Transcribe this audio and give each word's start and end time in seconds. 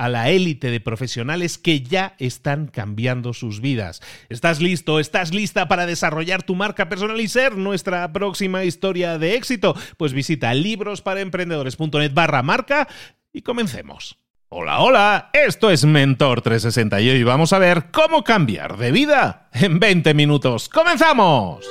a 0.00 0.08
la 0.08 0.30
élite 0.30 0.70
de 0.70 0.80
profesionales 0.80 1.58
que 1.58 1.82
ya 1.82 2.14
están 2.18 2.68
cambiando 2.68 3.34
sus 3.34 3.60
vidas. 3.60 4.00
¿Estás 4.30 4.62
listo? 4.62 4.98
¿Estás 4.98 5.34
lista 5.34 5.68
para 5.68 5.84
desarrollar 5.84 6.42
tu 6.42 6.54
marca 6.54 6.88
personal 6.88 7.20
y 7.20 7.28
ser 7.28 7.58
nuestra 7.58 8.10
próxima 8.10 8.64
historia 8.64 9.18
de 9.18 9.34
éxito? 9.34 9.76
Pues 9.98 10.14
visita 10.14 10.54
librosparaemprendedores.net 10.54 12.14
barra 12.14 12.42
marca 12.42 12.88
y 13.30 13.42
comencemos. 13.42 14.16
Hola, 14.48 14.80
hola, 14.80 15.30
esto 15.34 15.70
es 15.70 15.84
Mentor 15.84 16.40
360 16.40 16.98
y 17.02 17.10
hoy 17.10 17.22
vamos 17.22 17.52
a 17.52 17.58
ver 17.58 17.90
cómo 17.90 18.24
cambiar 18.24 18.78
de 18.78 18.92
vida 18.92 19.50
en 19.52 19.80
20 19.80 20.14
minutos. 20.14 20.70
¡Comenzamos! 20.70 21.68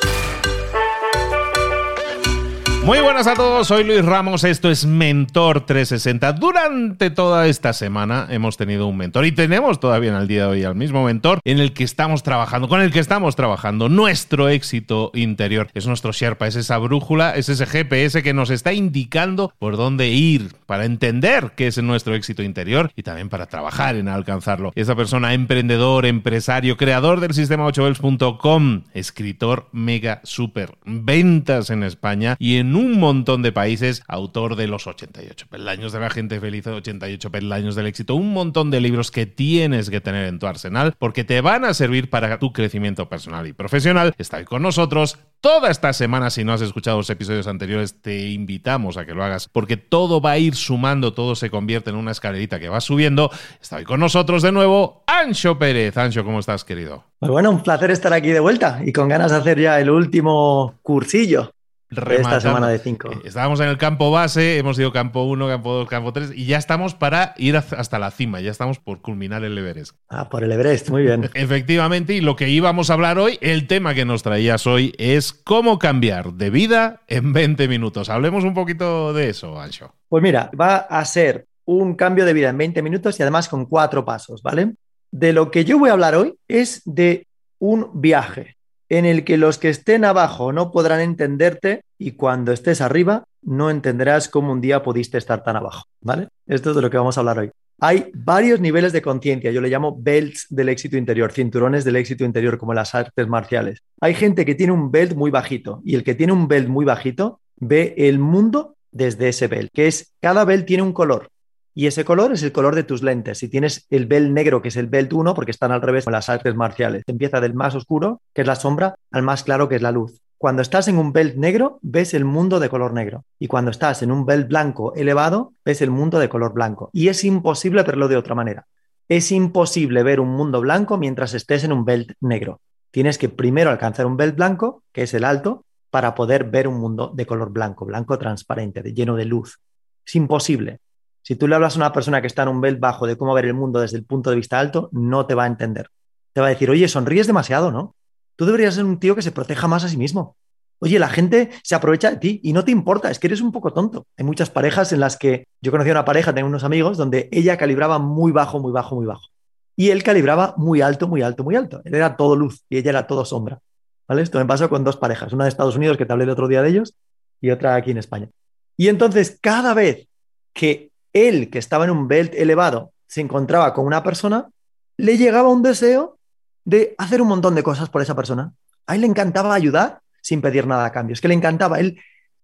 Muy 2.86 3.02
buenas 3.02 3.28
a 3.28 3.36
todos, 3.36 3.68
soy 3.68 3.84
Luis 3.84 4.04
Ramos, 4.04 4.44
esto 4.46 4.72
es 4.72 4.86
Mentor 4.86 5.66
360. 5.66 6.34
Durante 6.34 7.12
toda 7.12 7.46
esta 7.48 7.74
semana 7.74 8.26
hemos 8.30 8.56
tenido 8.56 8.88
un 8.88 8.98
mentor 8.98 9.26
y 9.26 9.34
tenemos 9.34 9.80
todavía 9.80 10.12
en 10.12 10.16
el 10.16 10.28
día 10.28 10.44
de 10.44 10.50
hoy 10.50 10.64
al 10.64 10.76
mismo 10.76 11.04
mentor 11.04 11.40
en 11.44 11.60
el 11.60 11.74
que 11.74 11.84
estamos 11.84 12.24
trabajando, 12.24 12.70
con 12.70 12.82
el 12.82 12.92
que 12.92 13.00
estamos 13.00 13.36
trabajando. 13.36 13.90
Nuestro 13.90 14.48
éxito 14.48 15.12
interior 15.14 15.68
es 15.74 15.88
nuestro 15.88 16.14
Sherpa, 16.14 16.48
es 16.48 16.56
esa 16.56 16.78
brújula, 16.78 17.36
es 17.36 17.50
ese 17.50 17.66
GPS 17.66 18.24
que 18.24 18.34
nos 18.34 18.50
está 18.50 18.72
indicando 18.72 19.54
por 19.60 19.76
dónde 19.76 20.08
ir 20.08 20.56
para 20.66 20.86
entender 20.86 21.52
qué 21.58 21.68
es 21.68 21.78
nuestro 21.84 22.16
éxito 22.16 22.44
interior 22.44 22.92
y 22.96 23.04
también 23.04 23.30
para 23.30 23.48
trabajar 23.48 23.98
en 23.98 24.08
alcanzarlo. 24.08 24.72
Esa 24.76 24.96
persona, 24.96 25.34
emprendedor, 25.34 26.06
empresario, 26.06 26.78
creador 26.78 27.20
del 27.20 27.34
sistema 27.34 27.68
8bells.com, 27.68 28.84
escritor 28.94 29.68
mega 29.74 30.22
super, 30.24 30.76
ventas 30.86 31.70
en 31.72 31.84
España 31.84 32.36
y 32.40 32.58
en 32.58 32.69
un 32.76 33.00
montón 33.00 33.42
de 33.42 33.52
países, 33.52 34.04
autor 34.08 34.56
de 34.56 34.68
los 34.68 34.88
88 34.88 35.48
peldaños 35.50 35.92
de 35.92 36.00
la 36.00 36.10
gente 36.10 36.40
feliz, 36.40 36.68
88 36.68 37.32
peldaños 37.32 37.76
del 37.76 37.88
éxito, 37.88 38.16
un 38.16 38.34
montón 38.34 38.72
de 38.72 38.82
libros 38.82 39.12
que 39.12 39.26
tienes 39.26 39.90
que 39.90 40.02
tener 40.02 40.26
en 40.26 40.40
tu 40.40 40.48
arsenal 40.48 40.94
porque 40.98 41.24
te 41.24 41.42
van 41.42 41.66
a 41.66 41.74
servir 41.74 42.10
para 42.10 42.40
tu 42.40 42.54
crecimiento 42.54 43.10
personal 43.10 43.48
y 43.48 43.54
profesional. 43.54 44.14
Está 44.18 44.38
ahí 44.38 44.46
con 44.46 44.62
nosotros 44.62 45.18
toda 45.42 45.70
esta 45.70 45.94
semana. 45.94 46.30
Si 46.30 46.44
no 46.44 46.54
has 46.54 46.62
escuchado 46.62 46.98
los 46.98 47.10
episodios 47.10 47.48
anteriores, 47.48 48.02
te 48.02 48.30
invitamos 48.30 48.98
a 48.98 49.06
que 49.06 49.14
lo 49.14 49.24
hagas 49.24 49.48
porque 49.48 49.78
todo 49.78 50.22
va 50.22 50.32
a 50.32 50.38
ir 50.38 50.56
sumando, 50.56 51.14
todo 51.14 51.36
se 51.36 51.50
convierte 51.50 51.90
en 51.90 51.96
una 51.96 52.12
escalerita 52.12 52.60
que 52.60 52.70
va 52.70 52.82
subiendo. 52.82 53.32
Está 53.62 53.78
hoy 53.78 53.84
con 53.84 54.00
nosotros 54.00 54.42
de 54.42 54.52
nuevo 54.52 55.04
Ancho 55.08 55.58
Pérez. 55.58 55.98
Ancho, 55.98 56.24
¿cómo 56.24 56.40
estás, 56.40 56.64
querido? 56.64 57.04
Pues 57.20 57.32
bueno, 57.32 57.52
un 57.52 57.64
placer 57.64 57.92
estar 57.92 58.14
aquí 58.14 58.30
de 58.30 58.40
vuelta 58.40 58.82
y 58.86 58.94
con 58.94 59.10
ganas 59.10 59.32
de 59.32 59.38
hacer 59.38 59.60
ya 59.60 59.80
el 59.80 59.90
último 59.90 60.76
cursillo 60.82 61.52
esta 61.90 62.40
semana 62.40 62.68
de 62.68 62.80
cinco. 62.80 63.12
Eh, 63.12 63.22
estábamos 63.24 63.60
en 63.60 63.68
el 63.68 63.78
campo 63.78 64.12
base, 64.12 64.58
hemos 64.58 64.78
ido 64.78 64.92
campo 64.92 65.24
1, 65.24 65.48
campo 65.48 65.74
2, 65.74 65.88
campo 65.88 66.14
3 66.14 66.32
y 66.36 66.46
ya 66.46 66.58
estamos 66.58 66.94
para 66.94 67.34
ir 67.38 67.58
hasta 67.58 68.00
la 68.00 68.12
cima, 68.12 68.42
ya 68.42 68.52
estamos 68.52 68.80
por 68.80 69.02
culminar 69.02 69.44
el 69.44 69.58
Everest. 69.58 69.96
Ah, 70.08 70.30
por 70.30 70.44
el 70.44 70.52
Everest, 70.52 70.90
muy 70.90 71.04
bien. 71.04 71.30
Efectivamente, 71.34 72.14
y 72.14 72.22
lo 72.22 72.36
que 72.36 72.50
íbamos 72.50 72.90
a 72.90 72.94
hablar 72.94 73.18
hoy, 73.18 73.38
el 73.42 73.68
tema 73.68 73.94
que 73.94 74.06
nos 74.06 74.24
traías 74.24 74.68
hoy 74.68 74.94
es 74.98 75.34
cómo 75.34 75.80
cambiar 75.80 76.34
de 76.34 76.50
vida 76.50 77.02
en 77.08 77.34
20 77.34 77.68
minutos. 77.68 78.10
Hablemos 78.10 78.44
un 78.44 78.54
poquito 78.54 79.14
de 79.14 79.30
eso, 79.30 79.60
Ancho. 79.60 79.94
Pues 80.08 80.22
mira, 80.22 80.52
va 80.60 80.78
a 80.78 81.04
ser 81.06 81.48
un 81.66 81.96
cambio 81.96 82.26
de 82.26 82.34
vida 82.34 82.50
en 82.50 82.58
20 82.58 82.82
minutos 82.82 83.20
y 83.20 83.24
además 83.24 83.48
con 83.48 83.66
cuatro 83.66 84.06
pasos, 84.06 84.42
¿vale? 84.42 84.74
De 85.12 85.34
lo 85.34 85.50
que 85.50 85.66
yo 85.66 85.80
voy 85.80 85.90
a 85.90 85.94
hablar 85.94 86.16
hoy 86.16 86.36
es 86.48 86.82
de 86.86 87.28
un 87.60 87.90
viaje 87.94 88.59
en 88.90 89.06
el 89.06 89.24
que 89.24 89.38
los 89.38 89.58
que 89.58 89.70
estén 89.70 90.04
abajo 90.04 90.52
no 90.52 90.72
podrán 90.72 91.00
entenderte 91.00 91.84
y 91.98 92.12
cuando 92.12 92.52
estés 92.52 92.82
arriba 92.82 93.24
no 93.42 93.70
entenderás 93.70 94.28
cómo 94.28 94.52
un 94.52 94.62
día 94.62 94.84
pudiste 94.84 95.18
estar 95.18 95.44
tan 95.44 95.56
abajo, 95.56 95.86
¿vale? 96.02 96.28
Esto 96.48 96.72
es 96.72 96.76
de 96.76 96.82
lo 96.82 96.90
que 96.90 96.98
vamos 96.98 97.18
a 97.18 97.22
hablar 97.22 97.40
hoy. 97.40 97.52
Hay 97.82 98.12
varios 98.14 98.60
niveles 98.60 98.92
de 98.92 99.02
conciencia, 99.02 99.52
yo 99.52 99.62
le 99.62 99.70
llamo 99.70 99.96
belts 99.98 100.48
del 100.50 100.68
éxito 100.68 100.98
interior, 100.98 101.32
cinturones 101.32 101.86
del 101.86 101.96
éxito 101.96 102.26
interior, 102.26 102.58
como 102.58 102.74
las 102.74 102.94
artes 102.94 103.28
marciales. 103.28 103.84
Hay 104.02 104.16
gente 104.16 104.46
que 104.46 104.56
tiene 104.56 104.74
un 104.74 104.92
belt 104.92 105.16
muy 105.16 105.32
bajito 105.32 105.82
y 105.86 105.96
el 105.96 106.04
que 106.04 106.16
tiene 106.16 106.34
un 106.34 106.50
belt 106.50 106.68
muy 106.68 106.84
bajito 106.84 107.40
ve 107.56 107.94
el 107.98 108.20
mundo 108.20 108.76
desde 108.92 109.30
ese 109.30 109.48
belt, 109.48 109.72
que 109.74 109.88
es 109.88 110.14
cada 110.20 110.44
belt 110.44 110.66
tiene 110.66 110.84
un 110.84 110.92
color. 110.92 111.30
Y 111.76 111.88
ese 111.88 112.04
color 112.06 112.34
es 112.34 112.44
el 112.44 112.52
color 112.52 112.76
de 112.76 112.84
tus 112.84 113.04
lentes. 113.04 113.38
Si 113.38 113.48
tienes 113.48 113.86
el 113.90 114.06
belt 114.06 114.32
negro, 114.32 114.62
que 114.62 114.70
es 114.70 114.76
el 114.76 114.88
belt 114.88 115.14
1, 115.14 115.34
porque 115.34 115.52
están 115.52 115.72
al 115.72 115.82
revés 115.82 116.06
con 116.06 116.14
las 116.14 116.30
artes 116.30 116.56
marciales, 116.56 117.04
empieza 117.08 117.40
del 117.40 117.54
más 117.54 117.76
oscuro, 117.76 118.22
que 118.34 118.42
es 118.42 118.48
la 118.48 118.56
sombra, 118.56 118.96
al 119.12 119.24
más 119.24 119.44
claro, 119.44 119.70
que 119.70 119.76
es 119.76 119.82
la 119.82 119.92
luz. 119.92 120.22
Cuando 120.38 120.62
estás 120.62 120.88
en 120.88 120.98
un 120.98 121.12
belt 121.12 121.36
negro, 121.36 121.80
ves 121.82 122.14
el 122.14 122.24
mundo 122.24 122.60
de 122.62 122.70
color 122.70 122.94
negro. 122.94 123.26
Y 123.40 123.48
cuando 123.48 123.72
estás 123.72 124.02
en 124.04 124.12
un 124.12 124.26
belt 124.26 124.48
blanco 124.48 124.94
elevado, 124.96 125.52
ves 125.66 125.82
el 125.82 125.92
mundo 125.92 126.18
de 126.18 126.30
color 126.30 126.54
blanco. 126.54 126.90
Y 126.94 127.10
es 127.10 127.24
imposible 127.26 127.84
verlo 127.84 128.08
de 128.08 128.16
otra 128.16 128.36
manera. 128.36 128.66
Es 129.10 129.32
imposible 129.32 130.02
ver 130.02 130.20
un 130.20 130.30
mundo 130.30 130.62
blanco 130.62 130.98
mientras 130.98 131.34
estés 131.34 131.66
en 131.66 131.74
un 131.74 131.84
belt 131.84 132.14
negro. 132.22 132.62
Tienes 132.92 133.18
que 133.18 133.28
primero 133.28 133.70
alcanzar 133.70 134.06
un 134.06 134.18
belt 134.18 134.36
blanco, 134.36 134.84
que 134.94 135.04
es 135.04 135.14
el 135.14 135.26
alto, 135.26 135.66
para 135.90 136.16
poder 136.16 136.46
ver 136.46 136.68
un 136.68 136.80
mundo 136.80 137.12
de 137.14 137.26
color 137.26 137.50
blanco, 137.52 137.86
blanco 137.86 138.18
transparente, 138.18 138.82
lleno 138.94 139.16
de 139.16 139.26
luz. 139.26 139.60
Es 140.06 140.16
imposible. 140.16 140.80
Si 141.22 141.36
tú 141.36 141.48
le 141.48 141.56
hablas 141.56 141.76
a 141.76 141.80
una 141.80 141.94
persona 141.94 142.22
que 142.22 142.28
está 142.28 142.44
en 142.44 142.50
un 142.50 142.62
belt 142.62 142.80
bajo 142.80 143.06
de 143.06 143.18
cómo 143.18 143.34
ver 143.34 143.46
el 143.46 143.54
mundo 143.54 143.80
desde 143.80 143.98
el 143.98 144.06
punto 144.06 144.30
de 144.30 144.36
vista 144.36 144.60
alto, 144.60 144.90
no 144.92 145.26
te 145.26 145.36
va 145.36 145.44
a 145.44 145.48
entender. 145.48 145.90
Te 146.34 146.42
va 146.42 146.48
a 146.48 146.50
decir, 146.50 146.70
oye, 146.70 146.88
sonríes 146.88 147.28
demasiado, 147.28 147.72
¿no? 147.72 147.96
Tú 148.36 148.46
deberías 148.46 148.76
ser 148.76 148.86
un 148.86 149.00
tío 149.00 149.16
que 149.16 149.22
se 149.22 149.32
proteja 149.32 149.68
más 149.68 149.84
a 149.84 149.90
sí 149.90 149.98
mismo. 149.98 150.38
Oye, 150.80 150.98
la 150.98 151.10
gente 151.10 151.50
se 151.62 151.76
aprovecha 151.76 152.10
de 152.10 152.18
ti 152.18 152.40
y 152.42 152.54
no 152.54 152.64
te 152.64 152.72
importa, 152.72 153.12
es 153.12 153.20
que 153.20 153.28
eres 153.28 153.42
un 153.42 153.52
poco 153.52 153.74
tonto. 153.74 154.08
Hay 154.18 154.24
muchas 154.24 154.50
parejas 154.50 154.94
en 154.94 155.02
las 155.02 155.18
que 155.18 155.48
yo 155.62 155.72
conocí 155.72 155.90
a 155.90 155.94
una 155.94 156.06
pareja, 156.06 156.34
tengo 156.34 156.48
unos 156.48 156.64
amigos, 156.64 156.98
donde 156.98 157.28
ella 157.34 157.58
calibraba 157.58 158.00
muy 158.00 158.32
bajo, 158.32 158.60
muy 158.60 158.72
bajo, 158.72 158.96
muy 158.96 159.06
bajo. 159.06 159.28
Y 159.76 159.90
él 159.90 160.04
calibraba 160.04 160.54
muy 160.58 160.82
alto, 160.82 161.08
muy 161.08 161.22
alto, 161.22 161.44
muy 161.44 161.56
alto. 161.56 161.82
Él 161.84 161.96
era 161.96 162.16
todo 162.16 162.36
luz 162.36 162.64
y 162.70 162.78
ella 162.78 162.92
era 162.92 163.08
todo 163.08 163.26
sombra. 163.26 163.60
¿Vale? 164.08 164.22
Esto 164.22 164.40
me 164.40 164.46
pasó 164.46 164.70
con 164.70 164.84
dos 164.84 164.98
parejas, 164.98 165.34
una 165.34 165.44
de 165.44 165.50
Estados 165.50 165.76
Unidos, 165.76 165.98
que 165.98 166.06
te 166.06 166.14
hablé 166.14 166.24
el 166.24 166.30
otro 166.32 166.48
día 166.48 166.62
de 166.62 166.70
ellos, 166.70 166.96
y 167.42 167.52
otra 167.52 167.76
aquí 167.76 167.92
en 167.92 167.98
España. 167.98 168.30
Y 168.76 168.88
entonces, 168.88 169.38
cada 169.42 169.74
vez 169.74 170.08
que 170.54 170.89
él, 171.14 171.50
que 171.50 171.60
estaba 171.60 171.86
en 171.86 171.92
un 171.92 172.08
belt 172.08 172.34
elevado, 172.36 172.92
se 173.08 173.22
encontraba 173.22 173.74
con 173.74 173.86
una 173.86 174.04
persona, 174.04 174.50
le 174.98 175.18
llegaba 175.18 175.50
un 175.50 175.64
deseo 175.64 176.18
de 176.66 176.94
hacer 176.98 177.22
un 177.22 177.28
montón 177.28 177.56
de 177.56 177.64
cosas 177.64 177.90
por 177.90 178.02
esa 178.02 178.16
persona. 178.16 178.54
A 178.86 178.96
él 178.96 179.02
le 179.02 179.08
encantaba 179.08 179.54
ayudar 179.54 180.02
sin 180.22 180.42
pedir 180.42 180.68
nada 180.68 180.86
a 180.86 180.92
cambio. 180.92 181.14
Es 181.14 181.22
que 181.22 181.28
le 181.28 181.34
encantaba. 181.34 181.80
Él, 181.80 182.00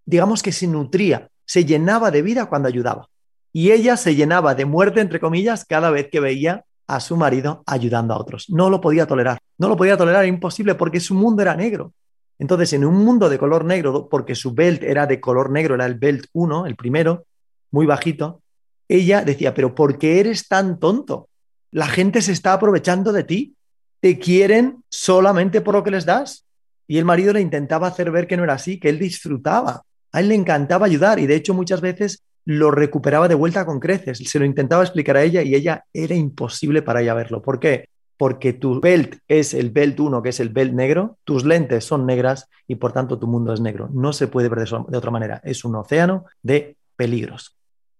digamos 0.05 0.41
que 0.41 0.51
se 0.51 0.67
nutría, 0.67 1.29
se 1.45 1.65
llenaba 1.65 2.11
de 2.11 2.21
vida 2.21 2.47
cuando 2.47 2.67
ayudaba. 2.67 3.09
Y 3.53 3.71
ella 3.71 3.97
se 3.97 4.15
llenaba 4.15 4.55
de 4.55 4.65
muerte, 4.65 5.01
entre 5.01 5.19
comillas, 5.19 5.65
cada 5.65 5.89
vez 5.91 6.09
que 6.11 6.19
veía 6.19 6.65
a 6.87 6.99
su 6.99 7.17
marido 7.17 7.63
ayudando 7.65 8.13
a 8.13 8.19
otros. 8.19 8.49
No 8.49 8.69
lo 8.69 8.81
podía 8.81 9.05
tolerar. 9.05 9.37
No 9.57 9.69
lo 9.69 9.77
podía 9.77 9.97
tolerar, 9.97 10.23
era 10.23 10.33
imposible 10.33 10.75
porque 10.75 10.99
su 10.99 11.13
mundo 11.13 11.41
era 11.41 11.55
negro. 11.55 11.93
Entonces, 12.37 12.73
en 12.73 12.85
un 12.85 12.95
mundo 13.05 13.29
de 13.29 13.37
color 13.37 13.63
negro, 13.63 14.09
porque 14.09 14.35
su 14.35 14.53
belt 14.53 14.83
era 14.83 15.07
de 15.07 15.21
color 15.21 15.49
negro, 15.51 15.75
era 15.75 15.85
el 15.85 15.95
belt 15.95 16.25
1, 16.33 16.65
el 16.65 16.75
primero, 16.75 17.25
muy 17.71 17.85
bajito, 17.85 18.41
ella 18.87 19.23
decía, 19.23 19.53
pero 19.53 19.75
¿por 19.75 19.97
qué 19.97 20.19
eres 20.19 20.47
tan 20.47 20.79
tonto? 20.79 21.29
La 21.71 21.87
gente 21.87 22.21
se 22.21 22.31
está 22.31 22.53
aprovechando 22.53 23.11
de 23.11 23.23
ti. 23.23 23.55
Te 23.99 24.19
quieren 24.19 24.83
solamente 24.89 25.61
por 25.61 25.75
lo 25.75 25.83
que 25.83 25.91
les 25.91 26.05
das. 26.05 26.45
Y 26.87 26.97
el 26.97 27.05
marido 27.05 27.33
le 27.33 27.41
intentaba 27.41 27.87
hacer 27.87 28.11
ver 28.11 28.27
que 28.27 28.37
no 28.37 28.43
era 28.43 28.53
así, 28.53 28.79
que 28.79 28.89
él 28.89 28.99
disfrutaba. 28.99 29.83
A 30.11 30.19
él 30.19 30.29
le 30.29 30.35
encantaba 30.35 30.85
ayudar 30.85 31.19
y 31.19 31.27
de 31.27 31.35
hecho 31.35 31.53
muchas 31.53 31.81
veces 31.81 32.23
lo 32.45 32.69
recuperaba 32.69 33.27
de 33.27 33.35
vuelta 33.35 33.65
con 33.65 33.79
creces. 33.79 34.19
Se 34.19 34.39
lo 34.39 34.45
intentaba 34.45 34.83
explicar 34.83 35.17
a 35.17 35.23
ella 35.23 35.41
y 35.41 35.55
ella 35.55 35.83
era 35.91 36.15
imposible 36.15 36.81
para 36.83 37.01
ella 37.01 37.15
verlo. 37.15 37.41
¿Por 37.41 37.59
qué? 37.59 37.89
Porque 38.17 38.53
tu 38.53 38.79
belt 38.79 39.17
es 39.27 39.53
el 39.53 39.71
belt 39.71 39.99
1, 39.99 40.21
que 40.21 40.29
es 40.29 40.39
el 40.39 40.49
belt 40.49 40.73
negro, 40.73 41.17
tus 41.25 41.43
lentes 41.43 41.83
son 41.83 42.05
negras 42.05 42.47
y 42.67 42.75
por 42.75 42.93
tanto 42.93 43.19
tu 43.19 43.27
mundo 43.27 43.51
es 43.51 43.59
negro. 43.59 43.89
No 43.91 44.13
se 44.13 44.27
puede 44.27 44.47
ver 44.47 44.67
de 44.69 44.97
otra 44.97 45.11
manera. 45.11 45.41
Es 45.43 45.65
un 45.65 45.75
océano 45.75 46.25
de 46.41 46.77
peligros. 46.95 47.54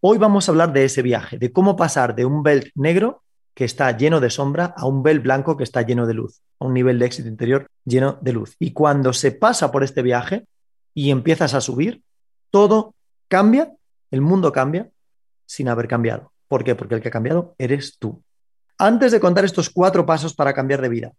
Hoy 0.07 0.19
vamos 0.19 0.47
a 0.47 0.51
hablar 0.51 0.71
de 0.71 0.85
ese 0.85 1.01
viaje, 1.01 1.39
de 1.39 1.51
cómo 1.51 1.75
pasar 1.75 2.13
de 2.13 2.25
un 2.25 2.43
belt 2.43 2.67
negro 2.75 3.23
que 3.55 3.65
está 3.65 3.89
lleno 3.97 4.19
de 4.19 4.29
sombra 4.29 4.65
a 4.77 4.85
un 4.85 5.01
belt 5.01 5.23
blanco 5.23 5.57
que 5.57 5.63
está 5.63 5.81
lleno 5.81 6.05
de 6.05 6.13
luz, 6.13 6.43
a 6.59 6.65
un 6.65 6.75
nivel 6.75 6.99
de 6.99 7.07
éxito 7.07 7.27
interior 7.27 7.71
lleno 7.85 8.19
de 8.21 8.31
luz. 8.31 8.55
Y 8.59 8.71
cuando 8.71 9.13
se 9.13 9.31
pasa 9.31 9.71
por 9.71 9.83
este 9.83 10.03
viaje 10.03 10.45
y 10.93 11.09
empiezas 11.09 11.55
a 11.55 11.59
subir, 11.59 12.03
todo 12.51 12.93
cambia 13.27 13.73
el 14.11 14.21
mundo 14.21 14.51
cambia 14.51 14.91
sin 15.47 15.69
haber 15.69 15.87
cambiado. 15.87 16.31
¿Por 16.47 16.63
qué? 16.63 16.75
Porque 16.75 16.93
el 16.93 17.01
que 17.01 17.07
ha 17.07 17.11
cambiado 17.11 17.55
eres 17.57 17.97
tú. 17.97 18.21
Antes 18.77 19.11
de 19.11 19.19
contar 19.19 19.43
estos 19.43 19.71
cuatro 19.71 20.05
pasos 20.05 20.35
para 20.35 20.53
cambiar 20.53 20.81
de 20.81 20.89
vida 20.89 21.13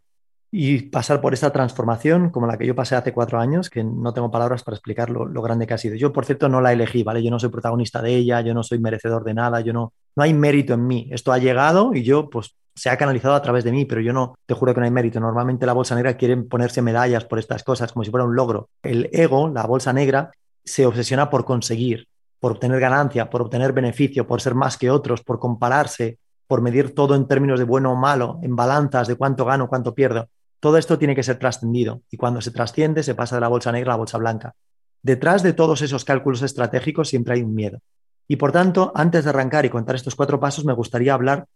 y 0.59 0.81
pasar 0.85 1.21
por 1.21 1.35
esta 1.35 1.53
transformación 1.53 2.31
como 2.31 2.47
la 2.47 2.57
que 2.57 2.67
yo 2.67 2.75
pasé 2.75 2.97
hace 2.97 3.13
cuatro 3.13 3.39
años, 3.39 3.69
que 3.69 3.85
no 3.85 4.15
tengo 4.15 4.31
palabras 4.31 4.63
para 4.63 4.75
explicar 4.75 5.11
lo, 5.11 5.43
grande 5.43 5.67
que 5.67 5.75
ha 5.75 5.79
sido. 5.79 5.97
Yo, 5.97 6.15
por 6.15 6.25
cierto, 6.25 6.49
no 6.49 6.63
la 6.63 6.73
elegí, 6.73 7.03
¿vale? 7.03 7.23
Yo 7.23 7.31
no 7.31 7.39
soy 7.39 7.51
protagonista 7.51 8.01
de 8.01 8.15
ella, 8.15 8.41
yo 8.41 8.55
no 8.55 8.63
soy 8.63 8.79
merecedor 8.79 9.23
de 9.23 9.35
nada, 9.35 9.61
yo 9.61 9.75
no, 9.75 9.93
no 10.17 10.23
hay 10.23 10.33
mérito 10.33 10.73
en 10.73 10.87
mí. 10.87 11.11
Esto 11.13 11.31
ha 11.31 11.37
llegado 11.37 11.95
y 11.95 12.05
yo, 12.05 12.31
pues, 12.31 12.57
se 12.75 12.89
ha 12.89 12.97
canalizado 12.97 13.35
a 13.35 13.43
través 13.43 13.65
de 13.65 13.71
mí, 13.71 13.85
pero 13.85 14.01
yo 14.01 14.15
no, 14.15 14.39
te 14.47 14.55
juro 14.55 14.73
que 14.73 14.81
no 14.81 14.87
hay 14.87 14.91
mérito. 14.91 15.21
Normalmente 15.21 15.67
la 15.67 15.75
bolsa 15.75 15.95
negra 15.95 16.17
quiere 16.17 16.39
ponerse 16.39 16.81
medallas 16.81 17.27
por 17.27 17.39
estas 17.39 17.63
cosas, 17.63 17.93
como 17.93 18.05
si 18.05 18.11
fuera 18.11 18.25
un 18.25 18.35
logro. 18.35 18.71
El 18.83 19.11
ego, 19.13 19.51
la 19.51 19.67
bolsa 19.67 19.93
negra, 19.93 20.31
se 20.65 20.87
obsesiona 20.87 21.29
por 21.29 21.45
conseguir, 21.45 22.09
por 22.41 22.53
obtener 22.53 22.81
ganancia, 22.81 23.29
por 23.29 23.43
obtener 23.43 23.75
beneficio, 23.75 24.27
por 24.27 24.41
ser 24.41 24.55
más 24.55 24.79
que 24.79 24.91
otros, 24.91 25.21
por 25.21 25.39
compararse, 25.39 26.17
por 26.47 26.63
medir 26.63 26.95
todo 26.95 27.15
en 27.15 27.29
términos 27.29 27.59
de 27.59 27.67
bueno 27.67 27.93
o 27.93 27.97
malo, 27.97 28.39
en 28.43 28.57
balanzas 28.57 29.07
de 29.07 29.17
cuánto 29.17 29.45
gano, 29.45 29.69
cuánto 29.69 29.95
pierdo. 29.95 30.31
Todo 30.61 30.79
esto 30.79 30.99
tiene 30.99 31.15
que 31.15 31.23
ser 31.23 31.39
trascendido 31.39 32.03
y 32.11 32.17
cuando 32.17 32.41
se 32.41 32.51
trasciende 32.51 33.03
se 33.03 33.15
pasa 33.15 33.37
de 33.37 33.41
la 33.41 33.49
bolsa 33.49 33.73
negra 33.73 33.93
a 33.93 33.95
la 33.95 33.99
bolsa 33.99 34.19
blanca. 34.19 34.55
Detrás 35.03 35.43
de 35.43 35.53
todos 35.53 35.83
esos 35.83 36.05
cálculos 36.05 36.43
estratégicos 36.43 37.09
siempre 37.09 37.35
hay 37.35 37.43
un 37.43 37.55
miedo. 37.55 37.81
Y 38.29 38.37
por 38.37 38.53
tanto, 38.53 38.93
antes 38.95 39.25
de 39.25 39.31
arrancar 39.31 39.65
y 39.65 39.71
contar 39.71 39.95
estos 39.95 40.17
cuatro 40.17 40.41
pasos, 40.41 40.65
me 40.65 40.73
gustaría 40.73 41.15
hablar 41.15 41.47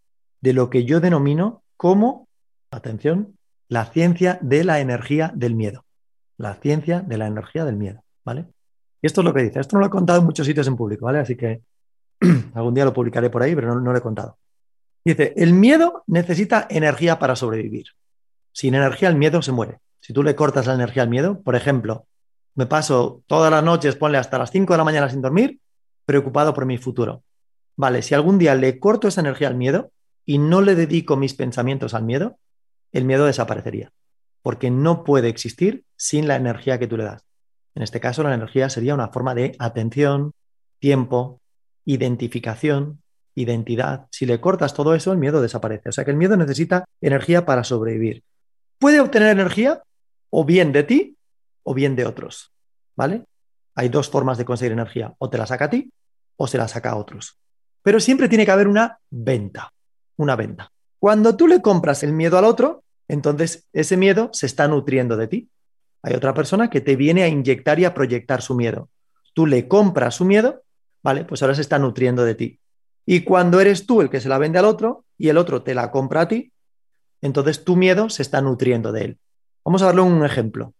de 0.40 0.52
lo 0.52 0.70
que 0.70 0.84
yo 0.84 1.00
denomino 1.00 1.62
como, 1.76 2.28
atención, 2.70 3.36
la 3.68 3.86
ciencia 3.86 4.38
de 4.40 4.64
la 4.64 4.80
energía 4.80 5.32
del 5.34 5.54
miedo. 5.54 5.84
La 6.36 6.54
ciencia 6.54 7.00
de 7.00 7.18
la 7.18 7.26
energía 7.26 7.64
del 7.64 7.76
miedo, 7.76 8.02
¿vale? 8.24 8.46
Y 9.02 9.06
esto 9.06 9.20
es 9.20 9.24
lo 9.24 9.34
que 9.34 9.42
dice. 9.42 9.60
Esto 9.60 9.76
no 9.76 9.80
lo 9.80 9.86
he 9.86 9.90
contado 9.90 10.20
en 10.20 10.26
muchos 10.26 10.46
sitios 10.46 10.66
en 10.66 10.76
público, 10.76 11.06
¿vale? 11.06 11.18
Así 11.18 11.36
que 11.36 11.62
algún 12.54 12.74
día 12.74 12.84
lo 12.84 12.92
publicaré 12.92 13.30
por 13.30 13.42
ahí, 13.42 13.54
pero 13.54 13.74
no, 13.74 13.80
no 13.80 13.92
lo 13.92 13.98
he 13.98 14.02
contado. 14.02 14.38
Dice, 15.04 15.32
el 15.36 15.54
miedo 15.54 16.04
necesita 16.06 16.66
energía 16.70 17.18
para 17.18 17.34
sobrevivir. 17.34 17.86
Sin 18.52 18.74
energía 18.74 19.08
el 19.08 19.16
miedo 19.16 19.42
se 19.42 19.52
muere. 19.52 19.78
Si 20.00 20.12
tú 20.12 20.22
le 20.22 20.34
cortas 20.34 20.66
la 20.66 20.74
energía 20.74 21.02
al 21.02 21.08
miedo, 21.08 21.40
por 21.42 21.56
ejemplo, 21.56 22.06
me 22.54 22.66
paso 22.66 23.22
todas 23.26 23.50
las 23.50 23.62
noches, 23.62 23.96
ponle 23.96 24.18
hasta 24.18 24.38
las 24.38 24.50
5 24.50 24.72
de 24.72 24.78
la 24.78 24.84
mañana 24.84 25.08
sin 25.08 25.22
dormir, 25.22 25.60
preocupado 26.04 26.52
por 26.52 26.66
mi 26.66 26.78
futuro. 26.78 27.22
Vale, 27.76 28.02
si 28.02 28.14
algún 28.14 28.38
día 28.38 28.54
le 28.54 28.78
corto 28.78 29.08
esa 29.08 29.20
energía 29.20 29.48
al 29.48 29.56
miedo 29.56 29.92
y 30.26 30.38
no 30.38 30.60
le 30.60 30.74
dedico 30.74 31.16
mis 31.16 31.34
pensamientos 31.34 31.94
al 31.94 32.04
miedo, 32.04 32.38
el 32.92 33.04
miedo 33.04 33.24
desaparecería, 33.24 33.92
porque 34.42 34.70
no 34.70 35.04
puede 35.04 35.28
existir 35.28 35.84
sin 35.96 36.26
la 36.26 36.36
energía 36.36 36.78
que 36.78 36.86
tú 36.86 36.96
le 36.96 37.04
das. 37.04 37.24
En 37.74 37.82
este 37.82 38.00
caso, 38.00 38.22
la 38.22 38.34
energía 38.34 38.68
sería 38.68 38.94
una 38.94 39.08
forma 39.08 39.34
de 39.34 39.54
atención, 39.58 40.32
tiempo, 40.80 41.40
identificación, 41.84 43.00
identidad. 43.34 44.06
Si 44.10 44.26
le 44.26 44.40
cortas 44.40 44.74
todo 44.74 44.94
eso, 44.94 45.12
el 45.12 45.18
miedo 45.18 45.40
desaparece. 45.40 45.88
O 45.88 45.92
sea 45.92 46.04
que 46.04 46.10
el 46.10 46.16
miedo 46.16 46.36
necesita 46.36 46.84
energía 47.00 47.46
para 47.46 47.64
sobrevivir. 47.64 48.24
Puede 48.80 48.98
obtener 48.98 49.28
energía 49.28 49.82
o 50.30 50.44
bien 50.44 50.72
de 50.72 50.82
ti 50.82 51.16
o 51.62 51.74
bien 51.74 51.94
de 51.94 52.06
otros. 52.06 52.50
¿Vale? 52.96 53.24
Hay 53.74 53.90
dos 53.90 54.08
formas 54.08 54.38
de 54.38 54.46
conseguir 54.46 54.72
energía. 54.72 55.14
O 55.18 55.28
te 55.28 55.38
la 55.38 55.46
saca 55.46 55.66
a 55.66 55.70
ti 55.70 55.92
o 56.36 56.46
se 56.46 56.56
la 56.56 56.66
saca 56.66 56.90
a 56.90 56.96
otros. 56.96 57.38
Pero 57.82 58.00
siempre 58.00 58.28
tiene 58.28 58.46
que 58.46 58.50
haber 58.50 58.68
una 58.68 58.98
venta. 59.10 59.70
Una 60.16 60.34
venta. 60.34 60.72
Cuando 60.98 61.36
tú 61.36 61.46
le 61.46 61.60
compras 61.60 62.02
el 62.02 62.14
miedo 62.14 62.38
al 62.38 62.46
otro, 62.46 62.82
entonces 63.06 63.68
ese 63.74 63.98
miedo 63.98 64.30
se 64.32 64.46
está 64.46 64.66
nutriendo 64.66 65.18
de 65.18 65.28
ti. 65.28 65.50
Hay 66.02 66.14
otra 66.14 66.32
persona 66.32 66.70
que 66.70 66.80
te 66.80 66.96
viene 66.96 67.22
a 67.22 67.28
inyectar 67.28 67.78
y 67.78 67.84
a 67.84 67.92
proyectar 67.92 68.40
su 68.40 68.54
miedo. 68.54 68.88
Tú 69.34 69.46
le 69.46 69.68
compras 69.68 70.14
su 70.14 70.24
miedo, 70.24 70.62
¿vale? 71.02 71.24
Pues 71.24 71.42
ahora 71.42 71.54
se 71.54 71.60
está 71.60 71.78
nutriendo 71.78 72.24
de 72.24 72.34
ti. 72.34 72.60
Y 73.04 73.24
cuando 73.24 73.60
eres 73.60 73.84
tú 73.84 74.00
el 74.00 74.08
que 74.08 74.20
se 74.20 74.30
la 74.30 74.38
vende 74.38 74.58
al 74.58 74.64
otro 74.64 75.04
y 75.18 75.28
el 75.28 75.36
otro 75.36 75.62
te 75.62 75.74
la 75.74 75.90
compra 75.90 76.22
a 76.22 76.28
ti, 76.28 76.52
entonces 77.22 77.64
tu 77.64 77.76
miedo 77.76 78.08
se 78.10 78.22
está 78.22 78.40
nutriendo 78.40 78.92
de 78.92 79.04
él. 79.04 79.18
Vamos 79.64 79.82
a 79.82 79.86
darle 79.86 80.02
un 80.02 80.24
ejemplo. 80.24 80.74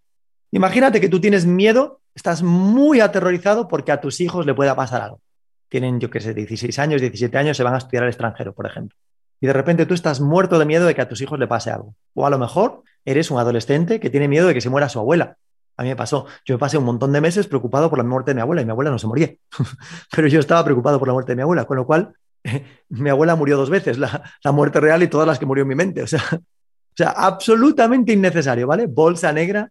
Imagínate 0.50 1.00
que 1.00 1.08
tú 1.08 1.20
tienes 1.20 1.46
miedo, 1.46 2.00
estás 2.14 2.42
muy 2.42 3.00
aterrorizado 3.00 3.68
porque 3.68 3.92
a 3.92 4.00
tus 4.00 4.20
hijos 4.20 4.46
le 4.46 4.54
pueda 4.54 4.74
pasar 4.74 5.02
algo. 5.02 5.20
Tienen, 5.68 6.00
yo 6.00 6.10
qué 6.10 6.20
sé, 6.20 6.34
16 6.34 6.78
años, 6.78 7.00
17 7.00 7.36
años, 7.38 7.56
se 7.56 7.62
van 7.62 7.74
a 7.74 7.78
estudiar 7.78 8.02
al 8.02 8.08
extranjero, 8.08 8.52
por 8.52 8.66
ejemplo. 8.66 8.96
Y 9.40 9.46
de 9.46 9.52
repente 9.52 9.86
tú 9.86 9.94
estás 9.94 10.20
muerto 10.20 10.58
de 10.58 10.66
miedo 10.66 10.86
de 10.86 10.94
que 10.94 11.00
a 11.00 11.08
tus 11.08 11.20
hijos 11.20 11.38
le 11.38 11.46
pase 11.46 11.70
algo. 11.70 11.94
O 12.14 12.26
a 12.26 12.30
lo 12.30 12.38
mejor 12.38 12.82
eres 13.04 13.30
un 13.30 13.38
adolescente 13.38 14.00
que 14.00 14.10
tiene 14.10 14.28
miedo 14.28 14.48
de 14.48 14.54
que 14.54 14.60
se 14.60 14.68
muera 14.68 14.88
su 14.88 14.98
abuela. 14.98 15.36
A 15.76 15.82
mí 15.82 15.88
me 15.88 15.96
pasó. 15.96 16.26
Yo 16.44 16.56
me 16.56 16.58
pasé 16.58 16.76
un 16.76 16.84
montón 16.84 17.12
de 17.12 17.22
meses 17.22 17.46
preocupado 17.46 17.88
por 17.88 17.98
la 17.98 18.04
muerte 18.04 18.32
de 18.32 18.34
mi 18.34 18.42
abuela 18.42 18.60
y 18.60 18.66
mi 18.66 18.70
abuela 18.70 18.90
no 18.90 18.98
se 18.98 19.06
moría. 19.06 19.32
Pero 20.14 20.28
yo 20.28 20.40
estaba 20.40 20.62
preocupado 20.62 20.98
por 20.98 21.08
la 21.08 21.14
muerte 21.14 21.32
de 21.32 21.36
mi 21.36 21.42
abuela, 21.42 21.64
con 21.64 21.78
lo 21.78 21.86
cual 21.86 22.14
mi 22.88 23.10
abuela 23.10 23.36
murió 23.36 23.56
dos 23.56 23.70
veces, 23.70 23.98
la, 23.98 24.22
muerte 24.52 24.80
real 24.80 25.02
y 25.02 25.08
todas 25.08 25.26
las 25.26 25.38
que 25.38 25.46
murió 25.46 25.62
en 25.62 25.68
mi 25.68 25.74
mente. 25.74 26.02
O 26.02 26.06
sea, 26.06 26.22
o 26.32 26.96
sea 26.96 27.10
absolutamente 27.10 28.12
innecesario, 28.12 28.66
¿vale? 28.66 28.86
Bolsa 28.86 29.32
negra, 29.32 29.70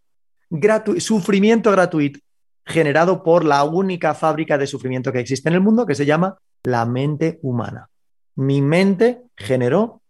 sufrimiento 0.97 1.71
gratuito, 1.71 2.19
generado 2.65 3.23
por 3.23 3.43
la 3.45 3.63
única 3.63 4.13
fábrica 4.13 4.57
de 4.57 4.67
sufrimiento 4.67 5.11
que 5.11 5.19
existe 5.19 5.49
en 5.49 5.55
el 5.55 5.61
mundo, 5.61 5.85
que 5.85 5.95
se 5.95 6.05
llama 6.05 6.37
la 6.63 6.85
mente 6.85 7.39
humana. 7.41 7.89
Mi 8.35 8.61
mente 8.61 9.21
generó 9.35 10.01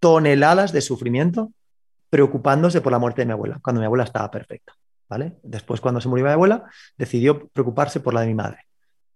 toneladas 0.00 0.72
de 0.72 0.80
sufrimiento 0.80 1.52
preocupándose 2.10 2.80
por 2.80 2.92
la 2.92 2.98
muerte 2.98 3.22
de 3.22 3.26
mi 3.26 3.32
abuela, 3.32 3.58
cuando 3.62 3.80
mi 3.80 3.86
abuela 3.86 4.04
estaba 4.04 4.30
perfecta. 4.30 4.74
¿vale? 5.08 5.36
Después, 5.42 5.80
cuando 5.80 6.00
se 6.00 6.08
murió 6.08 6.24
mi 6.24 6.32
abuela, 6.32 6.64
decidió 6.96 7.48
preocuparse 7.48 8.00
por 8.00 8.14
la 8.14 8.22
de 8.22 8.28
mi 8.28 8.34
madre. 8.34 8.58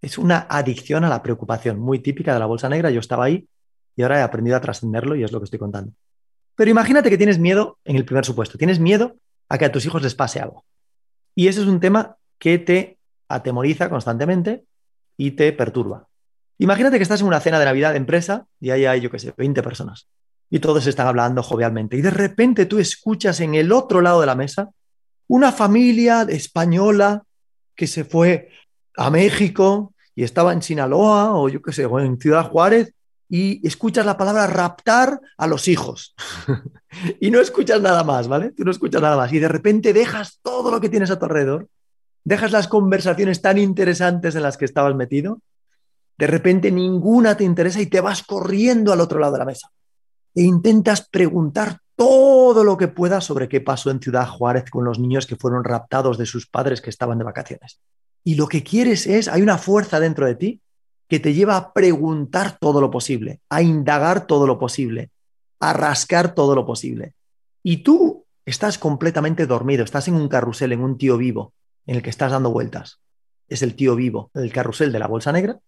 Es 0.06 0.18
una 0.18 0.46
adicción 0.48 1.02
a 1.02 1.08
la 1.08 1.20
preocupación, 1.20 1.80
muy 1.80 1.98
típica 1.98 2.32
de 2.32 2.38
la 2.38 2.46
bolsa 2.46 2.68
negra. 2.68 2.90
Yo 2.92 3.00
estaba 3.00 3.24
ahí 3.24 3.48
y 3.96 4.02
ahora 4.02 4.20
he 4.20 4.22
aprendido 4.22 4.56
a 4.56 4.60
trascenderlo 4.60 5.16
y 5.16 5.24
es 5.24 5.32
lo 5.32 5.40
que 5.40 5.46
estoy 5.46 5.58
contando. 5.58 5.94
Pero 6.54 6.70
imagínate 6.70 7.10
que 7.10 7.18
tienes 7.18 7.40
miedo 7.40 7.80
en 7.84 7.96
el 7.96 8.04
primer 8.04 8.24
supuesto. 8.24 8.56
Tienes 8.56 8.78
miedo 8.78 9.16
a 9.48 9.58
que 9.58 9.64
a 9.64 9.72
tus 9.72 9.84
hijos 9.84 10.00
les 10.04 10.14
pase 10.14 10.38
algo. 10.38 10.64
Y 11.34 11.48
ese 11.48 11.60
es 11.60 11.66
un 11.66 11.80
tema 11.80 12.18
que 12.38 12.58
te 12.58 12.98
atemoriza 13.28 13.90
constantemente 13.90 14.62
y 15.16 15.32
te 15.32 15.52
perturba. 15.52 16.06
Imagínate 16.58 16.98
que 16.98 17.02
estás 17.02 17.20
en 17.20 17.26
una 17.26 17.40
cena 17.40 17.58
de 17.58 17.64
Navidad 17.64 17.90
de 17.90 17.96
empresa 17.96 18.46
y 18.60 18.70
ahí 18.70 18.86
hay, 18.86 19.00
yo 19.00 19.10
qué 19.10 19.18
sé, 19.18 19.34
20 19.36 19.60
personas 19.60 20.06
y 20.48 20.60
todos 20.60 20.86
están 20.86 21.08
hablando 21.08 21.42
jovialmente. 21.42 21.96
Y 21.96 22.00
de 22.00 22.12
repente 22.12 22.66
tú 22.66 22.78
escuchas 22.78 23.40
en 23.40 23.56
el 23.56 23.72
otro 23.72 24.00
lado 24.02 24.20
de 24.20 24.26
la 24.26 24.36
mesa 24.36 24.70
una 25.26 25.50
familia 25.50 26.22
española 26.28 27.24
que 27.74 27.88
se 27.88 28.04
fue 28.04 28.50
a 28.96 29.10
México 29.10 29.94
y 30.16 30.24
estaba 30.24 30.52
en 30.52 30.62
Sinaloa 30.62 31.36
o 31.36 31.48
yo 31.48 31.62
qué 31.62 31.72
sé, 31.72 31.86
o 31.86 32.00
en 32.00 32.18
Ciudad 32.18 32.50
Juárez 32.50 32.92
y 33.28 33.64
escuchas 33.66 34.06
la 34.06 34.16
palabra 34.16 34.46
raptar 34.46 35.20
a 35.36 35.46
los 35.46 35.68
hijos. 35.68 36.14
y 37.20 37.30
no 37.30 37.40
escuchas 37.40 37.80
nada 37.80 38.02
más, 38.02 38.26
¿vale? 38.26 38.50
Tú 38.52 38.64
no 38.64 38.70
escuchas 38.70 39.02
nada 39.02 39.16
más. 39.16 39.32
Y 39.32 39.38
de 39.38 39.48
repente 39.48 39.92
dejas 39.92 40.40
todo 40.42 40.70
lo 40.70 40.80
que 40.80 40.88
tienes 40.88 41.10
a 41.10 41.18
tu 41.18 41.26
alrededor, 41.26 41.68
dejas 42.24 42.50
las 42.50 42.66
conversaciones 42.66 43.42
tan 43.42 43.58
interesantes 43.58 44.34
en 44.34 44.42
las 44.42 44.56
que 44.56 44.64
estabas 44.64 44.94
metido, 44.94 45.40
de 46.18 46.26
repente 46.26 46.72
ninguna 46.72 47.36
te 47.36 47.44
interesa 47.44 47.80
y 47.80 47.86
te 47.86 48.00
vas 48.00 48.22
corriendo 48.22 48.92
al 48.92 49.00
otro 49.00 49.20
lado 49.20 49.34
de 49.34 49.38
la 49.38 49.44
mesa 49.44 49.70
e 50.34 50.42
intentas 50.42 51.06
preguntar 51.08 51.80
todo 51.96 52.62
lo 52.62 52.76
que 52.76 52.88
puedas 52.88 53.24
sobre 53.24 53.48
qué 53.48 53.60
pasó 53.60 53.90
en 53.90 54.00
Ciudad 54.00 54.28
Juárez 54.28 54.70
con 54.70 54.84
los 54.84 54.98
niños 54.98 55.26
que 55.26 55.36
fueron 55.36 55.64
raptados 55.64 56.18
de 56.18 56.26
sus 56.26 56.46
padres 56.46 56.80
que 56.80 56.90
estaban 56.90 57.18
de 57.18 57.24
vacaciones. 57.24 57.80
Y 58.22 58.34
lo 58.34 58.48
que 58.48 58.62
quieres 58.62 59.06
es, 59.06 59.28
hay 59.28 59.42
una 59.42 59.58
fuerza 59.58 59.98
dentro 59.98 60.26
de 60.26 60.34
ti 60.34 60.60
que 61.08 61.20
te 61.20 61.32
lleva 61.32 61.56
a 61.56 61.72
preguntar 61.72 62.58
todo 62.60 62.80
lo 62.80 62.90
posible, 62.90 63.40
a 63.48 63.62
indagar 63.62 64.26
todo 64.26 64.46
lo 64.46 64.58
posible, 64.58 65.10
a 65.60 65.72
rascar 65.72 66.34
todo 66.34 66.54
lo 66.54 66.66
posible. 66.66 67.14
Y 67.62 67.78
tú 67.78 68.24
estás 68.44 68.78
completamente 68.78 69.46
dormido, 69.46 69.84
estás 69.84 70.08
en 70.08 70.14
un 70.14 70.28
carrusel, 70.28 70.72
en 70.72 70.82
un 70.82 70.98
tío 70.98 71.16
vivo, 71.16 71.52
en 71.86 71.96
el 71.96 72.02
que 72.02 72.10
estás 72.10 72.32
dando 72.32 72.50
vueltas. 72.50 73.00
Es 73.48 73.62
el 73.62 73.74
tío 73.74 73.96
vivo, 73.96 74.30
el 74.34 74.52
carrusel 74.52 74.92
de 74.92 74.98
la 74.98 75.06
bolsa 75.06 75.32
negra. 75.32 75.58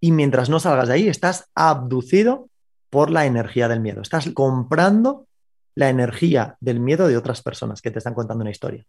Y 0.00 0.12
mientras 0.12 0.48
no 0.48 0.58
salgas 0.58 0.88
de 0.88 0.94
ahí, 0.94 1.08
estás 1.08 1.48
abducido 1.54 2.48
por 2.90 3.10
la 3.10 3.26
energía 3.26 3.68
del 3.68 3.80
miedo. 3.80 4.00
Estás 4.00 4.30
comprando 4.30 5.26
la 5.76 5.90
energía 5.90 6.56
del 6.58 6.80
miedo 6.80 7.06
de 7.06 7.16
otras 7.16 7.42
personas 7.42 7.80
que 7.80 7.92
te 7.92 7.98
están 7.98 8.14
contando 8.14 8.42
una 8.42 8.50
historia. 8.50 8.84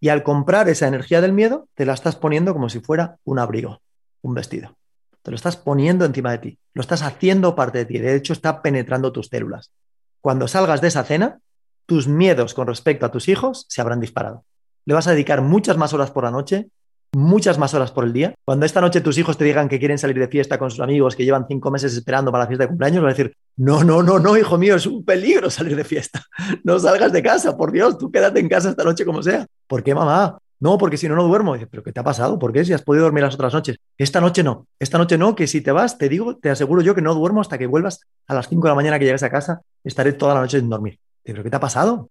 Y 0.00 0.08
al 0.08 0.24
comprar 0.24 0.68
esa 0.68 0.88
energía 0.88 1.20
del 1.20 1.32
miedo, 1.32 1.68
te 1.74 1.86
la 1.86 1.94
estás 1.94 2.16
poniendo 2.16 2.52
como 2.52 2.68
si 2.68 2.80
fuera 2.80 3.18
un 3.24 3.38
abrigo, 3.38 3.80
un 4.20 4.34
vestido. 4.34 4.76
Te 5.22 5.30
lo 5.30 5.36
estás 5.36 5.56
poniendo 5.56 6.04
encima 6.04 6.32
de 6.32 6.38
ti, 6.38 6.58
lo 6.74 6.80
estás 6.82 7.02
haciendo 7.02 7.54
parte 7.54 7.78
de 7.78 7.84
ti, 7.84 7.98
de 7.98 8.16
hecho 8.16 8.32
está 8.32 8.60
penetrando 8.60 9.12
tus 9.12 9.28
células. 9.28 9.72
Cuando 10.20 10.48
salgas 10.48 10.80
de 10.80 10.88
esa 10.88 11.04
cena, 11.04 11.38
tus 11.86 12.08
miedos 12.08 12.54
con 12.54 12.66
respecto 12.66 13.06
a 13.06 13.12
tus 13.12 13.28
hijos 13.28 13.64
se 13.68 13.80
habrán 13.80 14.00
disparado. 14.00 14.44
Le 14.84 14.94
vas 14.94 15.06
a 15.06 15.12
dedicar 15.12 15.42
muchas 15.42 15.76
más 15.76 15.92
horas 15.92 16.10
por 16.10 16.24
la 16.24 16.32
noche, 16.32 16.68
muchas 17.14 17.58
más 17.58 17.74
horas 17.74 17.92
por 17.92 18.04
el 18.04 18.12
día. 18.12 18.34
Cuando 18.44 18.66
esta 18.66 18.80
noche 18.80 19.00
tus 19.00 19.18
hijos 19.18 19.36
te 19.36 19.44
digan 19.44 19.68
que 19.68 19.78
quieren 19.78 19.98
salir 19.98 20.18
de 20.18 20.28
fiesta 20.28 20.58
con 20.58 20.70
sus 20.70 20.80
amigos, 20.80 21.14
que 21.14 21.24
llevan 21.24 21.46
cinco 21.46 21.70
meses 21.70 21.94
esperando 21.94 22.32
para 22.32 22.44
la 22.44 22.48
fiesta 22.48 22.64
de 22.64 22.68
cumpleaños, 22.68 23.02
vas 23.02 23.14
a 23.14 23.16
decir, 23.16 23.36
no, 23.56 23.84
no, 23.84 24.02
no, 24.02 24.18
no, 24.18 24.36
hijo 24.36 24.56
mío, 24.58 24.76
es 24.76 24.86
un 24.86 25.04
peligro 25.04 25.50
salir 25.50 25.76
de 25.76 25.84
fiesta. 25.84 26.22
No 26.64 26.78
salgas 26.78 27.12
de 27.12 27.22
casa, 27.22 27.56
por 27.56 27.72
Dios, 27.72 27.98
tú 27.98 28.10
quédate 28.10 28.40
en 28.40 28.48
casa 28.48 28.70
esta 28.70 28.84
noche 28.84 29.04
como 29.04 29.22
sea. 29.22 29.46
¿Por 29.66 29.82
qué, 29.82 29.94
mamá? 29.94 30.38
No, 30.60 30.78
porque 30.78 30.96
si 30.96 31.08
no, 31.08 31.16
no 31.16 31.24
duermo. 31.24 31.56
¿pero 31.68 31.82
qué 31.82 31.92
te 31.92 31.98
ha 31.98 32.04
pasado? 32.04 32.38
¿Por 32.38 32.52
qué? 32.52 32.64
Si 32.64 32.72
has 32.72 32.82
podido 32.82 33.04
dormir 33.04 33.24
las 33.24 33.34
otras 33.34 33.52
noches. 33.52 33.78
Esta 33.98 34.20
noche 34.20 34.44
no. 34.44 34.68
Esta 34.78 34.96
noche 34.96 35.18
no, 35.18 35.34
que 35.34 35.48
si 35.48 35.60
te 35.60 35.72
vas, 35.72 35.98
te 35.98 36.08
digo, 36.08 36.36
te 36.36 36.50
aseguro 36.50 36.82
yo 36.82 36.94
que 36.94 37.02
no 37.02 37.14
duermo 37.14 37.40
hasta 37.40 37.58
que 37.58 37.66
vuelvas 37.66 38.02
a 38.28 38.34
las 38.34 38.48
5 38.48 38.62
de 38.62 38.68
la 38.68 38.74
mañana 38.76 38.98
que 38.98 39.04
llegues 39.04 39.24
a 39.24 39.30
casa. 39.30 39.60
Estaré 39.82 40.12
toda 40.12 40.34
la 40.34 40.40
noche 40.40 40.60
sin 40.60 40.70
dormir. 40.70 41.00
Dice, 41.24 41.34
¿pero 41.34 41.42
qué 41.42 41.50
te 41.50 41.56
ha 41.56 41.60
pasado? 41.60 42.10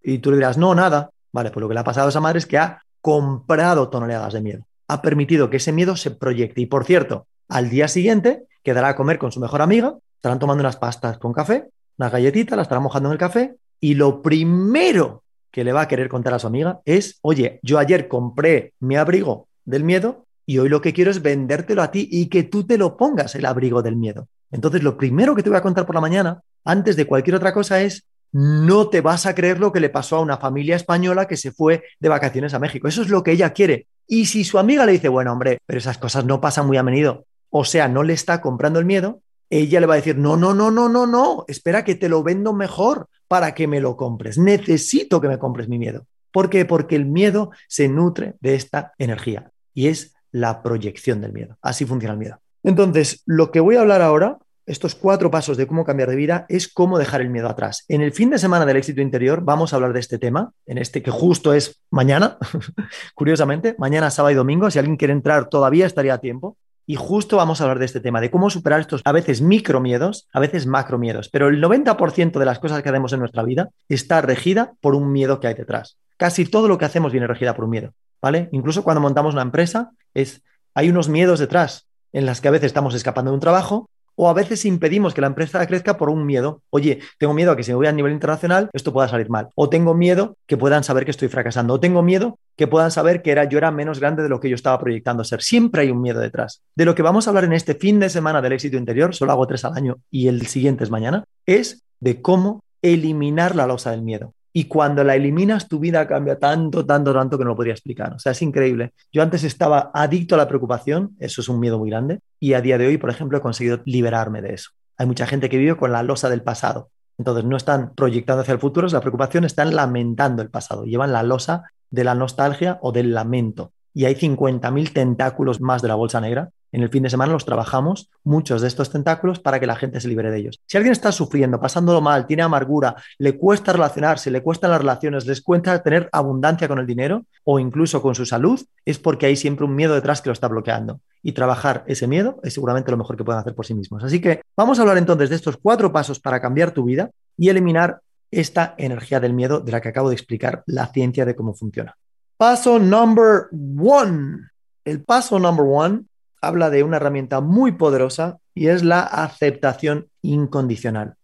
Y 0.00 0.18
tú 0.18 0.30
le 0.30 0.36
dirás, 0.36 0.56
no, 0.58 0.76
nada. 0.76 1.10
Vale, 1.32 1.50
pues 1.50 1.60
lo 1.60 1.68
que 1.68 1.74
le 1.74 1.80
ha 1.80 1.84
pasado 1.84 2.06
a 2.06 2.10
esa 2.10 2.20
madre 2.20 2.38
es 2.38 2.46
que 2.46 2.58
ha 2.58 2.80
comprado 3.02 3.90
toneladas 3.90 4.32
de 4.32 4.40
miedo. 4.40 4.66
Ha 4.88 5.02
permitido 5.02 5.50
que 5.50 5.58
ese 5.58 5.72
miedo 5.72 5.96
se 5.96 6.12
proyecte. 6.12 6.62
Y 6.62 6.66
por 6.66 6.84
cierto, 6.84 7.26
al 7.48 7.68
día 7.68 7.88
siguiente 7.88 8.44
quedará 8.62 8.88
a 8.88 8.96
comer 8.96 9.18
con 9.18 9.32
su 9.32 9.40
mejor 9.40 9.60
amiga, 9.60 9.96
estarán 10.16 10.38
tomando 10.38 10.62
unas 10.62 10.76
pastas 10.76 11.18
con 11.18 11.32
café, 11.32 11.68
unas 11.98 12.12
galletitas, 12.12 12.56
las 12.56 12.64
estarán 12.64 12.84
mojando 12.84 13.08
en 13.08 13.12
el 13.12 13.18
café. 13.18 13.56
Y 13.80 13.94
lo 13.94 14.22
primero 14.22 15.24
que 15.50 15.64
le 15.64 15.72
va 15.72 15.82
a 15.82 15.88
querer 15.88 16.08
contar 16.08 16.32
a 16.32 16.38
su 16.38 16.46
amiga 16.46 16.80
es, 16.84 17.18
oye, 17.20 17.60
yo 17.62 17.78
ayer 17.78 18.08
compré 18.08 18.72
mi 18.80 18.96
abrigo 18.96 19.48
del 19.64 19.84
miedo 19.84 20.24
y 20.46 20.58
hoy 20.58 20.68
lo 20.68 20.80
que 20.80 20.92
quiero 20.92 21.10
es 21.10 21.22
vendértelo 21.22 21.82
a 21.82 21.90
ti 21.90 22.08
y 22.10 22.26
que 22.26 22.42
tú 22.42 22.64
te 22.64 22.78
lo 22.78 22.96
pongas 22.96 23.34
el 23.34 23.44
abrigo 23.44 23.82
del 23.82 23.96
miedo. 23.96 24.28
Entonces, 24.50 24.82
lo 24.82 24.96
primero 24.96 25.34
que 25.34 25.42
te 25.42 25.50
voy 25.50 25.58
a 25.58 25.62
contar 25.62 25.86
por 25.86 25.94
la 25.94 26.00
mañana, 26.00 26.42
antes 26.64 26.96
de 26.96 27.06
cualquier 27.06 27.36
otra 27.36 27.52
cosa, 27.52 27.82
es, 27.82 28.04
no 28.32 28.88
te 28.88 29.00
vas 29.00 29.26
a 29.26 29.34
creer 29.34 29.60
lo 29.60 29.72
que 29.72 29.80
le 29.80 29.90
pasó 29.90 30.16
a 30.16 30.20
una 30.20 30.38
familia 30.38 30.76
española 30.76 31.28
que 31.28 31.36
se 31.36 31.52
fue 31.52 31.84
de 32.00 32.08
vacaciones 32.08 32.54
a 32.54 32.58
México. 32.58 32.88
Eso 32.88 33.02
es 33.02 33.08
lo 33.08 33.22
que 33.22 33.32
ella 33.32 33.52
quiere. 33.52 33.86
Y 34.06 34.26
si 34.26 34.44
su 34.44 34.58
amiga 34.58 34.84
le 34.86 34.92
dice, 34.92 35.08
bueno, 35.08 35.32
hombre, 35.32 35.58
pero 35.66 35.78
esas 35.78 35.98
cosas 35.98 36.24
no 36.24 36.40
pasan 36.40 36.66
muy 36.66 36.76
a 36.76 36.82
menudo, 36.82 37.26
o 37.50 37.64
sea, 37.64 37.88
no 37.88 38.02
le 38.02 38.14
está 38.14 38.40
comprando 38.40 38.78
el 38.78 38.84
miedo, 38.84 39.20
ella 39.50 39.80
le 39.80 39.86
va 39.86 39.94
a 39.94 39.96
decir, 39.98 40.16
no, 40.16 40.36
no, 40.36 40.54
no, 40.54 40.70
no, 40.70 40.88
no, 40.88 41.06
no, 41.06 41.44
espera 41.46 41.84
que 41.84 41.94
te 41.94 42.08
lo 42.08 42.22
vendo 42.22 42.54
mejor 42.54 43.06
para 43.28 43.54
que 43.54 43.66
me 43.66 43.80
lo 43.80 43.96
compres. 43.96 44.38
Necesito 44.38 45.20
que 45.20 45.28
me 45.28 45.38
compres 45.38 45.68
mi 45.68 45.78
miedo. 45.78 46.06
¿Por 46.32 46.48
qué? 46.48 46.64
Porque 46.64 46.96
el 46.96 47.04
miedo 47.04 47.50
se 47.68 47.88
nutre 47.88 48.34
de 48.40 48.54
esta 48.54 48.92
energía 48.98 49.50
y 49.74 49.88
es 49.88 50.14
la 50.30 50.62
proyección 50.62 51.20
del 51.20 51.34
miedo. 51.34 51.58
Así 51.60 51.84
funciona 51.84 52.14
el 52.14 52.18
miedo. 52.18 52.38
Entonces, 52.62 53.22
lo 53.26 53.50
que 53.50 53.60
voy 53.60 53.76
a 53.76 53.80
hablar 53.80 54.00
ahora, 54.00 54.38
estos 54.66 54.94
cuatro 54.94 55.30
pasos 55.30 55.56
de 55.56 55.66
cómo 55.66 55.84
cambiar 55.84 56.08
de 56.08 56.16
vida, 56.16 56.46
es 56.48 56.68
cómo 56.68 56.98
dejar 56.98 57.20
el 57.20 57.30
miedo 57.30 57.48
atrás. 57.48 57.84
En 57.88 58.00
el 58.00 58.12
fin 58.12 58.30
de 58.30 58.38
semana 58.38 58.64
del 58.64 58.76
éxito 58.76 59.00
interior 59.00 59.42
vamos 59.42 59.72
a 59.72 59.76
hablar 59.76 59.92
de 59.92 60.00
este 60.00 60.18
tema, 60.18 60.52
en 60.66 60.78
este 60.78 61.02
que 61.02 61.10
justo 61.10 61.52
es 61.52 61.82
mañana, 61.90 62.38
curiosamente, 63.14 63.74
mañana, 63.78 64.10
sábado 64.10 64.32
y 64.32 64.36
domingo. 64.36 64.70
Si 64.70 64.78
alguien 64.78 64.96
quiere 64.96 65.12
entrar, 65.12 65.48
todavía 65.48 65.86
estaría 65.86 66.14
a 66.14 66.18
tiempo. 66.18 66.56
Y 66.84 66.96
justo 66.96 67.36
vamos 67.36 67.60
a 67.60 67.64
hablar 67.64 67.78
de 67.78 67.84
este 67.84 68.00
tema, 68.00 68.20
de 68.20 68.30
cómo 68.30 68.50
superar 68.50 68.80
estos 68.80 69.02
a 69.04 69.12
veces 69.12 69.40
micromiedos, 69.40 70.28
a 70.32 70.40
veces 70.40 70.66
macromiedos. 70.66 71.28
Pero 71.28 71.48
el 71.48 71.62
90% 71.62 72.38
de 72.38 72.44
las 72.44 72.58
cosas 72.58 72.82
que 72.82 72.88
hacemos 72.88 73.12
en 73.12 73.20
nuestra 73.20 73.44
vida 73.44 73.70
está 73.88 74.20
regida 74.20 74.72
por 74.80 74.96
un 74.96 75.12
miedo 75.12 75.38
que 75.38 75.46
hay 75.46 75.54
detrás. 75.54 75.96
Casi 76.16 76.44
todo 76.44 76.66
lo 76.66 76.78
que 76.78 76.84
hacemos 76.84 77.12
viene 77.12 77.28
regida 77.28 77.54
por 77.54 77.66
un 77.66 77.70
miedo, 77.70 77.92
¿vale? 78.20 78.48
Incluso 78.50 78.82
cuando 78.82 79.00
montamos 79.00 79.34
una 79.34 79.42
empresa, 79.42 79.92
es, 80.12 80.42
hay 80.74 80.90
unos 80.90 81.08
miedos 81.08 81.38
detrás 81.38 81.86
en 82.12 82.26
las 82.26 82.40
que 82.40 82.48
a 82.48 82.50
veces 82.50 82.66
estamos 82.66 82.94
escapando 82.94 83.30
de 83.30 83.36
un 83.36 83.40
trabajo 83.40 83.88
o 84.16 84.28
a 84.28 84.32
veces 84.32 84.64
impedimos 84.64 85.14
que 85.14 85.20
la 85.20 85.26
empresa 85.26 85.66
crezca 85.66 85.96
por 85.96 86.10
un 86.10 86.26
miedo. 86.26 86.62
Oye, 86.70 87.00
tengo 87.18 87.34
miedo 87.34 87.52
a 87.52 87.56
que 87.56 87.62
si 87.62 87.70
me 87.70 87.76
voy 87.76 87.86
a 87.86 87.92
nivel 87.92 88.12
internacional 88.12 88.70
esto 88.72 88.92
pueda 88.92 89.08
salir 89.08 89.30
mal. 89.30 89.48
O 89.54 89.68
tengo 89.68 89.94
miedo 89.94 90.36
que 90.46 90.56
puedan 90.56 90.84
saber 90.84 91.04
que 91.04 91.10
estoy 91.10 91.28
fracasando. 91.28 91.74
O 91.74 91.80
tengo 91.80 92.02
miedo 92.02 92.38
que 92.56 92.66
puedan 92.66 92.90
saber 92.90 93.22
que 93.22 93.30
era, 93.30 93.44
yo 93.44 93.58
era 93.58 93.70
menos 93.70 94.00
grande 94.00 94.22
de 94.22 94.28
lo 94.28 94.40
que 94.40 94.48
yo 94.48 94.54
estaba 94.54 94.78
proyectando 94.78 95.24
ser. 95.24 95.42
Siempre 95.42 95.82
hay 95.82 95.90
un 95.90 96.00
miedo 96.00 96.20
detrás. 96.20 96.62
De 96.74 96.84
lo 96.84 96.94
que 96.94 97.02
vamos 97.02 97.26
a 97.26 97.30
hablar 97.30 97.44
en 97.44 97.52
este 97.52 97.74
fin 97.74 98.00
de 98.00 98.10
semana 98.10 98.42
del 98.42 98.52
éxito 98.52 98.76
interior, 98.76 99.14
solo 99.14 99.32
hago 99.32 99.46
tres 99.46 99.64
al 99.64 99.74
año 99.74 99.98
y 100.10 100.28
el 100.28 100.46
siguiente 100.46 100.84
es 100.84 100.90
mañana, 100.90 101.24
es 101.46 101.82
de 102.00 102.20
cómo 102.20 102.62
eliminar 102.82 103.56
la 103.56 103.66
losa 103.66 103.90
del 103.92 104.02
miedo. 104.02 104.34
Y 104.52 104.64
cuando 104.64 105.02
la 105.02 105.16
eliminas, 105.16 105.66
tu 105.66 105.78
vida 105.78 106.06
cambia 106.06 106.38
tanto, 106.38 106.84
tanto, 106.84 107.14
tanto 107.14 107.38
que 107.38 107.44
no 107.44 107.50
lo 107.50 107.56
podría 107.56 107.72
explicar. 107.72 108.14
O 108.14 108.18
sea, 108.18 108.32
es 108.32 108.42
increíble. 108.42 108.92
Yo 109.10 109.22
antes 109.22 109.44
estaba 109.44 109.90
adicto 109.94 110.34
a 110.34 110.38
la 110.38 110.48
preocupación, 110.48 111.16
eso 111.18 111.40
es 111.40 111.48
un 111.48 111.58
miedo 111.58 111.78
muy 111.78 111.90
grande, 111.90 112.20
y 112.38 112.52
a 112.52 112.60
día 112.60 112.76
de 112.76 112.86
hoy, 112.86 112.98
por 112.98 113.10
ejemplo, 113.10 113.38
he 113.38 113.40
conseguido 113.40 113.80
liberarme 113.86 114.42
de 114.42 114.54
eso. 114.54 114.70
Hay 114.98 115.06
mucha 115.06 115.26
gente 115.26 115.48
que 115.48 115.56
vive 115.56 115.76
con 115.76 115.92
la 115.92 116.02
losa 116.02 116.28
del 116.28 116.42
pasado. 116.42 116.90
Entonces, 117.16 117.44
no 117.44 117.56
están 117.56 117.94
proyectando 117.94 118.42
hacia 118.42 118.52
el 118.52 118.60
futuro, 118.60 118.86
es 118.86 118.92
la 118.92 119.00
preocupación, 119.00 119.44
están 119.44 119.74
lamentando 119.74 120.42
el 120.42 120.50
pasado. 120.50 120.84
Llevan 120.84 121.12
la 121.12 121.22
losa 121.22 121.64
de 121.90 122.04
la 122.04 122.14
nostalgia 122.14 122.78
o 122.82 122.92
del 122.92 123.14
lamento. 123.14 123.72
Y 123.94 124.04
hay 124.04 124.14
50.000 124.14 124.92
tentáculos 124.92 125.60
más 125.60 125.82
de 125.82 125.88
la 125.88 125.94
bolsa 125.94 126.20
negra 126.20 126.50
en 126.72 126.82
el 126.82 126.88
fin 126.88 127.02
de 127.02 127.10
semana 127.10 127.32
los 127.32 127.44
trabajamos, 127.44 128.10
muchos 128.24 128.62
de 128.62 128.68
estos 128.68 128.90
tentáculos, 128.90 129.38
para 129.38 129.60
que 129.60 129.66
la 129.66 129.76
gente 129.76 130.00
se 130.00 130.08
libere 130.08 130.30
de 130.30 130.38
ellos. 130.38 130.60
Si 130.66 130.78
alguien 130.78 130.92
está 130.92 131.12
sufriendo, 131.12 131.60
pasándolo 131.60 132.00
mal, 132.00 132.26
tiene 132.26 132.42
amargura, 132.42 132.96
le 133.18 133.36
cuesta 133.36 133.72
relacionarse, 133.72 134.30
le 134.30 134.42
cuestan 134.42 134.70
las 134.70 134.80
relaciones, 134.80 135.26
les 135.26 135.42
cuesta 135.42 135.82
tener 135.82 136.08
abundancia 136.12 136.66
con 136.68 136.78
el 136.78 136.86
dinero 136.86 137.26
o 137.44 137.58
incluso 137.58 138.00
con 138.00 138.14
su 138.14 138.24
salud, 138.24 138.60
es 138.86 138.98
porque 138.98 139.26
hay 139.26 139.36
siempre 139.36 139.66
un 139.66 139.76
miedo 139.76 139.94
detrás 139.94 140.22
que 140.22 140.30
lo 140.30 140.32
está 140.32 140.48
bloqueando. 140.48 141.00
Y 141.22 141.32
trabajar 141.32 141.84
ese 141.86 142.06
miedo 142.08 142.40
es 142.42 142.54
seguramente 142.54 142.90
lo 142.90 142.96
mejor 142.96 143.16
que 143.16 143.22
pueden 143.22 143.40
hacer 143.40 143.54
por 143.54 143.66
sí 143.66 143.74
mismos. 143.74 144.02
Así 144.02 144.20
que 144.20 144.40
vamos 144.56 144.78
a 144.78 144.82
hablar 144.82 144.98
entonces 144.98 145.30
de 145.30 145.36
estos 145.36 145.56
cuatro 145.56 145.92
pasos 145.92 146.18
para 146.18 146.40
cambiar 146.40 146.72
tu 146.72 146.84
vida 146.84 147.10
y 147.36 147.48
eliminar 147.48 148.00
esta 148.30 148.74
energía 148.78 149.20
del 149.20 149.34
miedo 149.34 149.60
de 149.60 149.70
la 149.70 149.80
que 149.80 149.90
acabo 149.90 150.08
de 150.08 150.14
explicar 150.14 150.64
la 150.66 150.86
ciencia 150.86 151.24
de 151.24 151.36
cómo 151.36 151.54
funciona. 151.54 151.96
Paso 152.36 152.78
number 152.78 153.48
one. 153.52 154.48
El 154.84 155.04
paso 155.04 155.38
number 155.38 155.64
one 155.68 156.06
habla 156.42 156.68
de 156.68 156.82
una 156.82 156.96
herramienta 156.96 157.40
muy 157.40 157.72
poderosa 157.72 158.38
y 158.54 158.66
es 158.66 158.82
la 158.82 159.00
aceptación 159.00 160.08
incondicional. 160.20 161.14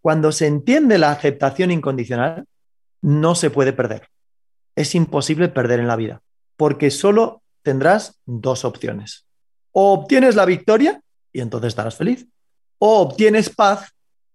Cuando 0.00 0.30
se 0.30 0.46
entiende 0.46 0.98
la 0.98 1.10
aceptación 1.10 1.70
incondicional, 1.70 2.44
no 3.02 3.34
se 3.34 3.50
puede 3.50 3.72
perder. 3.72 4.08
Es 4.76 4.94
imposible 4.94 5.48
perder 5.48 5.80
en 5.80 5.88
la 5.88 5.96
vida, 5.96 6.20
porque 6.56 6.90
solo 6.90 7.42
tendrás 7.62 8.20
dos 8.26 8.64
opciones. 8.64 9.26
O 9.72 9.92
obtienes 9.92 10.36
la 10.36 10.44
victoria 10.44 11.00
y 11.32 11.40
entonces 11.40 11.68
estarás 11.68 11.96
feliz, 11.96 12.26
o 12.78 13.00
obtienes 13.00 13.50
paz 13.50 13.92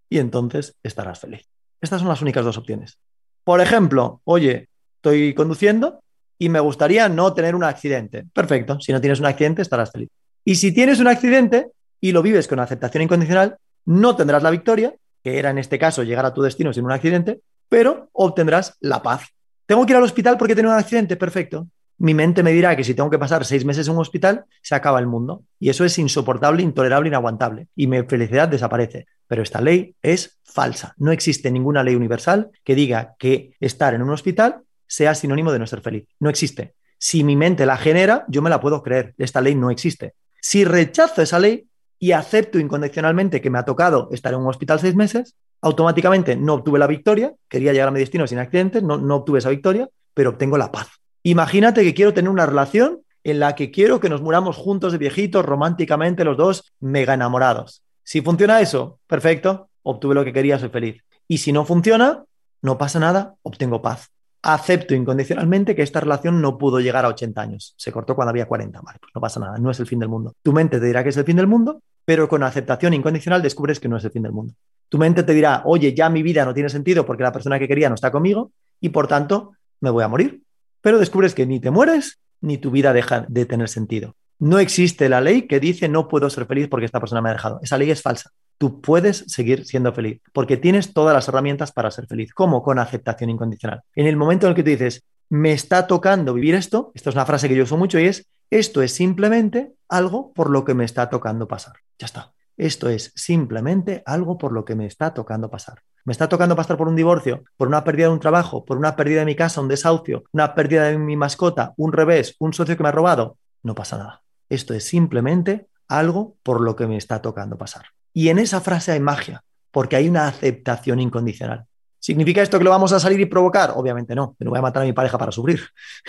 y 0.10 0.18
entonces 0.20 0.76
estarás 0.84 1.20
feliz. 1.20 1.48
Estas 1.80 2.00
son 2.00 2.10
las 2.10 2.22
únicas 2.22 2.44
dos 2.44 2.58
opciones. 2.58 2.98
Por 3.44 3.62
ejemplo, 3.62 4.22
oye, 4.26 4.70
estoy 4.98 5.34
conduciendo 5.34 6.02
y 6.38 6.50
me 6.50 6.60
gustaría 6.60 7.08
no 7.10 7.34
tener 7.34 7.56
un 7.56 7.64
accidente. 7.64 8.26
Perfecto, 8.34 8.80
si 8.80 8.92
no 8.92 9.02
tienes 9.02 9.20
un 9.20 9.26
accidente 9.28 9.62
estarás 9.62 9.92
feliz. 9.92 10.10
Y 10.46 10.56
si 10.56 10.72
tienes 10.72 11.00
un 11.00 11.08
accidente 11.08 11.68
y 12.02 12.12
lo 12.12 12.22
vives 12.22 12.48
con 12.48 12.60
aceptación 12.60 13.04
incondicional, 13.04 13.58
no 13.86 14.16
tendrás 14.16 14.44
la 14.44 14.52
victoria, 14.52 14.94
que 15.24 15.40
era 15.40 15.50
en 15.50 15.58
este 15.58 15.80
caso 15.80 16.04
llegar 16.04 16.26
a 16.26 16.34
tu 16.34 16.42
destino 16.42 16.74
sin 16.74 16.86
un 16.86 16.92
accidente, 16.92 17.42
pero 17.70 18.10
obtendrás 18.14 18.76
la 18.82 19.02
paz. 19.02 19.30
Tengo 19.66 19.86
que 19.86 19.94
ir 19.94 19.98
al 19.98 20.04
hospital 20.04 20.38
porque 20.38 20.56
tengo 20.56 20.70
un 20.70 20.78
accidente, 20.78 21.16
perfecto. 21.16 21.68
Mi 21.98 22.14
mente 22.14 22.44
me 22.44 22.52
dirá 22.52 22.76
que 22.76 22.84
si 22.84 22.94
tengo 22.94 23.10
que 23.10 23.20
pasar 23.20 23.46
seis 23.46 23.64
meses 23.64 23.88
en 23.88 23.94
un 23.94 24.02
hospital, 24.02 24.46
se 24.62 24.76
acaba 24.76 25.00
el 25.00 25.08
mundo. 25.08 25.44
Y 25.60 25.70
eso 25.70 25.86
es 25.86 25.98
insoportable, 25.98 26.62
intolerable, 26.62 27.08
inaguantable. 27.08 27.68
Y 27.76 27.88
mi 27.88 28.04
felicidad 28.04 28.50
desaparece. 28.50 29.06
Pero 29.28 29.42
esta 29.42 29.62
ley 29.62 29.96
es 30.02 30.40
falsa. 30.44 30.94
No 30.98 31.12
existe 31.12 31.50
ninguna 31.50 31.84
ley 31.84 31.96
universal 31.96 32.52
que 32.64 32.76
diga 32.76 33.16
que 33.18 33.56
estar 33.60 33.94
en 33.94 34.02
un 34.02 34.10
hospital 34.10 34.64
sea 34.86 35.16
sinónimo 35.16 35.52
de 35.52 35.60
no 35.60 35.68
ser 35.68 35.82
feliz. 35.82 36.06
No 36.20 36.30
existe. 36.30 36.74
Si 36.98 37.24
mi 37.24 37.36
mente 37.36 37.66
la 37.66 37.78
genera, 37.78 38.26
yo 38.28 38.42
me 38.42 38.50
la 38.50 38.60
puedo 38.60 38.84
creer. 38.84 39.14
Esta 39.18 39.42
ley 39.42 39.56
no 39.56 39.72
existe. 39.72 40.14
Si 40.46 40.66
rechazo 40.66 41.22
esa 41.22 41.40
ley 41.40 41.68
y 41.98 42.12
acepto 42.12 42.60
incondicionalmente 42.60 43.40
que 43.40 43.50
me 43.50 43.60
ha 43.60 43.64
tocado 43.64 44.10
estar 44.12 44.34
en 44.34 44.42
un 44.42 44.48
hospital 44.48 44.78
seis 44.78 44.94
meses, 44.94 45.38
automáticamente 45.62 46.36
no 46.36 46.56
obtuve 46.56 46.80
la 46.80 46.86
victoria, 46.86 47.34
quería 47.48 47.72
llegar 47.72 47.88
a 47.88 47.92
mi 47.92 48.02
destino 48.02 48.28
sin 48.28 48.40
accidentes, 48.40 48.84
no, 48.84 48.98
no 48.98 49.16
obtuve 49.16 49.40
esa 49.40 49.50
victoria, 49.50 49.88
pero 50.14 50.32
obtengo 50.32 50.58
la 50.58 50.70
paz. 50.70 50.90
Imagínate 51.24 51.82
que 51.84 51.94
quiero 51.94 52.14
tener 52.14 52.30
una 52.30 52.46
relación 52.46 53.00
en 53.24 53.40
la 53.40 53.56
que 53.56 53.72
quiero 53.72 54.02
que 54.02 54.10
nos 54.10 54.22
muramos 54.22 54.58
juntos 54.58 54.92
de 54.92 54.98
viejitos, 54.98 55.46
románticamente, 55.46 56.26
los 56.26 56.36
dos 56.36 56.74
mega 56.82 57.14
enamorados. 57.14 57.82
Si 58.04 58.20
funciona 58.20 58.60
eso, 58.60 59.00
perfecto, 59.08 59.70
obtuve 59.82 60.14
lo 60.14 60.26
que 60.26 60.34
quería, 60.34 60.60
soy 60.60 60.70
feliz. 60.70 61.02
Y 61.26 61.38
si 61.38 61.54
no 61.54 61.64
funciona, 61.64 62.26
no 62.62 62.78
pasa 62.78 63.00
nada, 63.00 63.36
obtengo 63.44 63.82
paz. 63.82 64.12
Acepto 64.46 64.94
incondicionalmente 64.94 65.74
que 65.74 65.84
esta 65.84 66.02
relación 66.02 66.42
no 66.42 66.58
pudo 66.58 66.82
llegar 66.82 67.06
a 67.06 67.08
80 67.08 67.42
años. 67.42 67.74
Se 67.78 67.94
cortó 67.94 68.14
cuando 68.14 68.32
había 68.32 68.46
40. 68.46 68.82
Vale, 68.82 69.00
pues 69.00 69.12
no 69.16 69.22
pasa 69.22 69.40
nada, 69.40 69.58
no 69.58 69.72
es 69.72 69.80
el 69.80 69.88
fin 69.88 70.00
del 70.00 70.10
mundo. 70.10 70.36
Tu 70.44 70.52
mente 70.52 70.82
te 70.82 70.86
dirá 70.86 71.02
que 71.02 71.10
es 71.10 71.18
el 71.18 71.24
fin 71.24 71.38
del 71.38 71.48
mundo, 71.48 71.82
pero 72.04 72.28
con 72.28 72.44
aceptación 72.44 72.94
incondicional 72.94 73.42
descubres 73.42 73.80
que 73.80 73.88
no 73.88 73.96
es 73.96 74.04
el 74.04 74.12
fin 74.12 74.24
del 74.24 74.34
mundo. 74.34 74.54
Tu 74.90 74.98
mente 74.98 75.24
te 75.24 75.34
dirá, 75.34 75.62
oye, 75.66 75.94
ya 75.94 76.10
mi 76.10 76.22
vida 76.22 76.44
no 76.44 76.54
tiene 76.54 76.70
sentido 76.70 77.06
porque 77.06 77.24
la 77.24 77.32
persona 77.32 77.58
que 77.58 77.68
quería 77.70 77.88
no 77.88 77.96
está 77.96 78.12
conmigo 78.12 78.52
y 78.82 78.90
por 78.90 79.08
tanto 79.08 79.54
me 79.80 79.90
voy 79.90 80.04
a 80.04 80.10
morir. 80.10 80.44
Pero 80.82 81.00
descubres 81.00 81.34
que 81.34 81.46
ni 81.46 81.62
te 81.62 81.72
mueres 81.72 82.20
ni 82.42 82.58
tu 82.58 82.70
vida 82.70 82.92
deja 82.92 83.26
de 83.30 83.46
tener 83.46 83.70
sentido. 83.70 84.16
No 84.40 84.60
existe 84.60 85.08
la 85.08 85.22
ley 85.22 85.44
que 85.44 85.62
dice 85.62 85.88
no 85.88 86.10
puedo 86.10 86.30
ser 86.30 86.46
feliz 86.46 86.68
porque 86.68 86.86
esta 86.86 87.00
persona 87.00 87.22
me 87.22 87.30
ha 87.30 87.34
dejado. 87.34 87.60
Esa 87.64 87.78
ley 87.78 87.90
es 87.90 88.02
falsa. 88.02 88.32
Tú 88.58 88.82
puedes 88.82 89.26
seguir 89.28 89.66
siendo 89.66 89.94
feliz 89.94 90.22
porque 90.32 90.58
tienes 90.58 90.94
todas 90.94 91.14
las 91.14 91.28
herramientas 91.28 91.72
para 91.72 91.92
ser 91.92 92.08
feliz. 92.08 92.34
¿Cómo? 92.34 92.64
Con 92.64 92.80
aceptación 92.80 93.30
incondicional. 93.30 93.82
En 93.96 94.08
el 94.08 94.16
momento 94.16 94.46
en 94.46 94.52
el 94.52 94.56
que 94.56 94.64
tú 94.64 94.70
dices, 94.70 95.04
me 95.30 95.52
está 95.52 95.88
tocando 95.88 96.34
vivir 96.34 96.56
esto, 96.56 96.92
esta 96.94 97.10
es 97.10 97.16
una 97.16 97.26
frase 97.26 97.50
que 97.50 97.56
yo 97.56 97.64
uso 97.64 97.78
mucho 97.78 98.00
y 98.00 98.06
es, 98.06 98.28
esto 98.50 98.82
es 98.82 98.94
simplemente 98.94 99.74
algo 99.90 100.32
por 100.34 100.50
lo 100.50 100.64
que 100.64 100.74
me 100.74 100.86
está 100.86 101.10
tocando 101.10 101.48
pasar. 101.48 101.74
Ya 101.98 102.06
está. 102.06 102.34
Esto 102.56 102.88
es 102.88 103.12
simplemente 103.16 104.04
algo 104.06 104.38
por 104.38 104.52
lo 104.52 104.64
que 104.64 104.76
me 104.76 104.86
está 104.86 105.14
tocando 105.14 105.50
pasar. 105.50 105.82
Me 106.06 106.12
está 106.12 106.30
tocando 106.30 106.56
pasar 106.56 106.78
por 106.78 106.88
un 106.88 106.96
divorcio, 106.96 107.44
por 107.58 107.68
una 107.68 107.84
pérdida 107.84 108.08
de 108.08 108.14
un 108.14 108.20
trabajo, 108.20 108.66
por 108.66 108.78
una 108.78 108.96
pérdida 108.96 109.22
de 109.22 109.26
mi 109.26 109.36
casa, 109.36 109.62
un 109.62 109.70
desahucio, 109.70 110.26
una 110.34 110.54
pérdida 110.54 110.84
de 110.84 110.98
mi 110.98 111.16
mascota, 111.16 111.74
un 111.78 111.94
revés, 111.94 112.36
un 112.40 112.54
socio 112.54 112.78
que 112.78 112.84
me 112.84 112.90
ha 112.90 112.92
robado. 112.92 113.38
No 113.64 113.74
pasa 113.74 113.98
nada. 113.98 114.22
Esto 114.50 114.74
es 114.74 114.84
simplemente 114.84 115.68
algo 115.88 116.36
por 116.44 116.62
lo 116.62 116.76
que 116.76 116.88
me 116.88 116.98
está 116.98 117.22
tocando 117.22 117.58
pasar. 117.58 117.86
Y 118.14 118.30
en 118.30 118.40
esa 118.40 118.62
frase 118.62 118.92
hay 118.92 119.00
magia, 119.00 119.44
porque 119.72 119.96
hay 119.96 120.08
una 120.08 120.28
aceptación 120.28 121.00
incondicional. 121.00 121.66
¿Significa 122.00 122.42
esto 122.42 122.58
que 122.58 122.64
lo 122.64 122.70
vamos 122.70 122.94
a 122.94 123.00
salir 123.00 123.20
y 123.20 123.26
provocar? 123.26 123.74
Obviamente 123.76 124.14
no, 124.14 124.36
no 124.40 124.50
voy 124.50 124.60
a 124.60 124.62
matar 124.62 124.84
a 124.84 124.86
mi 124.86 124.94
pareja 124.94 125.18
para 125.18 125.32
sufrir. 125.32 125.62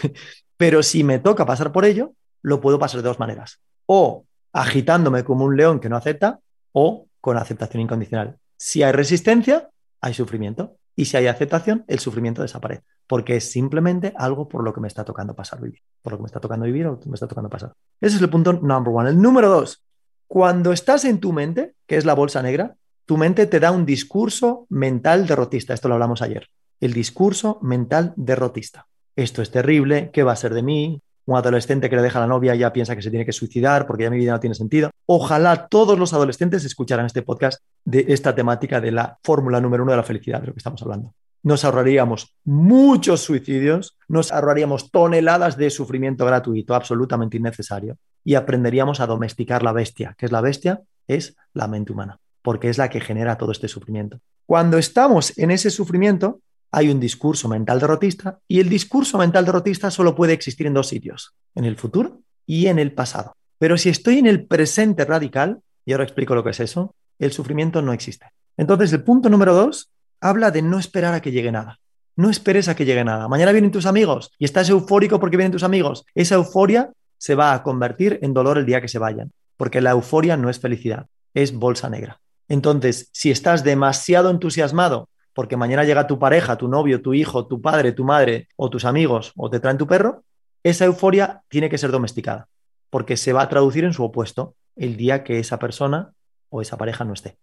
Pero 0.57 0.83
si 0.83 1.05
me 1.05 1.19
toca 1.19 1.47
pasar 1.47 1.73
por 1.73 1.85
ello, 1.85 2.13
lo 2.43 2.61
puedo 2.61 2.79
pasar 2.79 3.01
de 3.01 3.09
dos 3.09 3.19
maneras. 3.19 3.61
O 3.87 4.25
agitándome 4.53 5.25
como 5.25 5.45
un 5.45 5.57
león 5.57 5.81
que 5.81 5.89
no 5.89 5.97
acepta, 5.97 6.41
o 6.73 7.07
con 7.21 7.37
aceptación 7.37 7.81
incondicional. 7.81 8.37
Si 8.57 8.83
hay 8.83 8.93
resistencia, 8.93 9.71
hay 10.01 10.15
sufrimiento. 10.15 10.77
Y 10.97 11.07
si 11.07 11.17
hay 11.17 11.27
aceptación, 11.27 11.85
el 11.89 11.99
sufrimiento 11.99 12.43
desaparece, 12.43 12.85
porque 13.07 13.37
es 13.37 13.51
simplemente 13.51 14.13
algo 14.17 14.49
por 14.49 14.63
lo 14.63 14.73
que 14.73 14.81
me 14.81 14.89
está 14.89 15.05
tocando 15.05 15.35
pasar 15.35 15.61
vivir, 15.61 15.81
por 16.03 16.13
lo 16.13 16.19
que 16.19 16.23
me 16.23 16.27
está 16.27 16.41
tocando 16.41 16.67
vivir 16.67 16.87
o 16.87 17.01
me 17.07 17.15
está 17.15 17.27
tocando 17.27 17.51
pasar. 17.51 17.73
Ese 18.01 18.17
es 18.17 18.23
el 18.23 18.31
punto 18.31 18.53
number 18.53 18.95
one. 18.95 19.11
El 19.11 19.21
número 19.21 19.49
dos, 19.49 19.83
cuando 20.27 20.73
estás 20.73 21.05
en 21.05 21.21
tu 21.21 21.33
mente, 21.33 21.75
que 21.87 21.97
es 21.97 22.05
la 22.05 22.15
bolsa 22.15 22.43
negra, 22.43 22.77
tu 23.07 23.17
mente 23.17 23.47
te 23.47 23.61
da 23.61 23.71
un 23.71 23.87
discurso 23.87 24.67
mental 24.71 25.27
derrotista. 25.27 25.75
Esto 25.75 25.89
lo 25.89 25.95
hablamos 25.95 26.23
ayer. 26.23 26.49
El 26.81 26.93
discurso 26.93 27.59
mental 27.63 28.13
derrotista. 28.17 28.87
Esto 29.17 29.43
es 29.43 29.51
terrible, 29.51 30.11
¿qué 30.13 30.23
va 30.23 30.33
a 30.33 30.37
ser 30.37 30.55
de 30.55 30.63
mí? 30.63 31.01
un 31.27 31.37
adolescente 31.37 31.89
que 31.89 31.97
le 31.97 32.03
deja 32.03 32.21
la 32.21 32.27
novia 32.27 32.55
ya 32.55 32.73
piensa 32.73 32.95
que 32.95 33.03
se 33.03 33.11
tiene 33.11 33.25
que 33.25 33.33
suicidar 33.33 33.87
porque 33.87 34.05
ya 34.05 34.11
mi 34.11 34.19
vida 34.19 34.33
no 34.33 34.41
tiene 34.41 34.55
sentido. 34.55 34.91
Ojalá 35.07 35.69
todos 35.69 35.99
los 35.99 36.13
adolescentes 36.13 36.65
escucharan 36.65 37.07
este 37.07 37.23
podcast 37.23 37.63
de 37.85 38.05
esta 38.09 38.35
temática 38.35 38.81
de 38.81 38.93
la 38.93 39.19
fórmula 39.23 39.61
número 39.61 39.83
uno 39.83 39.93
de 39.93 39.99
la 39.99 40.03
felicidad, 40.03 40.41
de 40.41 40.49
lo 40.49 40.53
que 40.53 40.59
estamos 40.59 40.83
hablando. 40.83 41.15
Nos 41.45 41.63
ahorraríamos 41.67 42.35
muchos 42.45 43.21
suicidios, 43.21 43.99
nos 44.09 44.33
ahorraríamos 44.33 44.91
toneladas 44.91 45.59
de 45.59 45.69
sufrimiento 45.69 46.25
gratuito 46.25 46.75
absolutamente 46.75 47.37
innecesario 47.37 47.99
y 48.25 48.35
aprenderíamos 48.35 49.01
a 49.01 49.07
domesticar 49.07 49.63
la 49.63 49.73
bestia. 49.73 50.17
¿Qué 50.17 50.25
es 50.25 50.33
la 50.33 50.41
bestia? 50.41 50.81
Es 51.07 51.37
la 51.53 51.69
mente 51.69 51.93
humana, 51.93 52.19
porque 52.41 52.71
es 52.71 52.79
la 52.79 52.89
que 52.89 53.03
genera 53.03 53.37
todo 53.37 53.53
este 53.53 53.69
sufrimiento. 53.69 54.21
Cuando 54.47 54.79
estamos 54.79 55.37
en 55.37 55.51
ese 55.51 55.69
sufrimiento, 55.69 56.41
hay 56.71 56.89
un 56.89 56.99
discurso 56.99 57.47
mental 57.47 57.79
derrotista 57.79 58.39
y 58.49 58.61
el 58.61 58.71
discurso 58.71 59.19
mental 59.19 59.45
derrotista 59.45 59.91
solo 59.91 60.15
puede 60.15 60.33
existir 60.33 60.67
en 60.67 60.73
dos 60.73 60.89
sitios, 60.89 61.35
en 61.55 61.67
el 61.67 61.77
futuro 61.77 62.23
y 62.47 62.69
en 62.69 62.79
el 62.79 62.95
pasado. 62.95 63.37
Pero 63.59 63.77
si 63.77 63.91
estoy 63.91 64.19
en 64.19 64.27
el 64.27 64.47
presente 64.47 65.05
radical, 65.05 65.61
y 65.85 65.93
ahora 65.93 66.05
explico 66.05 66.35
lo 66.35 66.43
que 66.43 66.51
es 66.51 66.61
eso, 66.61 66.95
el 67.19 67.33
sufrimiento 67.33 67.83
no 67.83 67.93
existe. 67.93 68.33
Entonces, 68.57 68.93
el 68.95 69.03
punto 69.03 69.29
número 69.29 69.53
dos 69.53 69.91
habla 70.25 70.51
de 70.51 70.63
no 70.63 70.79
esperar 70.79 71.13
a 71.13 71.21
que 71.21 71.33
llegue 71.33 71.53
nada. 71.53 71.81
No 72.17 72.31
esperes 72.31 72.69
a 72.69 72.75
que 72.75 72.87
llegue 72.87 73.05
nada. 73.05 73.29
Mañana 73.29 73.53
vienen 73.53 73.71
tus 73.71 73.85
amigos 73.85 74.33
y 74.39 74.47
estás 74.47 74.71
eufórico 74.71 75.21
porque 75.21 75.37
vienen 75.37 75.53
tus 75.53 75.65
amigos. 75.65 76.07
Esa 76.15 76.37
euforia 76.37 76.93
se 77.19 77.35
va 77.35 77.53
a 77.53 77.63
convertir 77.63 78.19
en 78.23 78.33
dolor 78.33 78.57
el 78.57 78.65
día 78.65 78.81
que 78.81 78.89
se 78.89 78.99
vayan, 78.99 79.33
porque 79.59 79.83
la 79.83 79.91
euforia 79.91 80.39
no 80.39 80.49
es 80.49 80.59
felicidad, 80.59 81.09
es 81.35 81.53
bolsa 81.53 81.91
negra. 81.91 82.21
Entonces, 82.49 83.11
si 83.13 83.31
estás 83.31 83.65
demasiado 83.65 84.31
entusiasmado 84.31 85.11
porque 85.35 85.59
mañana 85.59 85.85
llega 85.85 86.07
tu 86.07 86.19
pareja, 86.19 86.57
tu 86.57 86.69
novio, 86.69 87.03
tu 87.03 87.13
hijo, 87.13 87.47
tu 87.47 87.61
padre, 87.61 87.93
tu 87.93 88.05
madre 88.05 88.49
o 88.57 88.71
tus 88.71 88.87
amigos 88.87 89.33
o 89.37 89.51
te 89.51 89.61
traen 89.61 89.77
tu 89.77 89.87
perro, 89.87 90.25
esa 90.63 90.87
euforia 90.87 91.43
tiene 91.49 91.69
que 91.69 91.77
ser 91.77 91.91
domesticada, 91.91 92.49
porque 92.89 93.19
se 93.19 93.35
va 93.35 93.43
a 93.43 93.49
traducir 93.51 93.85
en 93.85 93.93
su 93.93 94.03
opuesto 94.03 94.55
el 94.75 94.97
día 94.97 95.23
que 95.23 95.39
esa 95.39 95.59
persona 95.59 96.13
o 96.49 96.63
esa 96.63 96.79
pareja 96.79 97.05
no 97.05 97.13
esté. 97.13 97.37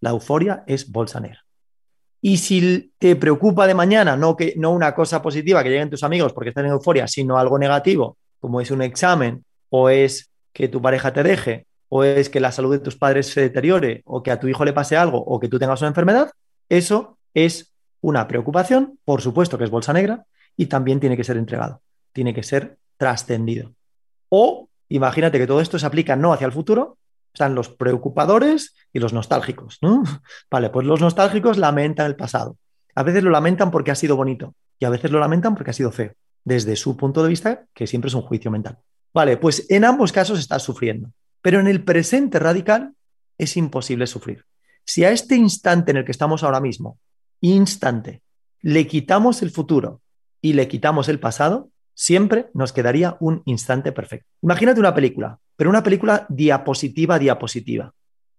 La 0.00 0.10
euforia 0.10 0.62
es 0.68 0.92
bolsa 0.92 1.18
negra. 1.18 1.45
Y 2.26 2.38
si 2.38 2.92
te 2.98 3.14
preocupa 3.14 3.68
de 3.68 3.74
mañana, 3.74 4.16
no, 4.16 4.36
que, 4.36 4.54
no 4.56 4.72
una 4.72 4.96
cosa 4.96 5.22
positiva 5.22 5.62
que 5.62 5.70
lleguen 5.70 5.90
tus 5.90 6.02
amigos 6.02 6.32
porque 6.32 6.48
están 6.48 6.64
en 6.64 6.72
euforia, 6.72 7.06
sino 7.06 7.38
algo 7.38 7.56
negativo, 7.56 8.16
como 8.40 8.60
es 8.60 8.72
un 8.72 8.82
examen, 8.82 9.44
o 9.70 9.90
es 9.90 10.32
que 10.52 10.66
tu 10.66 10.82
pareja 10.82 11.12
te 11.12 11.22
deje, 11.22 11.66
o 11.88 12.02
es 12.02 12.28
que 12.28 12.40
la 12.40 12.50
salud 12.50 12.72
de 12.72 12.80
tus 12.80 12.96
padres 12.96 13.28
se 13.28 13.42
deteriore, 13.42 14.02
o 14.06 14.24
que 14.24 14.32
a 14.32 14.40
tu 14.40 14.48
hijo 14.48 14.64
le 14.64 14.72
pase 14.72 14.96
algo, 14.96 15.18
o 15.18 15.38
que 15.38 15.46
tú 15.48 15.60
tengas 15.60 15.80
una 15.82 15.90
enfermedad, 15.90 16.32
eso 16.68 17.16
es 17.32 17.72
una 18.00 18.26
preocupación, 18.26 18.98
por 19.04 19.22
supuesto 19.22 19.56
que 19.56 19.62
es 19.62 19.70
bolsa 19.70 19.92
negra, 19.92 20.24
y 20.56 20.66
también 20.66 20.98
tiene 20.98 21.16
que 21.16 21.22
ser 21.22 21.36
entregado, 21.36 21.80
tiene 22.12 22.34
que 22.34 22.42
ser 22.42 22.76
trascendido. 22.96 23.70
O 24.30 24.68
imagínate 24.88 25.38
que 25.38 25.46
todo 25.46 25.60
esto 25.60 25.78
se 25.78 25.86
aplica 25.86 26.16
no 26.16 26.32
hacia 26.32 26.46
el 26.46 26.52
futuro, 26.52 26.98
están 27.36 27.54
los 27.54 27.68
preocupadores 27.68 28.74
y 28.94 28.98
los 28.98 29.12
nostálgicos. 29.12 29.78
¿no? 29.82 30.02
Vale, 30.50 30.70
pues 30.70 30.86
los 30.86 31.02
nostálgicos 31.02 31.58
lamentan 31.58 32.06
el 32.06 32.16
pasado. 32.16 32.56
A 32.94 33.02
veces 33.02 33.22
lo 33.22 33.30
lamentan 33.30 33.70
porque 33.70 33.90
ha 33.90 33.94
sido 33.94 34.16
bonito 34.16 34.54
y 34.78 34.86
a 34.86 34.90
veces 34.90 35.10
lo 35.10 35.20
lamentan 35.20 35.54
porque 35.54 35.70
ha 35.70 35.74
sido 35.74 35.92
feo, 35.92 36.12
desde 36.44 36.76
su 36.76 36.96
punto 36.96 37.22
de 37.22 37.28
vista, 37.28 37.66
que 37.74 37.86
siempre 37.86 38.08
es 38.08 38.14
un 38.14 38.22
juicio 38.22 38.50
mental. 38.50 38.78
Vale, 39.12 39.36
pues 39.36 39.66
en 39.68 39.84
ambos 39.84 40.12
casos 40.12 40.38
estás 40.38 40.62
sufriendo, 40.62 41.10
pero 41.42 41.60
en 41.60 41.66
el 41.66 41.84
presente 41.84 42.38
radical 42.38 42.94
es 43.36 43.58
imposible 43.58 44.06
sufrir. 44.06 44.46
Si 44.86 45.04
a 45.04 45.10
este 45.10 45.36
instante 45.36 45.90
en 45.90 45.98
el 45.98 46.04
que 46.06 46.12
estamos 46.12 46.42
ahora 46.42 46.60
mismo, 46.60 46.98
instante, 47.42 48.22
le 48.62 48.86
quitamos 48.86 49.42
el 49.42 49.50
futuro 49.50 50.00
y 50.40 50.54
le 50.54 50.68
quitamos 50.68 51.10
el 51.10 51.20
pasado, 51.20 51.68
siempre 51.92 52.48
nos 52.54 52.72
quedaría 52.72 53.18
un 53.20 53.42
instante 53.44 53.92
perfecto. 53.92 54.26
Imagínate 54.40 54.80
una 54.80 54.94
película, 54.94 55.38
pero 55.56 55.70
una 55.70 55.82
película 55.82 56.26
diapositiva 56.28 57.18
diapositiva, 57.18 57.92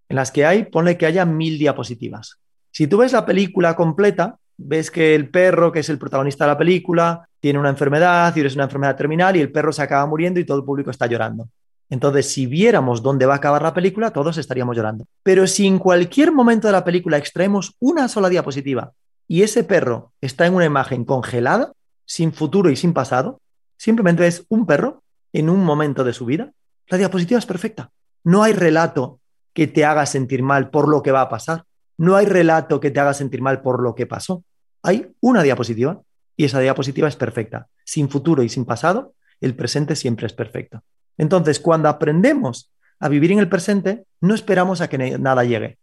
en 0.08 0.16
las 0.16 0.30
que 0.30 0.46
hay, 0.46 0.64
ponle 0.64 0.96
que 0.96 1.06
haya 1.06 1.24
mil 1.24 1.58
diapositivas. 1.58 2.38
Si 2.70 2.86
tú 2.86 2.98
ves 2.98 3.12
la 3.12 3.26
película 3.26 3.74
completa, 3.76 4.38
ves 4.56 4.90
que 4.90 5.14
el 5.14 5.30
perro, 5.30 5.72
que 5.72 5.80
es 5.80 5.88
el 5.88 5.98
protagonista 5.98 6.44
de 6.44 6.52
la 6.52 6.58
película, 6.58 7.28
tiene 7.40 7.58
una 7.58 7.68
enfermedad 7.68 8.34
y 8.36 8.40
es 8.40 8.54
una 8.54 8.64
enfermedad 8.64 8.96
terminal 8.96 9.36
y 9.36 9.40
el 9.40 9.52
perro 9.52 9.72
se 9.72 9.82
acaba 9.82 10.06
muriendo 10.06 10.40
y 10.40 10.44
todo 10.44 10.58
el 10.58 10.64
público 10.64 10.90
está 10.90 11.06
llorando. 11.06 11.48
Entonces, 11.90 12.30
si 12.30 12.46
viéramos 12.46 13.02
dónde 13.02 13.24
va 13.24 13.34
a 13.34 13.36
acabar 13.36 13.62
la 13.62 13.72
película, 13.72 14.10
todos 14.10 14.36
estaríamos 14.36 14.76
llorando. 14.76 15.06
Pero 15.22 15.46
si 15.46 15.66
en 15.66 15.78
cualquier 15.78 16.32
momento 16.32 16.68
de 16.68 16.72
la 16.72 16.84
película 16.84 17.16
extraemos 17.16 17.74
una 17.78 18.08
sola 18.08 18.28
diapositiva 18.28 18.92
y 19.26 19.42
ese 19.42 19.64
perro 19.64 20.12
está 20.20 20.46
en 20.46 20.54
una 20.54 20.66
imagen 20.66 21.04
congelada, 21.04 21.72
sin 22.04 22.32
futuro 22.32 22.70
y 22.70 22.76
sin 22.76 22.92
pasado, 22.92 23.40
simplemente 23.76 24.26
es 24.26 24.44
un 24.48 24.66
perro 24.66 25.02
en 25.32 25.48
un 25.48 25.64
momento 25.64 26.04
de 26.04 26.12
su 26.12 26.24
vida, 26.24 26.52
la 26.90 26.98
diapositiva 26.98 27.38
es 27.38 27.46
perfecta. 27.46 27.90
No 28.24 28.42
hay 28.42 28.52
relato 28.52 29.20
que 29.52 29.66
te 29.66 29.84
haga 29.84 30.06
sentir 30.06 30.42
mal 30.42 30.70
por 30.70 30.88
lo 30.88 31.02
que 31.02 31.12
va 31.12 31.22
a 31.22 31.28
pasar. 31.28 31.64
No 31.96 32.16
hay 32.16 32.26
relato 32.26 32.80
que 32.80 32.90
te 32.90 33.00
haga 33.00 33.14
sentir 33.14 33.42
mal 33.42 33.60
por 33.60 33.82
lo 33.82 33.94
que 33.94 34.06
pasó. 34.06 34.44
Hay 34.82 35.12
una 35.20 35.42
diapositiva 35.42 36.00
y 36.36 36.44
esa 36.44 36.60
diapositiva 36.60 37.08
es 37.08 37.16
perfecta. 37.16 37.66
Sin 37.84 38.08
futuro 38.08 38.42
y 38.42 38.48
sin 38.48 38.64
pasado, 38.64 39.14
el 39.40 39.54
presente 39.54 39.96
siempre 39.96 40.26
es 40.26 40.32
perfecto. 40.32 40.82
Entonces, 41.16 41.58
cuando 41.58 41.88
aprendemos 41.88 42.70
a 43.00 43.08
vivir 43.08 43.32
en 43.32 43.40
el 43.40 43.48
presente, 43.48 44.04
no 44.20 44.34
esperamos 44.34 44.80
a 44.80 44.88
que 44.88 45.18
nada 45.18 45.44
llegue, 45.44 45.78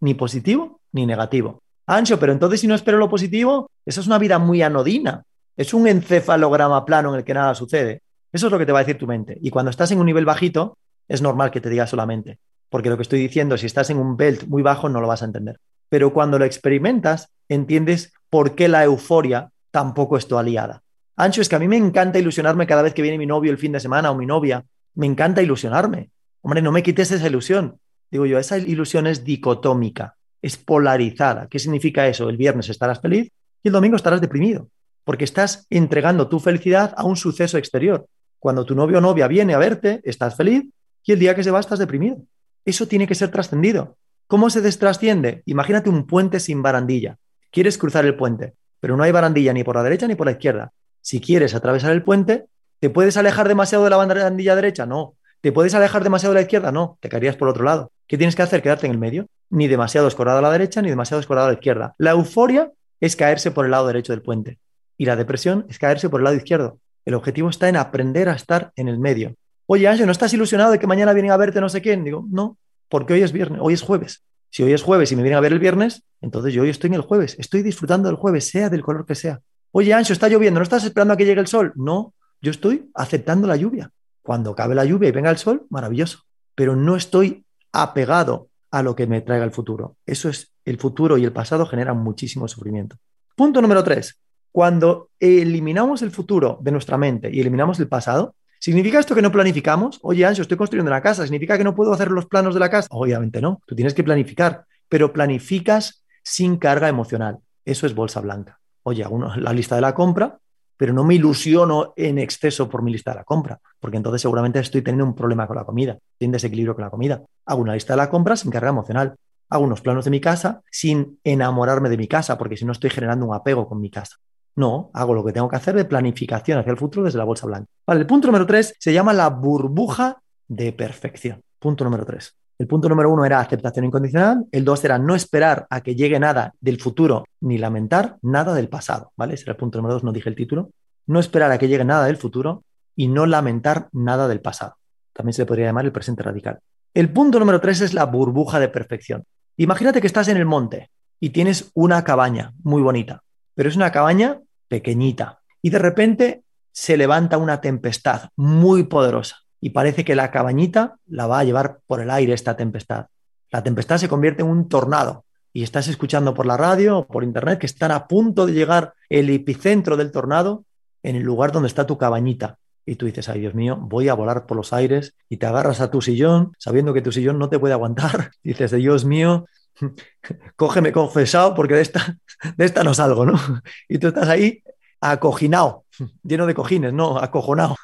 ni 0.00 0.14
positivo 0.14 0.80
ni 0.92 1.06
negativo. 1.06 1.62
Ancho, 1.86 2.18
pero 2.18 2.32
entonces 2.32 2.60
si 2.60 2.66
no 2.66 2.74
espero 2.74 2.98
lo 2.98 3.08
positivo, 3.08 3.70
eso 3.84 4.00
es 4.00 4.06
una 4.06 4.18
vida 4.18 4.38
muy 4.38 4.62
anodina. 4.62 5.24
Es 5.56 5.74
un 5.74 5.86
encefalograma 5.86 6.84
plano 6.84 7.12
en 7.12 7.18
el 7.18 7.24
que 7.24 7.34
nada 7.34 7.54
sucede. 7.54 8.02
Eso 8.32 8.46
es 8.46 8.52
lo 8.52 8.58
que 8.58 8.66
te 8.66 8.72
va 8.72 8.80
a 8.80 8.82
decir 8.84 8.98
tu 8.98 9.06
mente. 9.06 9.38
Y 9.40 9.50
cuando 9.50 9.70
estás 9.70 9.90
en 9.90 9.98
un 9.98 10.06
nivel 10.06 10.24
bajito, 10.24 10.78
es 11.08 11.22
normal 11.22 11.50
que 11.50 11.60
te 11.60 11.68
diga 11.68 11.86
solamente. 11.86 12.38
Porque 12.68 12.88
lo 12.88 12.96
que 12.96 13.02
estoy 13.02 13.18
diciendo, 13.18 13.58
si 13.58 13.66
estás 13.66 13.90
en 13.90 13.98
un 13.98 14.16
belt 14.16 14.46
muy 14.46 14.62
bajo, 14.62 14.88
no 14.88 15.00
lo 15.00 15.08
vas 15.08 15.22
a 15.22 15.26
entender. 15.26 15.58
pero 15.88 16.12
cuando 16.12 16.38
lo 16.38 16.44
experimentas, 16.44 17.30
entiendes 17.48 18.12
por 18.30 18.54
qué 18.54 18.68
la 18.68 18.84
euforia 18.84 19.50
tampoco 19.72 20.16
es 20.16 20.28
tu 20.28 20.38
aliada. 20.38 20.82
Ancho, 21.16 21.42
es 21.42 21.48
que 21.48 21.56
a 21.56 21.58
mí 21.58 21.66
me 21.66 21.76
encanta 21.76 22.20
ilusionarme 22.20 22.66
cada 22.66 22.82
vez 22.82 22.94
que 22.94 23.02
viene 23.02 23.18
mi 23.18 23.26
novio 23.26 23.50
el 23.50 23.58
fin 23.58 23.72
de 23.72 23.80
semana 23.80 24.10
o 24.10 24.14
mi 24.14 24.24
novia. 24.24 24.64
Me 24.94 25.06
encanta 25.06 25.42
ilusionarme. 25.42 26.10
Hombre, 26.42 26.62
no 26.62 26.70
me 26.72 26.82
quites 26.82 27.10
esa 27.10 27.26
ilusión. 27.26 27.78
Digo 28.10 28.24
yo, 28.24 28.38
esa 28.38 28.56
ilusión 28.56 29.06
es 29.06 29.24
dicotómica, 29.24 30.14
es 30.40 30.56
polarizada. 30.56 31.48
¿Qué 31.48 31.58
significa 31.58 32.06
eso? 32.06 32.28
El 32.28 32.36
viernes 32.36 32.68
estarás 32.68 33.00
feliz 33.00 33.32
y 33.62 33.68
el 33.68 33.72
domingo 33.72 33.96
estarás 33.96 34.20
deprimido, 34.20 34.68
porque 35.04 35.24
estás 35.24 35.66
entregando 35.70 36.28
tu 36.28 36.40
felicidad 36.40 36.94
a 36.96 37.04
un 37.04 37.16
suceso 37.16 37.58
exterior. 37.58 38.06
Cuando 38.40 38.64
tu 38.64 38.74
novio 38.74 38.98
o 38.98 39.00
novia 39.02 39.28
viene 39.28 39.52
a 39.52 39.58
verte, 39.58 40.00
estás 40.02 40.34
feliz 40.34 40.64
y 41.04 41.12
el 41.12 41.18
día 41.18 41.34
que 41.34 41.44
se 41.44 41.50
va 41.50 41.60
estás 41.60 41.78
deprimido. 41.78 42.22
Eso 42.64 42.88
tiene 42.88 43.06
que 43.06 43.14
ser 43.14 43.30
trascendido. 43.30 43.98
¿Cómo 44.26 44.48
se 44.48 44.62
destrasciende? 44.62 45.42
Imagínate 45.44 45.90
un 45.90 46.06
puente 46.06 46.40
sin 46.40 46.62
barandilla. 46.62 47.18
Quieres 47.50 47.76
cruzar 47.76 48.06
el 48.06 48.16
puente, 48.16 48.54
pero 48.80 48.96
no 48.96 49.02
hay 49.02 49.12
barandilla 49.12 49.52
ni 49.52 49.62
por 49.62 49.76
la 49.76 49.82
derecha 49.82 50.08
ni 50.08 50.14
por 50.14 50.26
la 50.26 50.32
izquierda. 50.32 50.72
Si 51.02 51.20
quieres 51.20 51.54
atravesar 51.54 51.92
el 51.92 52.02
puente, 52.02 52.46
¿te 52.80 52.88
puedes 52.88 53.18
alejar 53.18 53.46
demasiado 53.46 53.84
de 53.84 53.90
la 53.90 53.98
barandilla 53.98 54.56
derecha? 54.56 54.86
No. 54.86 55.16
¿Te 55.42 55.52
puedes 55.52 55.74
alejar 55.74 56.02
demasiado 56.02 56.32
de 56.32 56.40
la 56.40 56.42
izquierda? 56.42 56.72
No. 56.72 56.96
Te 57.00 57.10
caerías 57.10 57.36
por 57.36 57.48
otro 57.48 57.64
lado. 57.64 57.92
¿Qué 58.06 58.16
tienes 58.16 58.36
que 58.36 58.42
hacer? 58.42 58.62
Quedarte 58.62 58.86
en 58.86 58.92
el 58.92 58.98
medio. 58.98 59.26
Ni 59.50 59.68
demasiado 59.68 60.08
escorado 60.08 60.38
a 60.38 60.42
la 60.42 60.50
derecha, 60.50 60.80
ni 60.80 60.88
demasiado 60.88 61.20
escorado 61.20 61.48
a 61.48 61.50
la 61.50 61.54
izquierda. 61.54 61.94
La 61.98 62.12
euforia 62.12 62.72
es 63.00 63.16
caerse 63.16 63.50
por 63.50 63.66
el 63.66 63.72
lado 63.72 63.86
derecho 63.86 64.14
del 64.14 64.22
puente. 64.22 64.58
Y 64.96 65.04
la 65.04 65.16
depresión 65.16 65.66
es 65.68 65.78
caerse 65.78 66.08
por 66.08 66.20
el 66.20 66.24
lado 66.24 66.36
izquierdo. 66.36 66.78
El 67.04 67.14
objetivo 67.14 67.48
está 67.48 67.68
en 67.68 67.76
aprender 67.76 68.28
a 68.28 68.34
estar 68.34 68.72
en 68.76 68.88
el 68.88 68.98
medio. 68.98 69.34
Oye, 69.66 69.88
Ángel, 69.88 70.06
¿no 70.06 70.12
estás 70.12 70.32
ilusionado 70.34 70.72
de 70.72 70.78
que 70.78 70.86
mañana 70.86 71.12
vienen 71.12 71.32
a 71.32 71.36
verte 71.36 71.60
no 71.60 71.68
sé 71.68 71.80
quién? 71.80 72.04
Digo, 72.04 72.26
no, 72.30 72.58
porque 72.88 73.14
hoy 73.14 73.22
es 73.22 73.32
viernes, 73.32 73.60
hoy 73.62 73.74
es 73.74 73.82
jueves. 73.82 74.24
Si 74.50 74.62
hoy 74.62 74.72
es 74.72 74.82
jueves 74.82 75.12
y 75.12 75.16
me 75.16 75.22
vienen 75.22 75.38
a 75.38 75.40
ver 75.40 75.52
el 75.52 75.60
viernes, 75.60 76.02
entonces 76.20 76.52
yo 76.52 76.62
hoy 76.62 76.70
estoy 76.70 76.88
en 76.88 76.94
el 76.94 77.02
jueves. 77.02 77.36
Estoy 77.38 77.62
disfrutando 77.62 78.08
del 78.08 78.16
jueves, 78.16 78.48
sea 78.48 78.68
del 78.68 78.82
color 78.82 79.06
que 79.06 79.14
sea. 79.14 79.40
Oye, 79.70 79.94
Ancho, 79.94 80.12
está 80.12 80.28
lloviendo, 80.28 80.58
¿no 80.58 80.64
estás 80.64 80.84
esperando 80.84 81.14
a 81.14 81.16
que 81.16 81.24
llegue 81.24 81.40
el 81.40 81.46
sol? 81.46 81.72
No, 81.76 82.14
yo 82.42 82.50
estoy 82.50 82.90
aceptando 82.94 83.46
la 83.46 83.56
lluvia. 83.56 83.90
Cuando 84.22 84.50
acabe 84.50 84.74
la 84.74 84.84
lluvia 84.84 85.08
y 85.08 85.12
venga 85.12 85.30
el 85.30 85.38
sol, 85.38 85.66
maravilloso. 85.70 86.20
Pero 86.56 86.74
no 86.74 86.96
estoy 86.96 87.44
apegado 87.72 88.48
a 88.70 88.82
lo 88.82 88.96
que 88.96 89.06
me 89.06 89.20
traiga 89.20 89.44
el 89.44 89.52
futuro. 89.52 89.96
Eso 90.04 90.28
es, 90.28 90.52
el 90.64 90.78
futuro 90.78 91.16
y 91.16 91.24
el 91.24 91.32
pasado 91.32 91.66
generan 91.66 91.98
muchísimo 91.98 92.46
sufrimiento. 92.48 92.96
Punto 93.36 93.62
número 93.62 93.82
tres. 93.82 94.18
Cuando 94.52 95.10
eliminamos 95.18 96.02
el 96.02 96.10
futuro 96.10 96.58
de 96.60 96.72
nuestra 96.72 96.98
mente 96.98 97.30
y 97.32 97.40
eliminamos 97.40 97.78
el 97.80 97.88
pasado, 97.88 98.34
¿significa 98.58 98.98
esto 98.98 99.14
que 99.14 99.22
no 99.22 99.30
planificamos? 99.30 99.98
Oye, 100.02 100.24
Ancho, 100.24 100.42
estoy 100.42 100.56
construyendo 100.56 100.90
una 100.90 101.02
casa. 101.02 101.22
¿Significa 101.22 101.56
que 101.56 101.64
no 101.64 101.74
puedo 101.74 101.92
hacer 101.92 102.10
los 102.10 102.26
planos 102.26 102.54
de 102.54 102.60
la 102.60 102.70
casa? 102.70 102.88
Obviamente 102.90 103.40
no. 103.40 103.60
Tú 103.66 103.74
tienes 103.74 103.94
que 103.94 104.04
planificar, 104.04 104.64
pero 104.88 105.12
planificas 105.12 106.04
sin 106.22 106.56
carga 106.56 106.88
emocional. 106.88 107.38
Eso 107.64 107.86
es 107.86 107.94
bolsa 107.94 108.20
blanca 108.20 108.60
oye, 108.82 109.04
hago 109.04 109.18
la 109.36 109.52
lista 109.52 109.74
de 109.74 109.80
la 109.80 109.94
compra, 109.94 110.38
pero 110.76 110.92
no 110.92 111.04
me 111.04 111.14
ilusiono 111.14 111.92
en 111.96 112.18
exceso 112.18 112.68
por 112.68 112.82
mi 112.82 112.90
lista 112.90 113.10
de 113.10 113.18
la 113.18 113.24
compra, 113.24 113.60
porque 113.78 113.96
entonces 113.96 114.22
seguramente 114.22 114.58
estoy 114.58 114.82
teniendo 114.82 115.04
un 115.04 115.14
problema 115.14 115.46
con 115.46 115.56
la 115.56 115.64
comida, 115.64 115.98
sin 116.18 116.32
desequilibrio 116.32 116.74
con 116.74 116.84
la 116.84 116.90
comida. 116.90 117.22
Hago 117.46 117.60
una 117.60 117.74
lista 117.74 117.92
de 117.92 117.98
la 117.98 118.10
compra 118.10 118.36
sin 118.36 118.50
carga 118.50 118.70
emocional. 118.70 119.14
Hago 119.50 119.64
unos 119.64 119.80
planos 119.80 120.04
de 120.04 120.10
mi 120.10 120.20
casa 120.20 120.62
sin 120.70 121.18
enamorarme 121.24 121.88
de 121.88 121.96
mi 121.96 122.06
casa, 122.06 122.38
porque 122.38 122.56
si 122.56 122.64
no 122.64 122.72
estoy 122.72 122.90
generando 122.90 123.26
un 123.26 123.34
apego 123.34 123.68
con 123.68 123.80
mi 123.80 123.90
casa. 123.90 124.16
No, 124.56 124.90
hago 124.92 125.14
lo 125.14 125.24
que 125.24 125.32
tengo 125.32 125.48
que 125.48 125.56
hacer 125.56 125.74
de 125.74 125.84
planificación 125.84 126.58
hacia 126.58 126.70
el 126.70 126.76
futuro 126.76 127.04
desde 127.04 127.18
la 127.18 127.24
bolsa 127.24 127.46
blanca. 127.46 127.66
Vale, 127.86 128.00
el 128.00 128.06
punto 128.06 128.26
número 128.26 128.46
tres 128.46 128.74
se 128.78 128.92
llama 128.92 129.12
la 129.12 129.28
burbuja 129.30 130.20
de 130.48 130.72
perfección. 130.72 131.40
Punto 131.58 131.84
número 131.84 132.04
tres. 132.04 132.36
El 132.58 132.66
punto 132.66 132.90
número 132.90 133.10
uno 133.10 133.24
era 133.24 133.40
aceptación 133.40 133.86
incondicional, 133.86 134.44
el 134.52 134.66
dos 134.66 134.84
era 134.84 134.98
no 134.98 135.14
esperar 135.14 135.66
a 135.70 135.80
que 135.80 135.94
llegue 135.94 136.20
nada 136.20 136.52
del 136.60 136.78
futuro 136.78 137.24
ni 137.40 137.56
lamentar 137.56 138.18
nada 138.20 138.52
del 138.52 138.68
pasado, 138.68 139.12
¿vale? 139.16 139.32
Ese 139.32 139.44
era 139.44 139.52
el 139.52 139.56
punto 139.56 139.78
número 139.78 139.94
dos, 139.94 140.04
no 140.04 140.12
dije 140.12 140.28
el 140.28 140.36
título. 140.36 140.70
No 141.06 141.20
esperar 141.20 141.50
a 141.50 141.58
que 141.58 141.68
llegue 141.68 141.84
nada 141.84 142.04
del 142.04 142.18
futuro 142.18 142.64
y 142.94 143.08
no 143.08 143.24
lamentar 143.24 143.88
nada 143.92 144.28
del 144.28 144.40
pasado. 144.40 144.74
También 145.14 145.32
se 145.32 145.42
le 145.42 145.46
podría 145.46 145.66
llamar 145.66 145.86
el 145.86 145.92
presente 145.92 146.22
radical. 146.22 146.58
El 146.92 147.10
punto 147.10 147.38
número 147.38 147.60
tres 147.60 147.80
es 147.80 147.94
la 147.94 148.04
burbuja 148.04 148.60
de 148.60 148.68
perfección. 148.68 149.24
Imagínate 149.56 150.02
que 150.02 150.06
estás 150.06 150.28
en 150.28 150.36
el 150.36 150.44
monte 150.44 150.90
y 151.18 151.30
tienes 151.30 151.70
una 151.74 152.04
cabaña 152.04 152.52
muy 152.62 152.82
bonita, 152.82 153.22
pero 153.60 153.68
es 153.68 153.76
una 153.76 153.92
cabaña 153.92 154.40
pequeñita 154.68 155.42
y 155.60 155.68
de 155.68 155.78
repente 155.78 156.44
se 156.72 156.96
levanta 156.96 157.36
una 157.36 157.60
tempestad 157.60 158.30
muy 158.34 158.84
poderosa 158.84 159.40
y 159.60 159.68
parece 159.68 160.02
que 160.02 160.14
la 160.14 160.30
cabañita 160.30 160.96
la 161.06 161.26
va 161.26 161.40
a 161.40 161.44
llevar 161.44 161.80
por 161.86 162.00
el 162.00 162.10
aire 162.10 162.32
esta 162.32 162.56
tempestad. 162.56 163.08
La 163.50 163.62
tempestad 163.62 163.98
se 163.98 164.08
convierte 164.08 164.40
en 164.40 164.48
un 164.48 164.70
tornado 164.70 165.26
y 165.52 165.62
estás 165.62 165.88
escuchando 165.88 166.32
por 166.32 166.46
la 166.46 166.56
radio 166.56 167.00
o 167.00 167.06
por 167.06 167.22
internet 167.22 167.58
que 167.58 167.66
están 167.66 167.90
a 167.90 168.06
punto 168.08 168.46
de 168.46 168.54
llegar 168.54 168.94
el 169.10 169.28
epicentro 169.28 169.98
del 169.98 170.10
tornado 170.10 170.64
en 171.02 171.16
el 171.16 171.22
lugar 171.22 171.52
donde 171.52 171.68
está 171.68 171.86
tu 171.86 171.98
cabañita. 171.98 172.56
Y 172.86 172.96
tú 172.96 173.04
dices, 173.04 173.28
ay 173.28 173.40
Dios 173.40 173.54
mío, 173.54 173.76
voy 173.78 174.08
a 174.08 174.14
volar 174.14 174.46
por 174.46 174.56
los 174.56 174.72
aires 174.72 175.12
y 175.28 175.36
te 175.36 175.44
agarras 175.44 175.82
a 175.82 175.90
tu 175.90 176.00
sillón 176.00 176.54
sabiendo 176.56 176.94
que 176.94 177.02
tu 177.02 177.12
sillón 177.12 177.38
no 177.38 177.50
te 177.50 177.58
puede 177.58 177.74
aguantar. 177.74 178.30
Dices, 178.42 178.70
Dios 178.70 179.04
mío, 179.04 179.44
cógeme 180.56 180.92
confesado 180.92 181.54
porque 181.54 181.74
de 181.74 181.82
esta, 181.82 182.18
de 182.56 182.64
esta 182.64 182.84
no 182.84 182.94
salgo, 182.94 183.26
¿no? 183.26 183.34
Y 183.88 183.98
tú 183.98 184.08
estás 184.08 184.28
ahí 184.28 184.62
acojinado, 185.00 185.84
lleno 186.22 186.46
de 186.46 186.54
cojines, 186.54 186.92
no, 186.92 187.18
acojonado. 187.18 187.76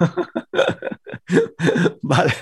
vale. 2.02 2.32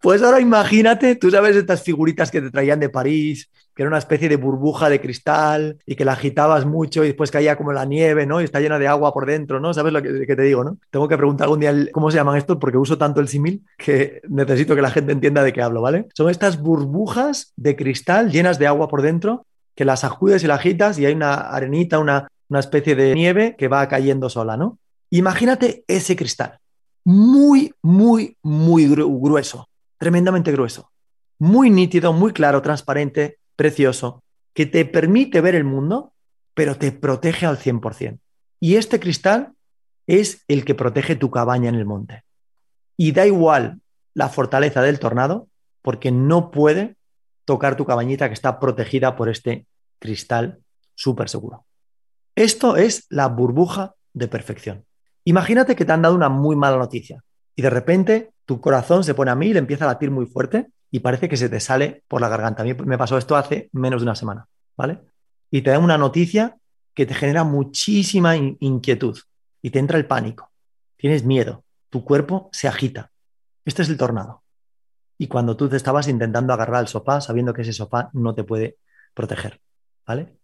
Pues 0.00 0.22
ahora 0.22 0.40
imagínate, 0.40 1.16
tú 1.16 1.30
sabes 1.30 1.56
estas 1.56 1.82
figuritas 1.82 2.30
que 2.30 2.40
te 2.40 2.50
traían 2.50 2.78
de 2.80 2.88
París, 2.88 3.50
que 3.74 3.82
era 3.82 3.88
una 3.88 3.98
especie 3.98 4.28
de 4.28 4.36
burbuja 4.36 4.88
de 4.88 5.00
cristal 5.00 5.78
y 5.86 5.96
que 5.96 6.04
la 6.04 6.12
agitabas 6.12 6.66
mucho 6.66 7.04
y 7.04 7.08
después 7.08 7.30
caía 7.30 7.56
como 7.56 7.72
la 7.72 7.84
nieve, 7.84 8.26
¿no? 8.26 8.40
Y 8.40 8.44
está 8.44 8.60
llena 8.60 8.78
de 8.78 8.88
agua 8.88 9.12
por 9.12 9.26
dentro, 9.26 9.60
¿no? 9.60 9.74
¿Sabes 9.74 9.92
lo 9.92 10.02
que, 10.02 10.24
te 10.24 10.42
digo, 10.42 10.64
no? 10.64 10.78
Tengo 10.90 11.08
que 11.08 11.16
preguntar 11.16 11.44
algún 11.46 11.60
día 11.60 11.74
cómo 11.92 12.10
se 12.10 12.16
llaman 12.16 12.36
estos 12.36 12.58
porque 12.58 12.76
uso 12.76 12.96
tanto 12.96 13.20
el 13.20 13.28
símil 13.28 13.64
que 13.76 14.20
necesito 14.28 14.74
que 14.74 14.82
la 14.82 14.90
gente 14.90 15.12
entienda 15.12 15.42
de 15.42 15.52
qué 15.52 15.62
hablo, 15.62 15.80
¿vale? 15.80 16.06
Son 16.14 16.30
estas 16.30 16.60
burbujas 16.60 17.52
de 17.56 17.76
cristal 17.76 18.30
llenas 18.30 18.58
de 18.58 18.66
agua 18.66 18.88
por 18.88 19.02
dentro 19.02 19.46
que 19.74 19.84
las 19.84 20.02
ajudes 20.04 20.42
y 20.42 20.48
las 20.48 20.58
agitas 20.58 20.98
y 20.98 21.06
hay 21.06 21.14
una 21.14 21.34
arenita, 21.34 21.98
una, 21.98 22.28
una 22.48 22.60
especie 22.60 22.96
de 22.96 23.14
nieve 23.14 23.54
que 23.56 23.68
va 23.68 23.86
cayendo 23.86 24.28
sola, 24.28 24.56
¿no? 24.56 24.78
Imagínate 25.10 25.84
ese 25.86 26.16
cristal 26.16 26.58
muy, 27.08 27.74
muy, 27.80 28.36
muy 28.42 28.86
grueso, 28.86 29.70
tremendamente 29.96 30.52
grueso, 30.52 30.92
muy 31.38 31.70
nítido, 31.70 32.12
muy 32.12 32.34
claro, 32.34 32.60
transparente, 32.60 33.38
precioso, 33.56 34.22
que 34.52 34.66
te 34.66 34.84
permite 34.84 35.40
ver 35.40 35.54
el 35.54 35.64
mundo, 35.64 36.12
pero 36.52 36.76
te 36.76 36.92
protege 36.92 37.46
al 37.46 37.56
100%. 37.56 38.18
Y 38.60 38.74
este 38.74 39.00
cristal 39.00 39.54
es 40.06 40.44
el 40.48 40.66
que 40.66 40.74
protege 40.74 41.16
tu 41.16 41.30
cabaña 41.30 41.70
en 41.70 41.76
el 41.76 41.86
monte. 41.86 42.24
Y 42.98 43.12
da 43.12 43.24
igual 43.26 43.80
la 44.12 44.28
fortaleza 44.28 44.82
del 44.82 45.00
tornado, 45.00 45.48
porque 45.80 46.10
no 46.12 46.50
puede 46.50 46.96
tocar 47.46 47.76
tu 47.76 47.86
cabañita 47.86 48.28
que 48.28 48.34
está 48.34 48.60
protegida 48.60 49.16
por 49.16 49.30
este 49.30 49.66
cristal 49.98 50.58
súper 50.94 51.30
seguro. 51.30 51.64
Esto 52.36 52.76
es 52.76 53.06
la 53.08 53.28
burbuja 53.28 53.94
de 54.12 54.28
perfección. 54.28 54.84
Imagínate 55.28 55.76
que 55.76 55.84
te 55.84 55.92
han 55.92 56.00
dado 56.00 56.14
una 56.14 56.30
muy 56.30 56.56
mala 56.56 56.78
noticia 56.78 57.22
y 57.54 57.60
de 57.60 57.68
repente 57.68 58.32
tu 58.46 58.62
corazón 58.62 59.04
se 59.04 59.12
pone 59.12 59.30
a 59.30 59.34
le 59.34 59.58
empieza 59.58 59.84
a 59.84 59.88
latir 59.88 60.10
muy 60.10 60.24
fuerte 60.24 60.68
y 60.90 61.00
parece 61.00 61.28
que 61.28 61.36
se 61.36 61.50
te 61.50 61.60
sale 61.60 62.02
por 62.08 62.22
la 62.22 62.30
garganta. 62.30 62.62
A 62.62 62.64
mí 62.64 62.72
me 62.72 62.96
pasó 62.96 63.18
esto 63.18 63.36
hace 63.36 63.68
menos 63.72 64.00
de 64.00 64.04
una 64.06 64.14
semana, 64.14 64.48
¿vale? 64.74 65.00
Y 65.50 65.60
te 65.60 65.68
dan 65.68 65.84
una 65.84 65.98
noticia 65.98 66.56
que 66.94 67.04
te 67.04 67.12
genera 67.12 67.44
muchísima 67.44 68.36
inquietud 68.36 69.18
y 69.60 69.68
te 69.68 69.78
entra 69.78 69.98
el 69.98 70.06
pánico. 70.06 70.50
Tienes 70.96 71.24
miedo, 71.24 71.62
tu 71.90 72.04
cuerpo 72.04 72.48
se 72.50 72.66
agita. 72.66 73.10
Este 73.66 73.82
es 73.82 73.90
el 73.90 73.98
tornado. 73.98 74.44
Y 75.18 75.26
cuando 75.26 75.58
tú 75.58 75.68
te 75.68 75.76
estabas 75.76 76.08
intentando 76.08 76.54
agarrar 76.54 76.76
al 76.76 76.88
sofá 76.88 77.20
sabiendo 77.20 77.52
que 77.52 77.60
ese 77.60 77.74
sofá 77.74 78.08
no 78.14 78.34
te 78.34 78.44
puede 78.44 78.78
proteger, 79.12 79.60
¿vale? 80.06 80.38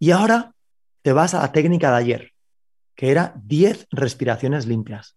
Y 0.00 0.10
ahora 0.10 0.56
te 1.02 1.12
vas 1.12 1.34
a 1.34 1.42
la 1.42 1.52
técnica 1.52 1.92
de 1.92 1.96
ayer 1.98 2.33
que 2.94 3.10
era 3.10 3.34
10 3.44 3.88
respiraciones 3.90 4.66
limpias. 4.66 5.16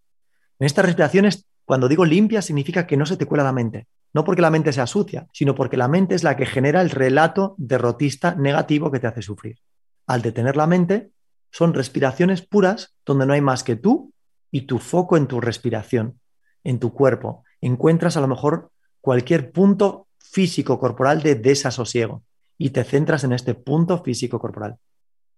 En 0.59 0.65
estas 0.65 0.85
respiraciones, 0.85 1.45
cuando 1.65 1.87
digo 1.87 2.05
limpias, 2.05 2.45
significa 2.45 2.87
que 2.87 2.97
no 2.97 3.05
se 3.05 3.17
te 3.17 3.25
cuela 3.25 3.43
la 3.43 3.53
mente. 3.53 3.87
No 4.13 4.23
porque 4.23 4.41
la 4.41 4.49
mente 4.49 4.73
sea 4.73 4.87
sucia, 4.87 5.27
sino 5.33 5.53
porque 5.53 5.77
la 5.77 5.87
mente 5.87 6.15
es 6.15 6.23
la 6.23 6.35
que 6.35 6.45
genera 6.45 6.81
el 6.81 6.89
relato 6.89 7.55
derrotista 7.57 8.35
negativo 8.35 8.89
que 8.89 8.99
te 8.99 9.07
hace 9.07 9.21
sufrir. 9.21 9.59
Al 10.07 10.21
detener 10.21 10.55
la 10.55 10.65
mente, 10.65 11.11
son 11.51 11.73
respiraciones 11.73 12.41
puras 12.41 12.95
donde 13.05 13.25
no 13.25 13.33
hay 13.33 13.41
más 13.41 13.63
que 13.63 13.75
tú 13.75 14.13
y 14.49 14.61
tu 14.61 14.79
foco 14.79 15.17
en 15.17 15.27
tu 15.27 15.41
respiración, 15.41 16.19
en 16.63 16.79
tu 16.79 16.93
cuerpo. 16.93 17.43
Encuentras 17.61 18.17
a 18.17 18.21
lo 18.21 18.27
mejor 18.27 18.71
cualquier 19.01 19.51
punto 19.51 20.07
físico 20.17 20.79
corporal 20.79 21.21
de 21.21 21.35
desasosiego 21.35 22.23
y 22.57 22.71
te 22.71 22.83
centras 22.83 23.23
en 23.23 23.33
este 23.33 23.53
punto 23.53 24.03
físico 24.03 24.39
corporal. 24.39 24.77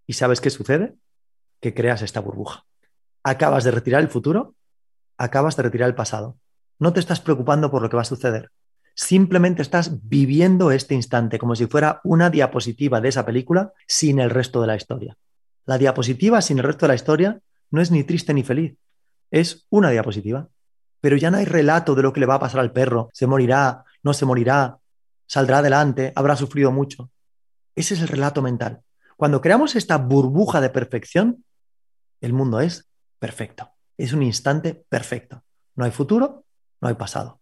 ¿Y 0.07 0.13
sabes 0.13 0.41
qué 0.41 0.49
sucede? 0.49 0.95
Que 1.59 1.73
creas 1.73 2.01
esta 2.01 2.19
burbuja. 2.19 2.65
Acabas 3.23 3.63
de 3.63 3.71
retirar 3.71 4.01
el 4.01 4.09
futuro, 4.09 4.55
acabas 5.17 5.55
de 5.55 5.63
retirar 5.63 5.89
el 5.89 5.95
pasado. 5.95 6.37
No 6.79 6.93
te 6.93 6.99
estás 6.99 7.19
preocupando 7.19 7.69
por 7.69 7.81
lo 7.81 7.89
que 7.89 7.97
va 7.97 8.03
a 8.03 8.05
suceder. 8.05 8.51
Simplemente 8.95 9.61
estás 9.61 10.07
viviendo 10.09 10.71
este 10.71 10.95
instante 10.95 11.39
como 11.39 11.55
si 11.55 11.67
fuera 11.67 12.01
una 12.03 12.29
diapositiva 12.29 13.01
de 13.01 13.09
esa 13.09 13.25
película 13.25 13.73
sin 13.87 14.19
el 14.19 14.29
resto 14.29 14.61
de 14.61 14.67
la 14.67 14.75
historia. 14.75 15.17
La 15.65 15.77
diapositiva 15.77 16.41
sin 16.41 16.57
el 16.57 16.65
resto 16.65 16.85
de 16.85 16.89
la 16.89 16.95
historia 16.95 17.39
no 17.71 17.81
es 17.81 17.91
ni 17.91 18.03
triste 18.03 18.33
ni 18.33 18.43
feliz, 18.43 18.75
es 19.31 19.67
una 19.69 19.89
diapositiva. 19.89 20.47
Pero 21.01 21.15
ya 21.15 21.31
no 21.31 21.37
hay 21.37 21.45
relato 21.45 21.95
de 21.95 22.01
lo 22.01 22.11
que 22.11 22.19
le 22.19 22.25
va 22.25 22.35
a 22.35 22.39
pasar 22.39 22.59
al 22.59 22.73
perro, 22.73 23.09
se 23.13 23.27
morirá, 23.27 23.85
no 24.03 24.13
se 24.13 24.25
morirá, 24.25 24.79
saldrá 25.27 25.59
adelante, 25.59 26.11
habrá 26.15 26.35
sufrido 26.35 26.71
mucho. 26.71 27.09
Ese 27.75 27.93
es 27.93 28.01
el 28.01 28.09
relato 28.09 28.41
mental. 28.41 28.81
Cuando 29.15 29.41
creamos 29.41 29.75
esta 29.75 29.97
burbuja 29.97 30.59
de 30.59 30.69
perfección, 30.69 31.45
el 32.21 32.33
mundo 32.33 32.59
es 32.59 32.89
perfecto. 33.19 33.71
Es 33.97 34.13
un 34.13 34.23
instante 34.23 34.85
perfecto. 34.89 35.43
No 35.75 35.85
hay 35.85 35.91
futuro, 35.91 36.45
no 36.81 36.87
hay 36.87 36.95
pasado. 36.95 37.41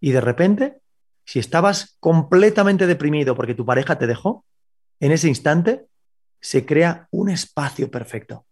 Y 0.00 0.10
de 0.12 0.20
repente, 0.20 0.80
si 1.24 1.38
estabas 1.38 1.96
completamente 2.00 2.86
deprimido 2.86 3.34
porque 3.34 3.54
tu 3.54 3.64
pareja 3.64 3.98
te 3.98 4.06
dejó, 4.06 4.44
en 5.00 5.12
ese 5.12 5.28
instante 5.28 5.86
se 6.40 6.66
crea 6.66 7.08
un 7.10 7.30
espacio 7.30 7.90
perfecto. 7.90 8.46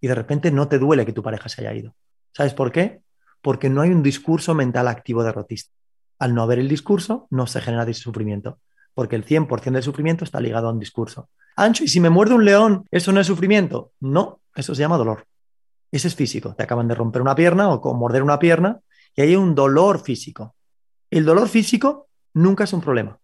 Y 0.00 0.08
de 0.08 0.14
repente 0.14 0.50
no 0.50 0.68
te 0.68 0.78
duele 0.78 1.06
que 1.06 1.12
tu 1.12 1.22
pareja 1.22 1.48
se 1.48 1.62
haya 1.62 1.74
ido. 1.74 1.94
¿Sabes 2.32 2.54
por 2.54 2.72
qué? 2.72 3.00
Porque 3.40 3.70
no 3.70 3.80
hay 3.80 3.90
un 3.90 4.02
discurso 4.02 4.54
mental 4.54 4.88
activo 4.88 5.22
derrotista. 5.22 5.72
Al 6.18 6.34
no 6.34 6.42
haber 6.42 6.58
el 6.58 6.68
discurso, 6.68 7.26
no 7.30 7.46
se 7.46 7.60
genera 7.60 7.90
sufrimiento, 7.92 8.60
porque 8.94 9.16
el 9.16 9.24
100% 9.24 9.72
del 9.72 9.82
sufrimiento 9.82 10.24
está 10.24 10.40
ligado 10.40 10.68
a 10.68 10.72
un 10.72 10.78
discurso. 10.78 11.28
Ancho, 11.56 11.84
¿y 11.84 11.88
si 11.88 12.00
me 12.00 12.10
muerde 12.10 12.34
un 12.34 12.44
león, 12.44 12.86
eso 12.90 13.12
no 13.12 13.20
es 13.20 13.26
sufrimiento? 13.26 13.92
No, 14.00 14.40
eso 14.56 14.74
se 14.74 14.80
llama 14.80 14.96
dolor. 14.96 15.26
Ese 15.92 16.08
es 16.08 16.14
físico. 16.14 16.54
Te 16.54 16.64
acaban 16.64 16.88
de 16.88 16.94
romper 16.94 17.22
una 17.22 17.34
pierna 17.34 17.70
o 17.70 17.94
morder 17.94 18.22
una 18.22 18.38
pierna 18.38 18.80
y 19.14 19.22
hay 19.22 19.36
un 19.36 19.54
dolor 19.54 20.00
físico. 20.00 20.54
El 21.10 21.24
dolor 21.24 21.48
físico 21.48 22.08
nunca 22.34 22.64
es 22.64 22.72
un 22.72 22.80
problema. 22.80 23.18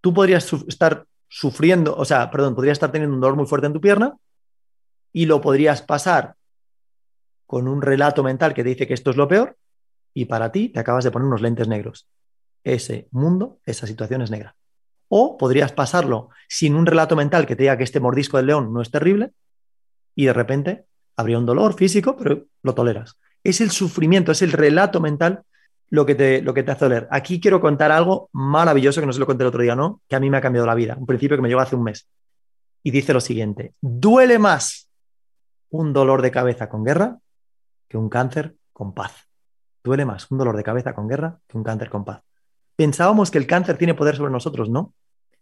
Tú 0.00 0.14
podrías 0.14 0.50
estar 0.68 1.06
sufriendo, 1.28 1.96
o 1.96 2.04
sea, 2.04 2.30
perdón, 2.30 2.54
podrías 2.54 2.76
estar 2.76 2.92
teniendo 2.92 3.14
un 3.14 3.20
dolor 3.20 3.36
muy 3.36 3.46
fuerte 3.46 3.66
en 3.66 3.72
tu 3.72 3.80
pierna 3.80 4.16
y 5.12 5.26
lo 5.26 5.40
podrías 5.40 5.82
pasar 5.82 6.34
con 7.46 7.68
un 7.68 7.82
relato 7.82 8.22
mental 8.22 8.54
que 8.54 8.62
te 8.62 8.70
dice 8.70 8.86
que 8.86 8.94
esto 8.94 9.10
es 9.10 9.16
lo 9.16 9.28
peor 9.28 9.56
y 10.14 10.26
para 10.26 10.52
ti 10.52 10.68
te 10.68 10.80
acabas 10.80 11.04
de 11.04 11.10
poner 11.10 11.26
unos 11.26 11.42
lentes 11.42 11.68
negros. 11.68 12.08
Ese 12.64 13.08
mundo, 13.10 13.58
esa 13.64 13.86
situación 13.86 14.22
es 14.22 14.30
negra. 14.30 14.56
O 15.08 15.36
podrías 15.36 15.72
pasarlo 15.72 16.30
sin 16.48 16.74
un 16.74 16.86
relato 16.86 17.16
mental 17.16 17.46
que 17.46 17.56
te 17.56 17.64
diga 17.64 17.76
que 17.76 17.84
este 17.84 18.00
mordisco 18.00 18.36
del 18.36 18.46
león 18.46 18.72
no 18.72 18.80
es 18.80 18.90
terrible 18.90 19.32
y 20.14 20.26
de 20.26 20.32
repente 20.32 20.84
habría 21.16 21.38
un 21.38 21.46
dolor 21.46 21.74
físico, 21.74 22.16
pero 22.16 22.44
lo 22.62 22.74
toleras. 22.74 23.18
Es 23.44 23.60
el 23.60 23.70
sufrimiento, 23.70 24.32
es 24.32 24.42
el 24.42 24.52
relato 24.52 25.00
mental 25.00 25.42
lo 25.90 26.06
que 26.06 26.14
te, 26.14 26.40
lo 26.40 26.54
que 26.54 26.62
te 26.62 26.70
hace 26.72 26.86
doler. 26.86 27.06
Aquí 27.10 27.38
quiero 27.38 27.60
contar 27.60 27.92
algo 27.92 28.30
maravilloso 28.32 29.00
que 29.00 29.06
no 29.06 29.12
se 29.12 29.20
lo 29.20 29.26
conté 29.26 29.44
el 29.44 29.48
otro 29.48 29.62
día, 29.62 29.76
¿no? 29.76 30.00
Que 30.08 30.16
a 30.16 30.20
mí 30.20 30.30
me 30.30 30.38
ha 30.38 30.40
cambiado 30.40 30.66
la 30.66 30.74
vida. 30.74 30.96
Un 30.98 31.04
principio 31.04 31.36
que 31.36 31.42
me 31.42 31.48
llegó 31.48 31.60
hace 31.60 31.76
un 31.76 31.84
mes. 31.84 32.08
Y 32.82 32.90
dice 32.90 33.12
lo 33.12 33.20
siguiente: 33.20 33.74
duele 33.80 34.38
más 34.38 34.88
un 35.68 35.92
dolor 35.92 36.22
de 36.22 36.30
cabeza 36.30 36.68
con 36.68 36.82
guerra 36.82 37.18
que 37.88 37.98
un 37.98 38.08
cáncer 38.08 38.54
con 38.72 38.94
paz. 38.94 39.28
Duele 39.84 40.06
más 40.06 40.30
un 40.30 40.38
dolor 40.38 40.56
de 40.56 40.62
cabeza 40.62 40.94
con 40.94 41.08
guerra 41.08 41.38
que 41.46 41.58
un 41.58 41.64
cáncer 41.64 41.90
con 41.90 42.04
paz. 42.04 42.22
Pensábamos 42.74 43.30
que 43.30 43.36
el 43.38 43.46
cáncer 43.46 43.76
tiene 43.76 43.94
poder 43.94 44.16
sobre 44.16 44.32
nosotros, 44.32 44.70
¿no? 44.70 44.94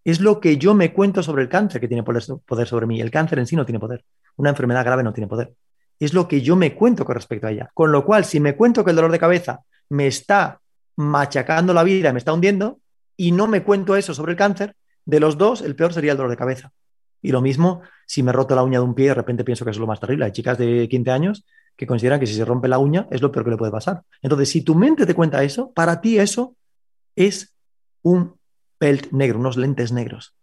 Es 0.02 0.20
lo 0.20 0.40
que 0.40 0.56
yo 0.56 0.74
me 0.74 0.92
cuento 0.92 1.22
sobre 1.22 1.42
el 1.42 1.48
cáncer 1.48 1.80
que 1.80 1.86
tiene 1.86 2.02
poder 2.02 2.66
sobre 2.66 2.86
mí. 2.86 3.00
El 3.00 3.12
cáncer 3.12 3.38
en 3.38 3.46
sí 3.46 3.54
no 3.54 3.64
tiene 3.64 3.78
poder. 3.78 4.04
Una 4.36 4.50
enfermedad 4.50 4.84
grave 4.84 5.02
no 5.02 5.12
tiene 5.12 5.28
poder. 5.28 5.54
Es 5.98 6.14
lo 6.14 6.26
que 6.28 6.40
yo 6.40 6.56
me 6.56 6.74
cuento 6.74 7.04
con 7.04 7.14
respecto 7.14 7.46
a 7.46 7.50
ella. 7.50 7.70
Con 7.74 7.92
lo 7.92 8.04
cual, 8.04 8.24
si 8.24 8.40
me 8.40 8.56
cuento 8.56 8.84
que 8.84 8.90
el 8.90 8.96
dolor 8.96 9.12
de 9.12 9.18
cabeza 9.18 9.60
me 9.90 10.06
está 10.06 10.60
machacando 10.96 11.74
la 11.74 11.82
vida, 11.82 12.12
me 12.12 12.18
está 12.18 12.32
hundiendo, 12.32 12.80
y 13.16 13.32
no 13.32 13.46
me 13.46 13.62
cuento 13.62 13.96
eso 13.96 14.14
sobre 14.14 14.32
el 14.32 14.38
cáncer, 14.38 14.74
de 15.04 15.20
los 15.20 15.36
dos, 15.36 15.60
el 15.60 15.76
peor 15.76 15.92
sería 15.92 16.12
el 16.12 16.16
dolor 16.16 16.30
de 16.30 16.36
cabeza. 16.36 16.72
Y 17.22 17.32
lo 17.32 17.42
mismo 17.42 17.82
si 18.06 18.22
me 18.22 18.32
roto 18.32 18.54
la 18.56 18.64
uña 18.64 18.78
de 18.78 18.84
un 18.84 18.94
pie 18.94 19.08
de 19.08 19.14
repente 19.14 19.44
pienso 19.44 19.64
que 19.64 19.70
es 19.70 19.78
lo 19.78 19.86
más 19.86 20.00
terrible. 20.00 20.24
Hay 20.24 20.32
chicas 20.32 20.58
de 20.58 20.88
15 20.88 21.10
años 21.10 21.44
que 21.76 21.86
consideran 21.86 22.18
que 22.18 22.26
si 22.26 22.34
se 22.34 22.44
rompe 22.44 22.66
la 22.66 22.78
uña 22.78 23.06
es 23.10 23.22
lo 23.22 23.30
peor 23.30 23.44
que 23.44 23.52
le 23.52 23.56
puede 23.56 23.70
pasar. 23.70 24.02
Entonces, 24.20 24.48
si 24.48 24.62
tu 24.62 24.74
mente 24.74 25.06
te 25.06 25.14
cuenta 25.14 25.42
eso, 25.44 25.70
para 25.72 26.00
ti 26.00 26.18
eso 26.18 26.56
es 27.14 27.54
un 28.02 28.34
pelt 28.78 29.12
negro, 29.12 29.38
unos 29.38 29.56
lentes 29.56 29.92
negros. 29.92 30.34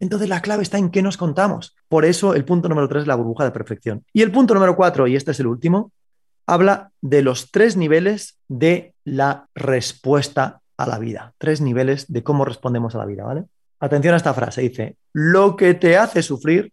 Entonces 0.00 0.28
la 0.28 0.42
clave 0.42 0.64
está 0.64 0.78
en 0.78 0.90
qué 0.90 1.02
nos 1.02 1.16
contamos. 1.16 1.76
Por 1.94 2.04
eso 2.04 2.34
el 2.34 2.44
punto 2.44 2.68
número 2.68 2.88
tres 2.88 3.02
es 3.02 3.06
la 3.06 3.14
burbuja 3.14 3.44
de 3.44 3.52
perfección. 3.52 4.04
Y 4.12 4.22
el 4.22 4.32
punto 4.32 4.52
número 4.52 4.74
cuatro, 4.74 5.06
y 5.06 5.14
este 5.14 5.30
es 5.30 5.38
el 5.38 5.46
último, 5.46 5.92
habla 6.44 6.90
de 7.00 7.22
los 7.22 7.52
tres 7.52 7.76
niveles 7.76 8.40
de 8.48 8.94
la 9.04 9.48
respuesta 9.54 10.60
a 10.76 10.88
la 10.88 10.98
vida. 10.98 11.34
Tres 11.38 11.60
niveles 11.60 12.12
de 12.12 12.24
cómo 12.24 12.44
respondemos 12.44 12.96
a 12.96 12.98
la 12.98 13.06
vida, 13.06 13.22
¿vale? 13.22 13.44
Atención 13.78 14.12
a 14.12 14.16
esta 14.16 14.34
frase, 14.34 14.62
dice, 14.62 14.96
lo 15.12 15.54
que 15.54 15.74
te 15.74 15.96
hace 15.96 16.22
sufrir 16.22 16.72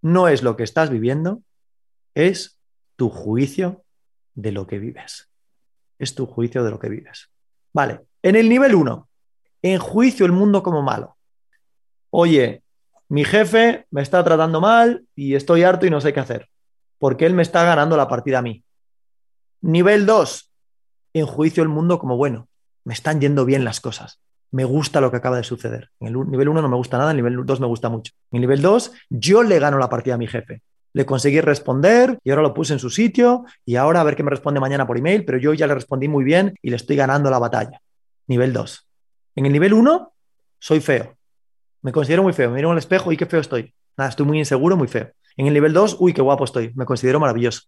no 0.00 0.26
es 0.26 0.42
lo 0.42 0.56
que 0.56 0.62
estás 0.62 0.88
viviendo, 0.88 1.42
es 2.14 2.58
tu 2.96 3.10
juicio 3.10 3.84
de 4.36 4.52
lo 4.52 4.66
que 4.66 4.78
vives. 4.78 5.28
Es 5.98 6.14
tu 6.14 6.24
juicio 6.24 6.64
de 6.64 6.70
lo 6.70 6.78
que 6.78 6.88
vives. 6.88 7.28
Vale, 7.74 8.06
en 8.22 8.36
el 8.36 8.48
nivel 8.48 8.74
1, 8.74 9.06
en 9.60 9.78
juicio 9.78 10.24
el 10.24 10.32
mundo 10.32 10.62
como 10.62 10.80
malo. 10.80 11.18
Oye, 12.08 12.62
mi 13.08 13.24
jefe 13.24 13.86
me 13.90 14.02
está 14.02 14.22
tratando 14.24 14.60
mal 14.60 15.04
y 15.14 15.34
estoy 15.34 15.62
harto 15.62 15.86
y 15.86 15.90
no 15.90 16.00
sé 16.00 16.12
qué 16.12 16.20
hacer, 16.20 16.48
porque 16.98 17.26
él 17.26 17.34
me 17.34 17.42
está 17.42 17.64
ganando 17.64 17.96
la 17.96 18.08
partida 18.08 18.38
a 18.38 18.42
mí. 18.42 18.64
Nivel 19.60 20.06
2, 20.06 20.50
en 21.14 21.26
juicio 21.26 21.62
el 21.62 21.68
mundo 21.68 21.98
como 21.98 22.16
bueno. 22.16 22.48
Me 22.84 22.94
están 22.94 23.20
yendo 23.20 23.44
bien 23.44 23.64
las 23.64 23.80
cosas. 23.80 24.20
Me 24.52 24.64
gusta 24.64 25.00
lo 25.00 25.10
que 25.10 25.16
acaba 25.16 25.36
de 25.36 25.44
suceder. 25.44 25.90
En 25.98 26.08
el 26.08 26.30
nivel 26.30 26.48
1 26.48 26.62
no 26.62 26.68
me 26.68 26.76
gusta 26.76 26.98
nada, 26.98 27.10
en 27.10 27.18
el 27.18 27.24
nivel 27.24 27.44
2 27.44 27.60
me 27.60 27.66
gusta 27.66 27.88
mucho. 27.88 28.12
En 28.30 28.36
el 28.36 28.40
nivel 28.42 28.62
2, 28.62 28.92
yo 29.10 29.42
le 29.42 29.58
gano 29.58 29.78
la 29.78 29.88
partida 29.88 30.14
a 30.14 30.18
mi 30.18 30.28
jefe 30.28 30.62
le 30.96 31.04
conseguí 31.04 31.42
responder 31.42 32.18
y 32.24 32.30
ahora 32.30 32.40
lo 32.40 32.54
puse 32.54 32.72
en 32.72 32.78
su 32.78 32.88
sitio 32.88 33.44
y 33.66 33.76
ahora 33.76 34.00
a 34.00 34.04
ver 34.04 34.16
qué 34.16 34.22
me 34.22 34.30
responde 34.30 34.60
mañana 34.60 34.86
por 34.86 34.96
email, 34.96 35.26
pero 35.26 35.36
yo 35.36 35.52
ya 35.52 35.66
le 35.66 35.74
respondí 35.74 36.08
muy 36.08 36.24
bien 36.24 36.58
y 36.62 36.70
le 36.70 36.76
estoy 36.76 36.96
ganando 36.96 37.28
la 37.28 37.38
batalla. 37.38 37.82
Nivel 38.28 38.54
2. 38.54 38.88
En 39.34 39.44
el 39.44 39.52
nivel 39.52 39.74
1, 39.74 40.14
soy 40.58 40.80
feo. 40.80 41.14
Me 41.86 41.92
considero 41.92 42.24
muy 42.24 42.32
feo. 42.32 42.50
Me 42.50 42.56
miro 42.56 42.72
al 42.72 42.78
espejo 42.78 43.12
y 43.12 43.16
qué 43.16 43.26
feo 43.26 43.38
estoy. 43.38 43.72
Nada, 43.96 44.10
estoy 44.10 44.26
muy 44.26 44.40
inseguro, 44.40 44.76
muy 44.76 44.88
feo. 44.88 45.12
En 45.36 45.46
el 45.46 45.54
nivel 45.54 45.72
2, 45.72 45.98
uy, 46.00 46.12
qué 46.12 46.20
guapo 46.20 46.42
estoy. 46.42 46.72
Me 46.74 46.84
considero 46.84 47.20
maravilloso. 47.20 47.60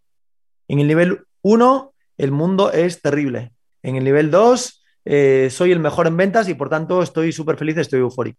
En 0.67 0.79
el 0.79 0.87
nivel 0.89 1.21
1, 1.41 1.93
el 2.17 2.31
mundo 2.33 2.69
es 2.73 3.01
terrible. 3.01 3.53
En 3.81 3.95
el 3.95 4.03
nivel 4.03 4.29
2, 4.29 4.83
eh, 5.05 5.47
soy 5.49 5.71
el 5.71 5.79
mejor 5.79 6.05
en 6.07 6.17
ventas 6.17 6.49
y 6.49 6.53
por 6.53 6.67
tanto 6.67 7.01
estoy 7.01 7.31
súper 7.31 7.55
feliz, 7.55 7.77
estoy 7.77 8.01
eufórico. 8.01 8.37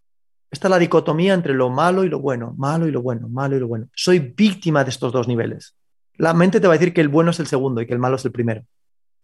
Esta 0.50 0.68
es 0.68 0.70
la 0.70 0.78
dicotomía 0.78 1.32
entre 1.32 1.54
lo 1.54 1.70
malo 1.70 2.04
y 2.04 2.10
lo 2.10 2.18
bueno, 2.18 2.52
malo 2.58 2.86
y 2.86 2.90
lo 2.90 3.00
bueno, 3.00 3.30
malo 3.30 3.56
y 3.56 3.60
lo 3.60 3.66
bueno. 3.66 3.88
Soy 3.94 4.18
víctima 4.18 4.84
de 4.84 4.90
estos 4.90 5.14
dos 5.14 5.28
niveles. 5.28 5.76
La 6.18 6.34
mente 6.34 6.60
te 6.60 6.66
va 6.66 6.74
a 6.74 6.76
decir 6.76 6.92
que 6.92 7.00
el 7.00 7.08
bueno 7.08 7.30
es 7.30 7.40
el 7.40 7.46
segundo 7.46 7.80
y 7.80 7.86
que 7.86 7.94
el 7.94 8.00
malo 8.00 8.16
es 8.16 8.24
el 8.26 8.32
primero, 8.32 8.66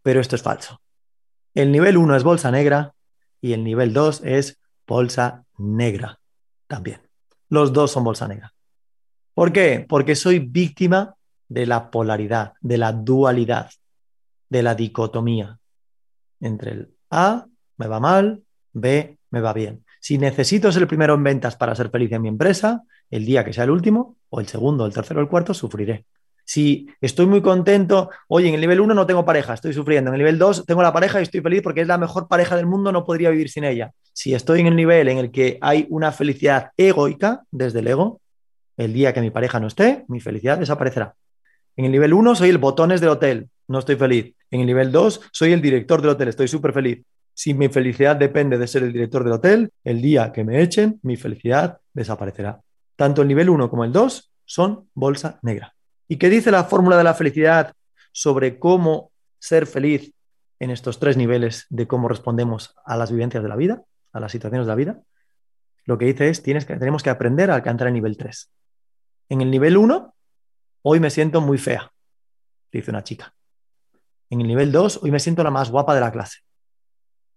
pero 0.03 0.23
esto 0.23 0.37
es 0.37 0.43
falso. 0.43 0.81
El 1.53 1.71
nivel 1.71 1.99
1 1.99 2.17
es 2.17 2.25
bolsa 2.25 2.51
negra 2.51 2.95
y 3.43 3.53
el 3.53 3.63
nivel 3.63 3.93
2 3.93 4.23
es 4.25 4.59
bolsa 4.87 5.45
negra 5.59 6.19
también. 6.67 7.01
Los 7.49 7.73
dos 7.73 7.93
son 7.93 8.05
bolsa 8.05 8.29
negra. 8.29 8.53
¿Por 9.35 9.53
qué? 9.53 9.85
Porque 9.89 10.15
soy 10.15 10.39
víctima 10.39 11.15
de 11.49 11.67
la 11.67 11.91
polaridad, 11.91 12.55
de 12.61 12.79
la 12.79 12.93
dualidad, 12.93 13.71
de 14.49 14.63
la 14.63 14.75
dicotomía 14.75 15.59
entre 16.41 16.73
el 16.73 16.95
A 17.11 17.47
me 17.77 17.87
va 17.87 18.01
mal, 18.01 18.43
B 18.73 19.19
me 19.31 19.41
va 19.41 19.53
bien. 19.53 19.85
Si 20.01 20.19
necesito 20.19 20.71
ser 20.71 20.83
el 20.83 20.89
primero 20.89 21.15
en 21.15 21.23
ventas 21.23 21.57
para 21.57 21.75
ser 21.75 21.91
feliz 21.91 22.13
en 22.13 22.23
mi 22.23 22.29
empresa, 22.29 22.83
el 23.11 23.25
día 23.25 23.45
que 23.45 23.53
sea 23.53 23.65
el 23.65 23.71
último, 23.71 24.17
o 24.29 24.41
el 24.41 24.47
segundo, 24.47 24.87
el 24.87 24.93
tercero 24.93 25.21
el 25.21 25.29
cuarto, 25.29 25.55
sufriré. 25.55 26.07
Si 26.49 26.87
estoy 27.01 27.27
muy 27.27 27.43
contento, 27.43 28.09
oye, 28.29 28.47
en 28.47 28.55
el 28.55 28.61
nivel 28.61 28.81
1 28.81 28.95
no 28.95 29.05
tengo 29.05 29.25
pareja, 29.25 29.53
estoy 29.53 29.73
sufriendo. 29.73 30.11
En 30.11 30.15
el 30.15 30.19
nivel 30.19 30.39
2 30.39 30.65
tengo 30.65 30.81
la 30.81 30.93
pareja 30.93 31.19
y 31.19 31.25
estoy 31.25 31.41
feliz 31.41 31.61
porque 31.61 31.81
es 31.81 31.89
la 31.89 31.99
mejor 31.99 32.29
pareja 32.29 32.55
del 32.55 32.67
mundo, 32.67 32.93
no 32.93 33.05
podría 33.05 33.31
vivir 33.31 33.51
sin 33.51 33.65
ella. 33.65 33.91
Si 34.13 34.33
estoy 34.33 34.61
en 34.61 34.69
el 34.69 34.77
nivel 34.77 35.09
en 35.09 35.19
el 35.19 35.33
que 35.33 35.59
hay 35.61 35.87
una 35.91 36.13
felicidad 36.13 36.71
egoica 36.77 37.43
desde 37.51 37.81
el 37.81 37.89
ego, 37.89 38.21
el 38.77 38.93
día 38.93 39.13
que 39.13 39.21
mi 39.21 39.31
pareja 39.31 39.59
no 39.59 39.67
esté, 39.67 40.05
mi 40.07 40.21
felicidad 40.21 40.57
desaparecerá. 40.57 41.15
En 41.77 41.85
el 41.85 41.91
nivel 41.91 42.15
1 42.15 42.37
soy 42.37 42.51
el 42.51 42.59
botones 42.59 43.01
del 43.01 43.11
hotel, 43.11 43.49
no 43.67 43.81
estoy 43.81 43.97
feliz. 43.97 44.33
En 44.53 44.61
el 44.61 44.67
nivel 44.67 44.93
2 44.93 45.23
soy 45.33 45.53
el 45.53 45.61
director 45.61 46.01
del 46.01 46.11
hotel, 46.11 46.29
estoy 46.29 46.47
súper 46.47 46.73
feliz. 46.73 47.05
Si 47.35 47.55
mi 47.55 47.69
felicidad 47.69 48.15
depende 48.15 48.57
de 48.57 48.69
ser 48.69 48.85
el 48.85 48.93
director 48.93 49.25
del 49.25 49.33
hotel, 49.33 49.71
el 49.83 50.01
día 50.01 50.33
que 50.33 50.45
me 50.45 50.63
echen, 50.63 51.01
mi 51.03 51.17
felicidad 51.17 51.79
desaparecerá. 51.93 52.61
Tanto 52.95 53.23
el 53.23 53.29
nivel 53.29 53.51
1 53.51 53.69
como 53.69 53.85
el 53.85 53.93
2 53.93 54.33
son 54.45 54.89
bolsa 54.95 55.41
negra. 55.43 55.76
¿Y 56.09 56.19
qué 56.19 56.29
dice 56.29 56.51
la 56.51 56.65
fórmula 56.65 56.97
de 56.97 57.05
la 57.05 57.15
felicidad 57.15 57.75
sobre 58.13 58.59
cómo 58.59 59.11
ser 59.39 59.67
feliz 59.67 60.13
en 60.59 60.71
estos 60.71 60.99
tres 60.99 61.17
niveles 61.17 61.67
de 61.69 61.87
cómo 61.87 62.09
respondemos 62.09 62.75
a 62.85 62.97
las 62.97 63.11
vivencias 63.11 63.43
de 63.43 63.49
la 63.49 63.57
vida, 63.57 63.83
a 64.13 64.21
las 64.21 64.33
situaciones 64.33 64.67
de 64.67 64.71
la 64.71 64.77
vida? 64.77 65.03
Lo 65.85 65.99
que 65.99 66.07
dice 66.07 66.29
es, 66.29 66.43
tienes 66.43 66.65
que, 66.65 66.77
tenemos 66.77 67.03
que 67.03 67.11
aprender 67.11 67.51
a 67.51 67.55
alcanzar 67.55 67.89
el 67.89 67.95
nivel 67.95 68.17
3. 68.17 68.51
En 69.29 69.41
el 69.41 69.51
nivel 69.51 69.77
1, 69.77 70.15
hoy 70.83 71.01
me 71.01 71.11
siento 71.11 71.41
muy 71.41 71.59
fea, 71.59 71.93
dice 72.73 72.91
una 72.91 73.05
chica. 73.05 73.35
En 74.31 74.41
el 74.41 74.49
nivel 74.49 74.73
2, 74.73 75.01
hoy 75.03 75.11
me 75.11 75.21
siento 75.21 75.45
la 75.45 75.51
más 75.51 75.71
guapa 75.71 75.95
de 75.95 76.01
la 76.01 76.11
clase. 76.11 76.41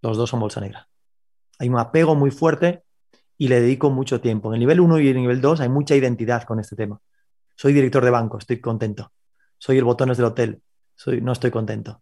Los 0.02 0.18
dos 0.18 0.30
son 0.30 0.40
bolsa 0.40 0.62
negra. 0.62 0.88
Hay 1.60 1.70
un 1.70 1.78
apego 1.78 2.16
muy 2.16 2.32
fuerte 2.32 2.84
y 3.38 3.48
le 3.48 3.62
dedico 3.62 3.90
mucho 3.90 4.22
tiempo. 4.22 4.50
En 4.50 4.56
el 4.56 4.60
nivel 4.60 4.80
1 4.80 5.00
y 5.00 5.10
en 5.10 5.16
el 5.18 5.22
nivel 5.22 5.42
2 5.42 5.62
hay 5.62 5.70
mucha 5.70 5.96
identidad 5.96 6.44
con 6.44 6.60
este 6.60 6.76
tema. 6.76 7.00
Soy 7.60 7.74
director 7.74 8.06
de 8.06 8.10
banco, 8.10 8.38
estoy 8.38 8.62
contento. 8.62 9.12
Soy 9.58 9.78
el 9.78 9.84
botones 9.84 10.16
del 10.16 10.28
hotel, 10.28 10.62
soy, 10.96 11.20
no 11.20 11.34
estoy 11.34 11.52
contento. 11.52 12.02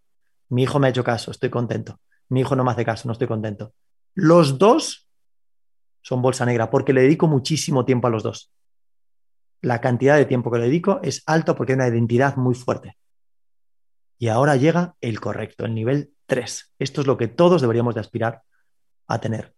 Mi 0.50 0.62
hijo 0.62 0.78
me 0.78 0.86
ha 0.86 0.92
hecho 0.92 1.04
caso, 1.04 1.32
estoy 1.32 1.50
contento. 1.50 2.00
Mi 2.30 2.42
hijo 2.42 2.56
no 2.56 2.64
me 2.64 2.70
hace 2.70 2.86
caso, 2.86 3.08
no 3.08 3.14
estoy 3.14 3.28
contento. 3.28 3.74
Los 4.14 4.60
dos 4.60 5.10
son 6.04 6.22
bolsa 6.22 6.46
negra 6.46 6.70
porque 6.70 6.94
le 6.94 7.02
dedico 7.02 7.26
muchísimo 7.26 7.86
tiempo 7.86 8.06
a 8.06 8.12
los 8.12 8.22
dos. 8.22 8.52
La 9.62 9.82
cantidad 9.82 10.16
de 10.16 10.26
tiempo 10.26 10.52
que 10.52 10.60
le 10.60 10.66
dedico 10.66 11.00
es 11.02 11.24
alto 11.26 11.56
porque 11.56 11.72
hay 11.72 11.78
una 11.78 11.88
identidad 11.88 12.36
muy 12.36 12.54
fuerte. 12.54 12.96
Y 14.20 14.28
ahora 14.28 14.58
llega 14.58 14.96
el 15.02 15.20
correcto, 15.20 15.66
el 15.66 15.74
nivel 15.74 16.14
3. 16.28 16.76
Esto 16.78 17.02
es 17.02 17.08
lo 17.08 17.18
que 17.18 17.30
todos 17.30 17.62
deberíamos 17.62 17.96
de 17.96 18.02
aspirar 18.02 18.44
a 19.08 19.20
tener. 19.20 19.57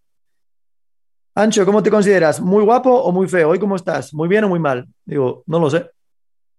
Ancho, 1.39 1.65
¿cómo 1.65 1.81
te 1.81 1.89
consideras? 1.89 2.41
¿Muy 2.41 2.65
guapo 2.65 2.93
o 2.93 3.13
muy 3.13 3.25
feo? 3.25 3.47
¿Hoy 3.47 3.59
cómo 3.59 3.77
estás? 3.77 4.13
¿Muy 4.13 4.27
bien 4.27 4.43
o 4.43 4.49
muy 4.49 4.59
mal? 4.59 4.89
Digo, 5.05 5.43
no 5.45 5.57
lo 5.57 5.69
sé. 5.69 5.89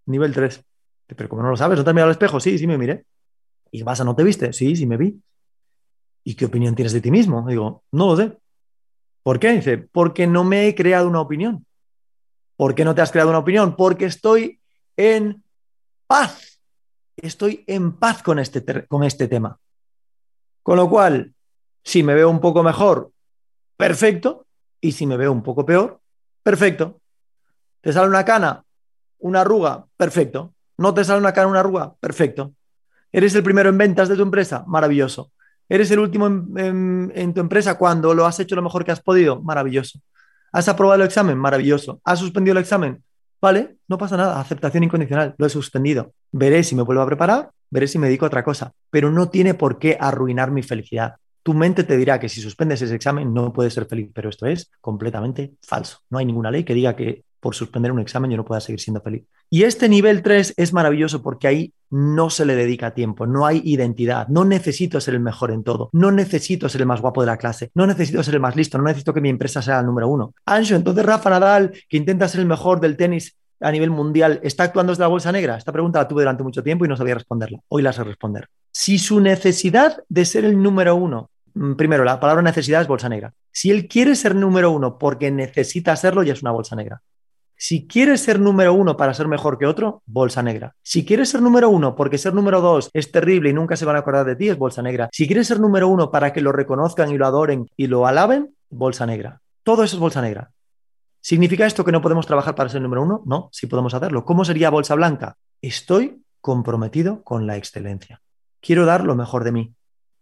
Nivel 0.06 0.32
3. 0.32 0.64
Pero 1.06 1.28
como 1.28 1.42
no 1.42 1.50
lo 1.50 1.56
sabes, 1.58 1.76
¿no 1.76 1.84
te 1.84 1.90
has 1.90 1.94
mirado 1.94 2.06
al 2.06 2.12
espejo? 2.12 2.40
Sí, 2.40 2.56
sí 2.56 2.66
me 2.66 2.78
miré. 2.78 3.04
¿Y 3.70 3.82
vas 3.82 4.00
a 4.00 4.04
no 4.04 4.16
te 4.16 4.24
viste? 4.24 4.54
Sí, 4.54 4.74
sí 4.76 4.86
me 4.86 4.96
vi. 4.96 5.20
¿Y 6.24 6.34
qué 6.34 6.46
opinión 6.46 6.74
tienes 6.74 6.94
de 6.94 7.02
ti 7.02 7.10
mismo? 7.10 7.46
Digo, 7.46 7.82
no 7.92 8.06
lo 8.06 8.16
sé. 8.16 8.38
¿Por 9.22 9.38
qué? 9.38 9.52
Dice, 9.52 9.76
porque 9.76 10.26
no 10.26 10.44
me 10.44 10.66
he 10.66 10.74
creado 10.74 11.08
una 11.08 11.20
opinión. 11.20 11.66
¿Por 12.56 12.74
qué 12.74 12.82
no 12.82 12.94
te 12.94 13.02
has 13.02 13.12
creado 13.12 13.28
una 13.28 13.40
opinión? 13.40 13.76
Porque 13.76 14.06
estoy 14.06 14.62
en 14.96 15.44
paz. 16.06 16.58
Estoy 17.18 17.64
en 17.66 17.98
paz 17.98 18.22
con 18.22 18.38
este, 18.38 18.86
con 18.86 19.04
este 19.04 19.28
tema. 19.28 19.58
Con 20.62 20.78
lo 20.78 20.88
cual, 20.88 21.34
si 21.84 22.02
me 22.02 22.14
veo 22.14 22.30
un 22.30 22.40
poco 22.40 22.62
mejor, 22.62 23.12
perfecto. 23.76 24.46
Y 24.80 24.92
si 24.92 25.06
me 25.06 25.16
veo 25.16 25.32
un 25.32 25.42
poco 25.42 25.66
peor, 25.66 26.00
perfecto. 26.42 27.00
¿Te 27.80 27.92
sale 27.92 28.08
una 28.08 28.24
cana? 28.24 28.64
¿Una 29.18 29.42
arruga? 29.42 29.86
Perfecto. 29.96 30.54
¿No 30.78 30.94
te 30.94 31.04
sale 31.04 31.20
una 31.20 31.32
cana, 31.32 31.48
una 31.48 31.60
arruga? 31.60 31.94
Perfecto. 32.00 32.54
¿Eres 33.12 33.34
el 33.34 33.42
primero 33.42 33.68
en 33.68 33.78
ventas 33.78 34.08
de 34.08 34.16
tu 34.16 34.22
empresa? 34.22 34.64
Maravilloso. 34.66 35.32
¿Eres 35.68 35.90
el 35.90 36.00
último 36.00 36.26
en, 36.26 37.32
tu 37.34 37.40
empresa 37.40 37.76
cuando 37.76 38.14
lo 38.14 38.26
has 38.26 38.40
hecho 38.40 38.56
lo 38.56 38.62
mejor 38.62 38.84
que 38.84 38.92
has 38.92 39.00
podido? 39.00 39.40
Maravilloso. 39.40 40.00
¿Has 40.52 40.68
aprobado 40.68 41.00
el 41.00 41.06
examen? 41.06 41.38
Maravilloso. 41.38 42.00
¿Has 42.04 42.18
suspendido 42.18 42.56
el 42.56 42.62
examen? 42.62 43.02
Vale, 43.40 43.76
no 43.88 43.96
pasa 43.96 44.16
nada. 44.16 44.40
Aceptación 44.40 44.84
incondicional. 44.84 45.34
Lo 45.38 45.46
he 45.46 45.50
suspendido. 45.50 46.12
Veré 46.32 46.64
si 46.64 46.74
me 46.74 46.82
vuelvo 46.82 47.02
a 47.02 47.06
preparar, 47.06 47.50
veré 47.70 47.86
si 47.86 47.98
me 47.98 48.08
dedico 48.08 48.26
a 48.26 48.28
otra 48.28 48.44
cosa. 48.44 48.72
Pero 48.90 49.10
no 49.10 49.28
tiene 49.28 49.54
por 49.54 49.78
qué 49.78 49.96
arruinar 50.00 50.50
mi 50.50 50.62
felicidad. 50.62 51.16
Tu 51.42 51.54
mente 51.54 51.84
te 51.84 51.96
dirá 51.96 52.18
que 52.20 52.28
si 52.28 52.40
suspendes 52.40 52.82
ese 52.82 52.94
examen 52.94 53.32
no 53.32 53.52
puedes 53.52 53.74
ser 53.74 53.86
feliz, 53.86 54.10
pero 54.14 54.28
esto 54.28 54.46
es 54.46 54.70
completamente 54.80 55.54
falso. 55.62 55.98
No 56.10 56.18
hay 56.18 56.26
ninguna 56.26 56.50
ley 56.50 56.64
que 56.64 56.74
diga 56.74 56.94
que 56.96 57.24
por 57.40 57.54
suspender 57.54 57.90
un 57.90 58.00
examen 58.00 58.30
yo 58.30 58.36
no 58.36 58.44
pueda 58.44 58.60
seguir 58.60 58.80
siendo 58.80 59.00
feliz. 59.00 59.24
Y 59.48 59.64
este 59.64 59.88
nivel 59.88 60.22
3 60.22 60.54
es 60.56 60.72
maravilloso 60.72 61.22
porque 61.22 61.48
ahí 61.48 61.72
no 61.88 62.30
se 62.30 62.44
le 62.44 62.54
dedica 62.54 62.94
tiempo, 62.94 63.26
no 63.26 63.46
hay 63.46 63.62
identidad, 63.64 64.28
no 64.28 64.44
necesito 64.44 65.00
ser 65.00 65.14
el 65.14 65.20
mejor 65.20 65.50
en 65.50 65.64
todo, 65.64 65.90
no 65.92 66.12
necesito 66.12 66.68
ser 66.68 66.82
el 66.82 66.86
más 66.86 67.00
guapo 67.00 67.22
de 67.22 67.26
la 67.26 67.36
clase, 67.36 67.70
no 67.74 67.86
necesito 67.86 68.22
ser 68.22 68.34
el 68.34 68.40
más 68.40 68.54
listo, 68.54 68.78
no 68.78 68.84
necesito 68.84 69.12
que 69.12 69.20
mi 69.20 69.28
empresa 69.28 69.60
sea 69.60 69.80
el 69.80 69.86
número 69.86 70.08
uno. 70.08 70.34
Ancho, 70.44 70.76
entonces 70.76 71.04
Rafa 71.04 71.30
Nadal, 71.30 71.72
que 71.88 71.96
intenta 71.96 72.28
ser 72.28 72.40
el 72.40 72.46
mejor 72.46 72.80
del 72.80 72.96
tenis 72.96 73.36
a 73.58 73.72
nivel 73.72 73.90
mundial, 73.90 74.40
¿está 74.42 74.64
actuando 74.64 74.92
desde 74.92 75.02
la 75.02 75.08
bolsa 75.08 75.32
negra? 75.32 75.56
Esta 75.56 75.72
pregunta 75.72 75.98
la 75.98 76.08
tuve 76.08 76.22
durante 76.22 76.44
mucho 76.44 76.62
tiempo 76.62 76.84
y 76.84 76.88
no 76.88 76.96
sabía 76.96 77.14
responderla. 77.14 77.58
Hoy 77.68 77.82
la 77.82 77.92
sé 77.92 78.04
responder. 78.04 78.48
Si 78.72 78.98
su 78.98 79.20
necesidad 79.20 80.02
de 80.08 80.24
ser 80.24 80.44
el 80.44 80.62
número 80.62 80.94
uno 80.96 81.30
Mm, 81.54 81.74
primero, 81.74 82.04
la 82.04 82.20
palabra 82.20 82.42
necesidad 82.42 82.82
es 82.82 82.88
bolsa 82.88 83.08
negra. 83.08 83.32
Si 83.52 83.70
él 83.70 83.88
quiere 83.88 84.14
ser 84.14 84.34
número 84.34 84.70
uno 84.70 84.98
porque 84.98 85.30
necesita 85.30 85.96
serlo, 85.96 86.22
ya 86.22 86.32
es 86.32 86.42
una 86.42 86.52
bolsa 86.52 86.76
negra. 86.76 87.02
Si 87.56 87.86
quiere 87.86 88.16
ser 88.16 88.40
número 88.40 88.72
uno 88.72 88.96
para 88.96 89.12
ser 89.12 89.28
mejor 89.28 89.58
que 89.58 89.66
otro, 89.66 90.02
bolsa 90.06 90.42
negra. 90.42 90.74
Si 90.82 91.04
quieres 91.04 91.28
ser 91.28 91.42
número 91.42 91.68
uno 91.68 91.94
porque 91.94 92.16
ser 92.16 92.32
número 92.32 92.62
dos 92.62 92.88
es 92.94 93.12
terrible 93.12 93.50
y 93.50 93.52
nunca 93.52 93.76
se 93.76 93.84
van 93.84 93.96
a 93.96 93.98
acordar 93.98 94.24
de 94.24 94.36
ti, 94.36 94.48
es 94.48 94.56
bolsa 94.56 94.80
negra. 94.80 95.10
Si 95.12 95.26
quieres 95.26 95.48
ser 95.48 95.60
número 95.60 95.86
uno 95.88 96.10
para 96.10 96.32
que 96.32 96.40
lo 96.40 96.52
reconozcan 96.52 97.10
y 97.10 97.18
lo 97.18 97.26
adoren 97.26 97.66
y 97.76 97.88
lo 97.88 98.06
alaben, 98.06 98.54
bolsa 98.70 99.04
negra. 99.04 99.42
Todo 99.62 99.84
eso 99.84 99.96
es 99.96 100.00
bolsa 100.00 100.22
negra. 100.22 100.52
¿Significa 101.20 101.66
esto 101.66 101.84
que 101.84 101.92
no 101.92 102.00
podemos 102.00 102.26
trabajar 102.26 102.54
para 102.54 102.70
ser 102.70 102.80
número 102.80 103.02
uno? 103.02 103.22
No, 103.26 103.50
sí 103.52 103.66
podemos 103.66 103.92
hacerlo. 103.92 104.24
¿Cómo 104.24 104.46
sería 104.46 104.70
bolsa 104.70 104.94
blanca? 104.94 105.36
Estoy 105.60 106.22
comprometido 106.40 107.22
con 107.22 107.46
la 107.46 107.58
excelencia. 107.58 108.22
Quiero 108.60 108.86
dar 108.86 109.04
lo 109.04 109.16
mejor 109.16 109.44
de 109.44 109.52
mí 109.52 109.74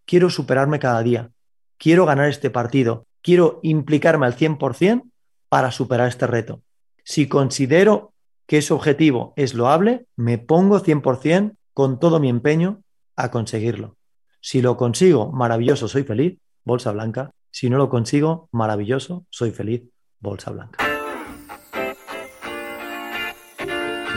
quiero 0.09 0.31
superarme 0.31 0.79
cada 0.79 1.03
día, 1.03 1.31
quiero 1.77 2.07
ganar 2.07 2.31
este 2.31 2.49
partido, 2.49 3.07
quiero 3.23 3.61
implicarme 3.63 4.25
al 4.25 4.35
100% 4.35 5.03
para 5.51 5.71
superar 5.71 6.09
este 6.09 6.27
reto. 6.27 6.63
Si 7.05 7.29
considero 7.29 8.15
que 8.47 8.59
ese 8.59 8.73
objetivo 8.73 9.35
es 9.37 9.53
loable, 9.53 10.07
me 10.17 10.39
pongo 10.39 10.81
100% 10.81 11.57
con 11.75 12.01
todo 12.01 12.19
mi 12.21 12.31
empeño 12.31 12.83
a 13.17 13.31
conseguirlo. 13.31 13.97
Si 14.41 14.63
lo 14.63 14.79
consigo, 14.79 15.31
maravilloso, 15.31 15.89
soy 15.89 16.05
feliz, 16.05 16.39
bolsa 16.65 16.91
blanca. 16.93 17.31
Si 17.51 17.69
no 17.69 17.77
lo 17.77 17.91
consigo, 17.91 18.49
maravilloso, 18.51 19.27
soy 19.29 19.51
feliz, 19.51 19.83
bolsa 20.21 20.51
blanca. 20.51 20.88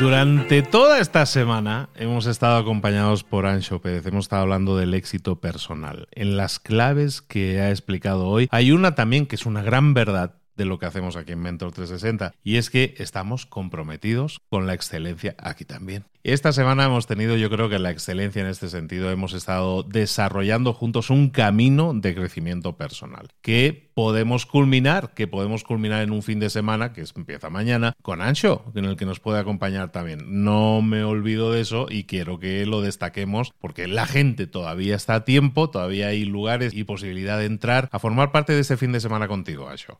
Durante 0.01 0.63
toda 0.63 0.97
esta 0.97 1.27
semana 1.27 1.89
hemos 1.93 2.25
estado 2.25 2.57
acompañados 2.57 3.23
por 3.23 3.45
Ancho 3.45 3.81
Pérez, 3.81 4.03
hemos 4.07 4.25
estado 4.25 4.41
hablando 4.41 4.75
del 4.75 4.95
éxito 4.95 5.39
personal. 5.39 6.07
En 6.13 6.37
las 6.37 6.57
claves 6.57 7.21
que 7.21 7.61
ha 7.61 7.69
explicado 7.69 8.27
hoy 8.27 8.47
hay 8.49 8.71
una 8.71 8.95
también 8.95 9.27
que 9.27 9.35
es 9.35 9.45
una 9.45 9.61
gran 9.61 9.93
verdad 9.93 10.40
de 10.61 10.65
lo 10.65 10.77
que 10.77 10.85
hacemos 10.85 11.15
aquí 11.15 11.31
en 11.31 11.41
Mentor 11.41 11.71
360 11.71 12.33
y 12.43 12.57
es 12.57 12.69
que 12.69 12.93
estamos 12.97 13.45
comprometidos 13.45 14.39
con 14.49 14.67
la 14.67 14.75
excelencia 14.75 15.35
aquí 15.39 15.65
también. 15.65 16.05
Esta 16.23 16.51
semana 16.51 16.85
hemos 16.85 17.07
tenido 17.07 17.35
yo 17.35 17.49
creo 17.49 17.67
que 17.67 17.79
la 17.79 17.89
excelencia 17.89 18.43
en 18.43 18.47
este 18.47 18.69
sentido, 18.69 19.09
hemos 19.09 19.33
estado 19.33 19.81
desarrollando 19.81 20.71
juntos 20.71 21.09
un 21.09 21.31
camino 21.31 21.93
de 21.95 22.13
crecimiento 22.13 22.77
personal 22.77 23.29
que 23.41 23.89
podemos 23.95 24.45
culminar, 24.45 25.15
que 25.15 25.25
podemos 25.25 25.63
culminar 25.63 26.03
en 26.03 26.11
un 26.11 26.21
fin 26.21 26.39
de 26.39 26.51
semana 26.51 26.93
que 26.93 27.03
empieza 27.15 27.49
mañana 27.49 27.93
con 28.03 28.21
Ancho, 28.21 28.63
en 28.75 28.85
el 28.85 28.97
que 28.97 29.07
nos 29.07 29.19
puede 29.19 29.39
acompañar 29.39 29.91
también. 29.91 30.43
No 30.43 30.83
me 30.83 31.03
olvido 31.03 31.51
de 31.51 31.61
eso 31.61 31.87
y 31.89 32.03
quiero 32.03 32.37
que 32.37 32.67
lo 32.67 32.81
destaquemos 32.81 33.51
porque 33.57 33.87
la 33.87 34.05
gente 34.05 34.45
todavía 34.45 34.95
está 34.95 35.15
a 35.15 35.25
tiempo, 35.25 35.71
todavía 35.71 36.09
hay 36.09 36.23
lugares 36.23 36.75
y 36.75 36.83
posibilidad 36.83 37.39
de 37.39 37.45
entrar 37.45 37.89
a 37.91 37.97
formar 37.97 38.31
parte 38.31 38.53
de 38.53 38.59
ese 38.59 38.77
fin 38.77 38.91
de 38.91 38.99
semana 38.99 39.27
contigo, 39.27 39.67
Ancho. 39.67 39.99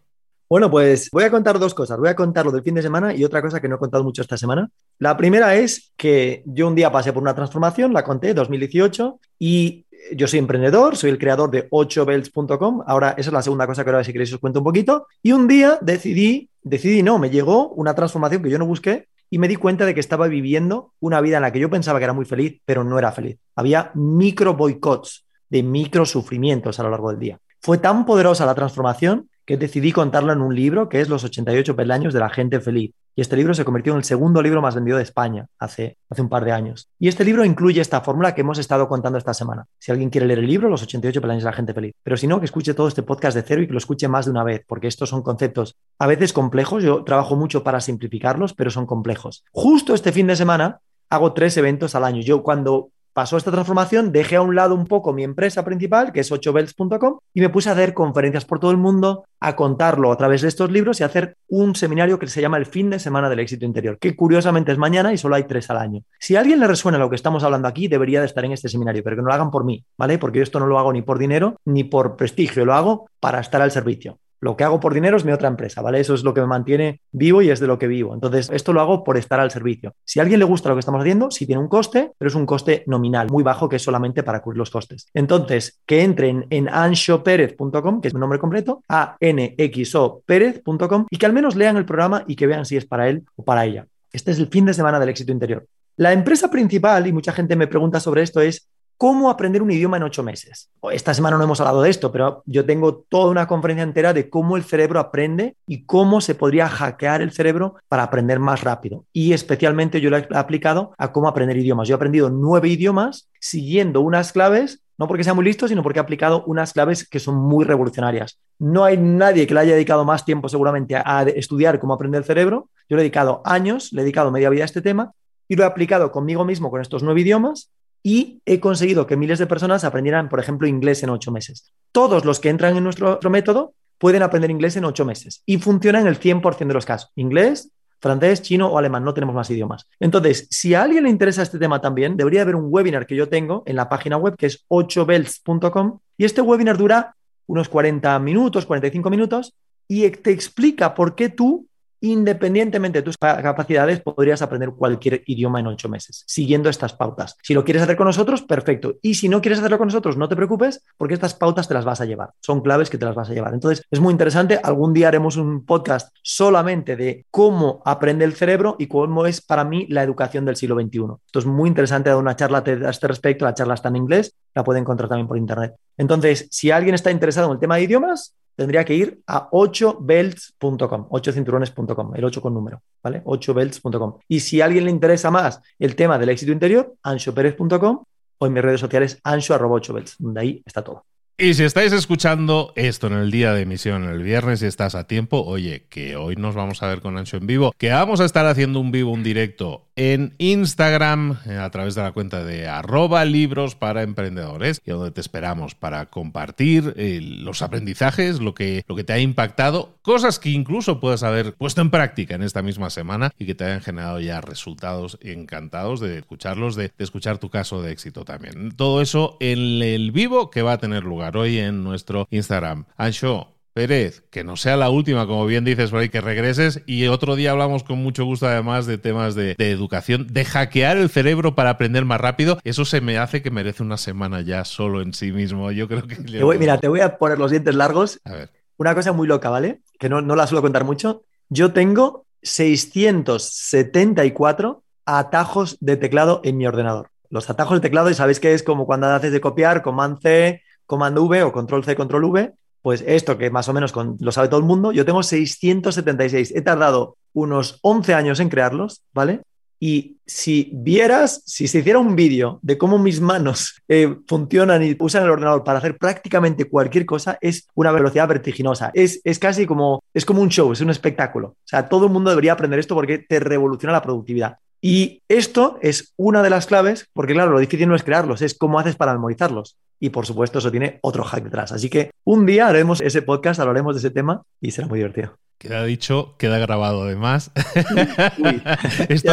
Bueno, 0.52 0.70
pues 0.70 1.10
voy 1.14 1.24
a 1.24 1.32
contar 1.32 1.58
dos 1.60 1.74
cosas. 1.74 1.98
Voy 1.98 2.10
a 2.10 2.16
contar 2.18 2.46
lo 2.46 2.52
del 2.52 2.62
fin 2.62 2.76
de 2.76 2.82
semana 2.82 3.16
y 3.16 3.24
otra 3.24 3.42
cosa 3.42 3.62
que 3.62 3.70
no 3.70 3.76
he 3.76 3.80
contado 3.80 4.04
mucho 4.04 4.22
esta 4.22 4.36
semana. 4.36 4.70
La 5.00 5.16
primera 5.16 5.56
es 5.56 5.94
que 5.96 6.44
yo 6.46 6.68
un 6.68 6.76
día 6.76 6.92
pasé 6.92 7.14
por 7.14 7.24
una 7.24 7.34
transformación, 7.34 7.94
la 7.94 8.04
conté, 8.04 8.34
2018, 8.34 9.18
y 9.40 9.86
yo 10.14 10.28
soy 10.28 10.40
emprendedor, 10.40 10.98
soy 10.98 11.12
el 11.12 11.18
creador 11.18 11.52
de 11.52 11.70
8belts.com. 11.70 12.84
Ahora, 12.86 13.12
esa 13.12 13.30
es 13.30 13.34
la 13.34 13.42
segunda 13.42 13.66
cosa 13.66 13.86
que 13.86 13.92
ahora 13.92 14.04
si 14.04 14.12
queréis 14.12 14.34
os 14.34 14.42
cuento 14.42 14.60
un 14.60 14.66
poquito. 14.66 15.08
Y 15.24 15.32
un 15.32 15.48
día 15.48 15.78
decidí, 15.80 16.50
decidí 16.62 17.02
no, 17.02 17.18
me 17.18 17.30
llegó 17.30 17.70
una 17.70 17.96
transformación 17.96 18.44
que 18.44 18.50
yo 18.50 18.60
no 18.60 18.66
busqué 18.66 19.08
y 19.30 19.38
me 19.38 19.48
di 19.48 19.56
cuenta 19.56 19.86
de 19.86 19.94
que 19.94 20.02
estaba 20.02 20.28
viviendo 20.28 20.92
una 21.00 21.22
vida 21.22 21.38
en 21.38 21.44
la 21.44 21.54
que 21.54 21.62
yo 21.62 21.70
pensaba 21.70 21.98
que 21.98 22.04
era 22.04 22.14
muy 22.14 22.26
feliz, 22.26 22.60
pero 22.66 22.84
no 22.84 23.00
era 23.00 23.14
feliz. 23.14 23.38
Había 23.56 23.92
micro 23.94 24.54
boicots, 24.54 25.26
de 25.50 25.64
micro 25.64 26.06
sufrimientos 26.06 26.78
a 26.78 26.84
lo 26.84 26.90
largo 26.90 27.10
del 27.10 27.20
día. 27.20 27.40
Fue 27.62 27.78
tan 27.78 28.06
poderosa 28.06 28.46
la 28.46 28.56
transformación 28.56 29.30
que 29.46 29.58
decidí 29.58 29.92
contarlo 29.92 30.34
en 30.34 30.42
un 30.42 30.56
libro 30.56 30.90
que 30.90 31.02
es 31.02 31.10
Los 31.10 31.24
88 31.24 31.76
peldaños 31.76 32.14
de 32.14 32.20
la 32.20 32.30
gente 32.30 32.60
feliz. 32.60 32.92
Y 33.14 33.22
este 33.22 33.36
libro 33.36 33.54
se 33.54 33.66
convirtió 33.66 33.92
en 33.92 33.98
el 33.98 34.04
segundo 34.06 34.42
libro 34.42 34.62
más 34.62 34.76
vendido 34.76 34.98
de 34.98 35.04
España 35.04 35.48
hace, 35.60 35.98
hace 36.10 36.22
un 36.22 36.30
par 36.30 36.46
de 36.46 36.54
años. 36.54 36.90
Y 36.98 37.10
este 37.10 37.26
libro 37.26 37.44
incluye 37.44 37.82
esta 37.82 38.00
fórmula 38.02 38.34
que 38.34 38.42
hemos 38.42 38.58
estado 38.58 38.88
contando 38.88 39.18
esta 39.18 39.34
semana. 39.34 39.66
Si 39.80 39.92
alguien 39.92 40.10
quiere 40.10 40.28
leer 40.28 40.40
el 40.40 40.48
libro, 40.48 40.70
Los 40.70 40.84
88 40.84 41.20
peldaños 41.20 41.44
de 41.44 41.50
la 41.50 41.56
gente 41.56 41.74
feliz. 41.74 41.94
Pero 42.04 42.16
si 42.16 42.28
no, 42.28 42.40
que 42.40 42.46
escuche 42.46 42.74
todo 42.74 42.88
este 42.88 43.04
podcast 43.04 43.36
de 43.36 43.44
cero 43.44 43.62
y 43.62 43.68
que 43.68 43.74
lo 43.74 43.80
escuche 43.80 44.08
más 44.08 44.26
de 44.26 44.32
una 44.32 44.44
vez, 44.46 44.64
porque 44.66 44.88
estos 44.88 45.10
son 45.10 45.24
conceptos 45.24 45.76
a 46.00 46.08
veces 46.08 46.32
complejos. 46.32 46.84
Yo 46.84 47.04
trabajo 47.04 47.36
mucho 47.36 47.64
para 47.64 47.82
simplificarlos, 47.82 48.54
pero 48.54 48.72
son 48.72 48.86
complejos. 48.86 49.44
Justo 49.52 49.94
este 49.94 50.14
fin 50.14 50.28
de 50.28 50.38
semana 50.38 50.80
hago 51.10 51.34
tres 51.34 51.58
eventos 51.58 51.96
al 51.96 52.06
año. 52.06 52.22
Yo 52.22 52.44
cuando 52.44 52.92
pasó 53.14 53.38
esta 53.38 53.52
transformación, 53.52 54.12
dejé 54.12 54.38
a 54.38 54.42
un 54.42 54.56
lado 54.56 54.76
un 54.76 54.86
poco 54.86 55.14
mi 55.14 55.24
empresa 55.24 55.64
principal, 55.66 56.12
que 56.12 56.22
es 56.22 56.32
8belts.com, 56.32 57.20
y 57.34 57.42
me 57.42 57.50
puse 57.50 57.70
a 57.70 57.74
hacer 57.74 57.94
conferencias 57.94 58.46
por 58.46 58.60
todo 58.60 58.72
el 58.72 58.78
mundo, 58.78 59.26
a 59.40 59.56
contarlo 59.56 60.12
a 60.12 60.18
través 60.18 60.42
de 60.42 60.48
estos 60.48 60.72
libros 60.72 61.00
y 61.00 61.04
a 61.04 61.08
hacer 61.08 61.36
un 61.48 61.76
seminario 61.76 62.20
que 62.20 62.28
se 62.28 62.42
llama 62.42 62.58
el 62.58 62.66
fin 62.66 62.90
de 62.90 63.00
semana 63.00 63.30
del 63.30 63.40
éxito 63.40 63.66
interior, 63.66 63.98
que 64.00 64.16
curiosamente 64.16 64.72
es 64.72 64.78
mañana 64.78 65.14
y 65.14 65.18
solo 65.18 65.36
hay 65.36 65.44
tres 65.44 65.70
al 65.70 65.78
año. 65.78 66.04
Si 66.20 66.36
a 66.36 66.40
alguien 66.40 66.60
le 66.60 66.68
resuena 66.68 66.98
lo 66.98 67.10
que 67.10 67.16
estamos 67.16 67.44
hablando 67.44 67.68
aquí, 67.68 67.88
debería 67.88 68.20
de 68.20 68.28
estar 68.28 68.46
en 68.46 68.52
este 68.52 68.70
seminario, 68.70 69.04
pero 69.04 69.16
que 69.16 69.22
no 69.22 69.28
lo 69.28 69.34
hagan 69.34 69.52
por 69.52 69.66
mí, 69.66 69.84
¿vale? 69.98 70.18
Porque 70.18 70.40
yo 70.40 70.44
esto 70.44 70.60
no 70.60 70.68
lo 70.68 70.80
hago 70.80 70.94
ni 70.94 71.02
por 71.02 71.18
dinero 71.18 71.56
ni 71.66 71.84
por 71.84 72.16
prestigio, 72.16 72.66
lo 72.66 72.74
hago 72.74 73.10
para 73.20 73.40
estar 73.40 73.62
al 73.62 73.72
servicio. 73.72 74.20
Lo 74.42 74.58
que 74.58 74.64
hago 74.64 74.80
por 74.80 74.96
dinero 74.96 75.18
es 75.18 75.24
mi 75.24 75.32
otra 75.32 75.48
empresa, 75.48 75.84
¿vale? 75.84 76.00
Eso 76.00 76.16
es 76.16 76.24
lo 76.24 76.34
que 76.34 76.42
me 76.42 76.48
mantiene 76.48 77.02
vivo 77.12 77.44
y 77.44 77.52
es 77.52 77.60
de 77.60 77.68
lo 77.68 77.78
que 77.78 77.88
vivo. 77.88 78.16
Entonces, 78.16 78.50
esto 78.52 78.74
lo 78.74 78.82
hago 78.82 79.04
por 79.04 79.16
estar 79.16 79.40
al 79.40 79.52
servicio. 79.52 79.94
Si 80.04 80.20
a 80.20 80.24
alguien 80.24 80.40
le 80.40 80.46
gusta 80.46 80.68
lo 80.68 80.76
que 80.76 80.80
estamos 80.80 81.00
haciendo, 81.00 81.30
sí 81.30 81.46
tiene 81.46 81.62
un 81.62 81.68
coste, 81.68 82.12
pero 82.18 82.28
es 82.28 82.34
un 82.34 82.48
coste 82.48 82.84
nominal, 82.88 83.30
muy 83.30 83.44
bajo, 83.44 83.70
que 83.70 83.76
es 83.76 83.84
solamente 83.84 84.24
para 84.24 84.42
cubrir 84.42 84.58
los 84.58 84.72
costes. 84.72 85.08
Entonces, 85.14 85.80
que 85.86 86.02
entren 86.02 86.48
en 86.50 86.70
anshoperez.com, 86.70 88.02
que 88.02 88.08
es 88.08 88.14
mi 88.16 88.20
nombre 88.20 88.40
completo, 88.40 88.82
a 88.90 89.16
n 89.20 89.54
x 89.56 89.96
o 89.96 90.24
perez.com 90.26 91.06
y 91.08 91.18
que 91.18 91.26
al 91.28 91.34
menos 91.34 91.56
lean 91.56 91.78
el 91.78 91.86
programa 91.86 92.24
y 92.28 92.36
que 92.36 92.48
vean 92.48 92.66
si 92.66 92.78
es 92.78 92.86
para 92.86 93.10
él 93.10 93.24
o 93.36 93.44
para 93.44 93.66
ella. 93.66 93.86
Este 94.12 94.32
es 94.32 94.40
el 94.40 94.48
fin 94.48 94.66
de 94.66 94.74
semana 94.74 95.00
del 95.00 95.10
éxito 95.10 95.32
interior. 95.32 95.68
La 95.98 96.14
empresa 96.14 96.50
principal, 96.50 97.06
y 97.06 97.14
mucha 97.14 97.32
gente 97.32 97.56
me 97.56 97.68
pregunta 97.68 98.00
sobre 98.00 98.24
esto, 98.24 98.42
es 98.42 98.68
cómo 99.02 99.32
aprender 99.32 99.64
un 99.64 99.72
idioma 99.72 99.98
en 99.98 100.04
ocho 100.04 100.22
meses. 100.22 100.70
Esta 100.92 101.16
semana 101.16 101.36
no 101.36 101.44
hemos 101.44 101.60
hablado 101.60 101.82
de 101.82 101.90
esto, 101.90 102.12
pero 102.12 102.44
yo 102.46 102.66
tengo 102.66 102.98
toda 103.10 103.32
una 103.32 103.48
conferencia 103.48 103.82
entera 103.82 104.14
de 104.14 104.30
cómo 104.30 104.58
el 104.58 104.64
cerebro 104.64 105.00
aprende 105.00 105.56
y 105.66 105.86
cómo 105.86 106.22
se 106.22 106.36
podría 106.36 106.70
hackear 106.70 107.24
el 107.24 107.32
cerebro 107.32 107.78
para 107.90 108.04
aprender 108.04 108.38
más 108.38 108.64
rápido. 108.64 109.06
Y 109.12 109.34
especialmente 109.34 110.02
yo 110.02 110.12
lo 110.12 110.18
he 110.18 110.28
aplicado 110.36 110.94
a 111.00 111.12
cómo 111.12 111.28
aprender 111.28 111.58
idiomas. 111.58 111.88
Yo 111.88 111.96
he 111.96 111.98
aprendido 111.98 112.30
nueve 112.30 112.68
idiomas 112.68 113.28
siguiendo 113.40 114.02
unas 114.02 114.34
claves 114.34 114.84
no 115.00 115.08
porque 115.08 115.24
sea 115.24 115.34
muy 115.34 115.46
listo, 115.46 115.68
sino 115.68 115.82
porque 115.82 115.98
he 115.98 116.04
aplicado 116.04 116.44
unas 116.46 116.72
claves 116.72 117.10
que 117.10 117.20
son 117.20 117.34
muy 117.34 117.66
revolucionarias. 117.66 118.38
No 118.60 118.84
hay 118.84 118.98
nadie 118.98 119.48
que 119.48 119.56
le 119.56 119.62
haya 119.62 119.74
dedicado 119.74 120.06
más 120.06 120.26
tiempo 120.26 120.48
seguramente 120.48 120.96
a, 120.96 121.24
estudiar 121.24 121.80
cómo 121.80 121.96
aprender 121.96 122.20
el 122.20 122.26
cerebro. 122.26 122.70
Yo 122.88 122.98
le 122.98 123.02
he 123.02 123.06
dedicado 123.06 123.42
años, 123.46 123.92
le 123.94 124.02
he 124.02 124.04
dedicado 124.04 124.30
media 124.30 124.52
vida 124.52 124.62
a 124.62 124.66
este 124.66 124.84
tema 124.84 125.12
y 125.48 125.56
lo 125.56 125.64
he 125.64 125.66
aplicado 125.66 126.12
conmigo 126.12 126.46
mismo 126.46 126.70
con 126.70 126.82
estos 126.82 127.02
nueve 127.02 127.22
idiomas 127.22 127.72
y 128.04 128.42
he 128.46 128.60
conseguido 128.60 129.06
que 129.06 129.18
miles 129.18 129.40
de 129.40 129.48
personas 129.48 129.84
aprendieran, 129.84 130.30
por 130.30 130.40
ejemplo, 130.40 130.68
inglés 130.68 131.04
en 131.04 131.10
ocho 131.10 131.32
meses. 131.32 131.72
Todos 131.92 132.26
los 132.26 132.40
que 132.40 132.50
entran 132.50 132.76
en 132.76 132.84
nuestro, 132.84 133.20
método 133.30 133.74
pueden 133.98 134.24
aprender 134.24 134.50
inglés 134.50 134.76
en 134.78 134.86
ocho 134.86 135.06
meses 135.06 135.44
y 135.46 135.58
funciona 135.58 136.02
en 136.02 136.08
el 136.08 136.20
100% 136.20 136.68
de 136.68 136.74
los 136.74 136.86
casos. 136.86 137.12
Inglés, 137.16 137.72
francés, 138.00 138.42
chino 138.42 138.68
o 138.68 138.78
alemán, 138.78 139.04
no 139.04 139.14
tenemos 139.14 139.36
más 139.36 139.50
idiomas. 139.52 139.88
Entonces, 140.00 140.48
si 140.50 140.74
a 140.74 140.82
alguien 140.82 141.04
le 141.04 141.10
interesa 141.10 141.44
este 141.44 141.60
tema 141.60 141.80
también, 141.82 142.18
debería 142.18 142.42
haber 142.42 142.56
un 142.56 142.68
webinar 142.70 143.06
que 143.06 143.16
yo 143.16 143.30
tengo 143.30 143.62
en 143.68 143.76
la 143.76 143.90
página 143.90 144.18
web 144.18 144.36
que 144.36 144.48
es 144.48 144.66
8belts.com 144.70 146.00
y 146.18 146.26
este 146.26 146.42
webinar 146.42 146.78
dura 146.78 147.16
unos 147.46 147.70
40 147.70 148.18
minutos, 148.20 148.66
45 148.66 149.10
minutos 149.10 149.54
y 149.88 150.10
te 150.10 150.32
explica 150.32 150.94
por 150.96 151.16
qué 151.16 151.30
tú 151.30 151.68
independientemente 152.02 153.00
de 153.00 153.04
tus 153.04 153.18
capacidades, 153.18 154.02
podrías 154.02 154.42
aprender 154.42 154.72
cualquier 154.72 155.24
idioma 155.26 155.60
en 155.60 155.68
ocho 155.68 155.88
meses, 155.88 156.24
siguiendo 156.28 156.70
estas 156.70 156.94
pautas. 156.94 157.38
Si 157.44 157.54
lo 157.54 157.64
quieres 157.64 157.84
hacer 157.84 157.96
con 157.96 158.08
nosotros, 158.08 158.42
perfecto. 158.42 158.96
Y 159.02 159.14
si 159.14 159.30
no 159.30 159.42
quieres 159.42 159.60
hacerlo 159.60 159.78
con 159.78 159.88
nosotros, 159.88 160.18
no 160.18 160.28
te 160.28 160.36
preocupes, 160.36 160.84
porque 160.98 161.14
estas 161.14 161.36
pautas 161.36 161.68
te 161.68 161.74
las 161.74 161.86
vas 161.86 162.02
a 162.02 162.06
llevar. 162.06 162.32
Son 162.42 162.62
claves 162.62 162.90
que 162.90 162.98
te 162.98 163.06
las 163.06 163.16
vas 163.16 163.30
a 163.30 163.34
llevar. 163.34 163.54
Entonces, 163.54 163.86
es 163.90 164.00
muy 164.00 164.12
interesante. 164.12 164.60
Algún 164.62 164.94
día 164.94 165.08
haremos 165.08 165.38
un 165.38 165.66
podcast 165.66 166.16
solamente 166.24 166.96
de 166.96 167.26
cómo 167.30 167.82
aprende 167.86 168.26
el 168.26 168.34
cerebro 168.34 168.76
y 168.80 168.88
cómo 168.88 169.26
es 169.26 169.42
para 169.42 169.64
mí 169.64 169.86
la 169.90 170.04
educación 170.04 170.46
del 170.46 170.56
siglo 170.56 170.76
XXI. 170.76 171.00
Esto 171.26 171.40
es 171.40 171.46
muy 171.46 171.70
interesante. 171.70 172.10
Dar 172.10 172.18
una 172.18 172.36
charla 172.36 172.64
a 172.66 172.90
este 172.90 173.08
respecto. 173.08 173.46
La 173.46 173.54
charla 173.54 173.76
está 173.76 173.90
en 173.90 173.98
inglés, 173.98 174.36
la 174.56 174.64
puede 174.64 174.80
encontrar 174.80 175.08
también 175.08 175.28
por 175.28 175.38
internet. 175.38 175.76
Entonces, 175.98 176.48
si 176.50 176.72
alguien 176.72 176.96
está 176.96 177.12
interesado 177.12 177.48
en 177.48 177.54
el 177.54 177.60
tema 177.60 177.76
de 177.76 177.84
idiomas, 177.84 178.36
tendría 178.56 178.86
que 178.86 178.94
ir 178.94 179.22
a 179.28 179.50
8belts.com, 179.50 181.08
8cinturones.com, 181.10 182.16
el 182.16 182.26
8 182.26 182.42
con 182.42 182.54
número, 182.54 182.82
¿vale? 183.04 183.24
8belts.com. 183.24 184.20
Y 184.28 184.40
si 184.40 184.62
a 184.62 184.66
alguien 184.66 184.86
le 184.86 184.92
interesa 184.92 185.32
más 185.32 185.62
el 185.80 185.96
tema 185.96 186.18
del 186.18 186.30
éxito 186.30 186.52
interior, 186.52 186.94
anshoperez.com 187.04 188.04
o 188.38 188.48
en 188.48 188.54
mis 188.54 188.64
redes 188.64 188.80
sociales 188.80 189.20
ansho.8belts, 189.24 190.16
donde 190.18 190.42
ahí 190.42 190.64
está 190.66 190.84
todo. 190.84 191.06
Y 191.42 191.56
si 191.56 191.64
estáis 191.64 191.92
escuchando 191.92 192.72
esto 192.76 193.08
en 193.08 193.14
el 193.14 193.32
día 193.32 193.52
de 193.52 193.64
emisión, 193.64 194.04
el 194.04 194.22
viernes, 194.22 194.62
y 194.62 194.68
estás 194.68 194.94
a 194.94 195.08
tiempo, 195.08 195.42
oye, 195.44 195.88
que 195.90 196.16
hoy 196.16 196.36
nos 196.36 196.54
vamos 196.54 196.84
a 196.84 196.88
ver 196.88 197.02
con 197.02 197.18
Ancho 197.18 197.38
en 197.38 197.48
vivo, 197.48 197.74
que 197.80 197.90
vamos 197.90 198.20
a 198.20 198.26
estar 198.26 198.46
haciendo 198.46 198.80
un 198.80 198.92
vivo, 198.92 199.10
un 199.10 199.24
directo 199.24 199.88
en 199.96 200.36
Instagram 200.38 201.40
eh, 201.48 201.58
a 201.58 201.70
través 201.72 201.96
de 201.96 202.04
la 202.04 202.12
cuenta 202.12 202.44
de 202.44 202.68
arroba 202.68 203.26
libros 203.26 203.76
para 203.76 204.04
emprendedores 204.04 204.82
y 204.86 204.92
donde 204.92 205.10
te 205.10 205.20
esperamos 205.20 205.74
para 205.74 206.06
compartir 206.08 206.94
eh, 206.96 207.20
los 207.22 207.64
aprendizajes, 207.64 208.40
lo 208.40 208.54
que, 208.54 208.84
lo 208.88 208.96
que 208.96 209.04
te 209.04 209.14
ha 209.14 209.20
impactado, 209.20 209.98
cosas 210.04 210.38
que 210.38 210.50
incluso 210.50 211.00
puedas 211.00 211.24
haber 211.24 211.54
puesto 211.56 211.82
en 211.82 211.90
práctica 211.90 212.36
en 212.36 212.44
esta 212.44 212.62
misma 212.62 212.92
semana 212.92 213.32
y 213.40 213.48
que 213.48 213.56
te 213.56 213.66
hayan 213.66 213.82
generado 213.82 214.20
ya 214.20 214.42
resultados 214.42 215.18
encantados 215.22 216.00
de 216.00 216.20
escucharlos, 216.20 216.76
de 216.76 216.92
escuchar 217.00 217.40
tu 217.40 217.50
caso 217.50 217.82
de 217.82 217.92
éxito 217.92 218.26
también. 218.26 218.72
Todo 218.76 219.02
eso 219.02 219.38
en 219.40 219.82
el 219.82 220.12
vivo 220.12 220.52
que 220.52 220.62
va 220.62 220.74
a 220.74 220.78
tener 220.78 221.04
lugar 221.04 221.31
hoy 221.38 221.60
en 221.60 221.84
nuestro 221.84 222.28
Instagram. 222.30 222.86
Ancho, 222.98 223.48
Pérez, 223.74 224.24
que 224.30 224.44
no 224.44 224.58
sea 224.58 224.76
la 224.76 224.90
última, 224.90 225.26
como 225.26 225.46
bien 225.46 225.64
dices, 225.64 225.92
por 225.92 226.00
ahí 226.00 226.10
que 226.10 226.20
regreses. 226.20 226.82
Y 226.86 227.08
otro 227.08 227.36
día 227.36 227.52
hablamos 227.52 227.84
con 227.84 228.00
mucho 228.00 228.26
gusto, 228.26 228.48
además, 228.48 228.86
de 228.86 228.98
temas 228.98 229.34
de, 229.36 229.56
educación, 229.58 230.28
de 230.30 230.44
hackear 230.44 230.98
el 230.98 231.10
cerebro 231.10 231.56
para 231.56 231.70
aprender 231.70 232.04
más 232.04 232.20
rápido. 232.20 232.60
Eso 232.66 232.84
se 232.84 233.00
me 233.00 233.18
hace 233.18 233.42
que 233.42 233.50
merece 233.50 233.82
una 233.82 233.96
semana 233.98 234.42
ya 234.42 234.66
solo 234.66 235.02
en 235.02 235.14
sí 235.14 235.32
mismo. 235.32 235.72
Yo 235.72 235.88
creo 235.88 236.06
que. 236.06 236.18
mira, 236.60 236.80
te 236.80 236.90
voy 236.90 237.00
a 237.00 237.18
poner 237.18 237.40
los 237.40 237.52
dientes 237.52 237.76
largos. 237.76 238.20
A 238.26 238.34
ver. 238.34 238.50
Una 238.78 238.94
cosa 238.94 239.14
muy 239.14 239.28
loca, 239.28 239.50
¿vale? 239.50 239.80
Que 240.00 240.10
no, 240.10 240.22
no 240.22 240.36
la 240.36 240.48
suelo 240.48 240.62
contar 240.62 240.84
mucho. 240.84 241.24
Yo 241.50 241.72
tengo 241.72 242.26
674 242.42 244.84
atajos 245.06 245.78
de 245.80 245.96
teclado 245.98 246.42
en 246.44 246.58
mi 246.58 246.68
ordenador. 246.68 247.10
Los 247.30 247.50
atajos 247.50 247.78
de 247.78 247.82
teclado, 247.82 248.10
y 248.10 248.16
sabéis 248.16 248.42
que 248.42 248.54
es 248.54 248.64
como 248.64 248.86
cuando 248.86 249.08
haces 249.08 249.32
de 249.32 249.40
copiar, 249.40 249.82
Command 249.82 250.20
C, 250.22 250.62
Comando 250.92 251.24
V 251.24 251.42
o 251.44 251.54
Control 251.54 251.86
C, 251.86 251.96
Control 251.96 252.26
V, 252.26 252.52
pues 252.82 253.02
esto 253.08 253.38
que 253.38 253.50
más 253.50 253.70
o 253.70 253.74
menos 253.74 253.94
lo 254.20 254.32
sabe 254.34 254.50
todo 254.50 254.60
el 254.60 254.66
mundo, 254.66 254.92
yo 254.92 255.06
tengo 255.06 255.24
676. 255.24 256.52
He 256.54 256.62
tardado 256.62 257.16
unos 257.32 257.80
11 257.82 258.14
años 258.14 258.42
en 258.42 258.50
crearlos, 258.50 259.02
¿vale? 259.14 259.40
Y 259.80 260.18
si 260.26 260.70
vieras, 260.74 261.44
si 261.46 261.70
se 261.70 261.80
hiciera 261.80 261.98
un 261.98 262.14
vídeo 262.18 262.60
de 262.62 262.78
cómo 262.78 263.00
mis 263.00 263.22
manos 263.22 263.82
eh, 263.88 264.18
funcionan 264.28 264.84
y 264.84 264.98
usan 265.00 265.24
el 265.24 265.30
ordenador 265.30 265.64
para 265.64 265.80
hacer 265.80 265.98
prácticamente 265.98 266.66
cualquier 266.66 267.06
cosa, 267.06 267.38
es 267.40 267.70
una 267.74 267.94
velocidad 267.94 268.28
vertiginosa. 268.28 268.92
Es, 268.94 269.22
es 269.24 269.40
casi 269.40 269.66
como, 269.66 270.04
es 270.14 270.26
como 270.26 270.42
un 270.42 270.50
show, 270.50 270.74
es 270.74 270.82
un 270.82 270.90
espectáculo. 270.90 271.48
O 271.48 271.56
sea, 271.64 271.88
todo 271.88 272.08
el 272.08 272.12
mundo 272.12 272.32
debería 272.32 272.52
aprender 272.52 272.80
esto 272.80 272.96
porque 272.96 273.20
te 273.20 273.40
revoluciona 273.40 273.94
la 273.94 274.02
productividad. 274.02 274.58
Y 274.82 275.22
esto 275.28 275.78
es 275.82 276.14
una 276.18 276.42
de 276.42 276.50
las 276.50 276.66
claves, 276.66 277.08
porque 277.14 277.34
claro, 277.34 277.52
lo 277.52 277.60
difícil 277.60 277.88
no 277.88 277.96
es 277.96 278.04
crearlos, 278.04 278.42
es 278.42 278.58
cómo 278.58 278.80
haces 278.80 278.96
para 278.96 279.14
memorizarlos. 279.14 279.78
Y 280.00 280.10
por 280.10 280.26
supuesto, 280.26 280.58
eso 280.58 280.72
tiene 280.72 280.98
otro 281.04 281.24
hack 281.24 281.44
detrás. 281.44 281.72
Así 281.72 281.90
que 281.90 282.10
un 282.24 282.48
día 282.48 282.68
haremos 282.68 283.00
ese 283.02 283.22
podcast, 283.22 283.60
hablaremos 283.60 283.94
de 283.96 284.00
ese 284.00 284.10
tema 284.10 284.42
y 284.60 284.72
será 284.72 284.88
muy 284.88 284.98
divertido. 284.98 285.38
Queda 285.60 285.84
dicho, 285.84 286.36
queda 286.40 286.58
grabado 286.58 287.04
además. 287.04 287.52
esto, 289.10 289.32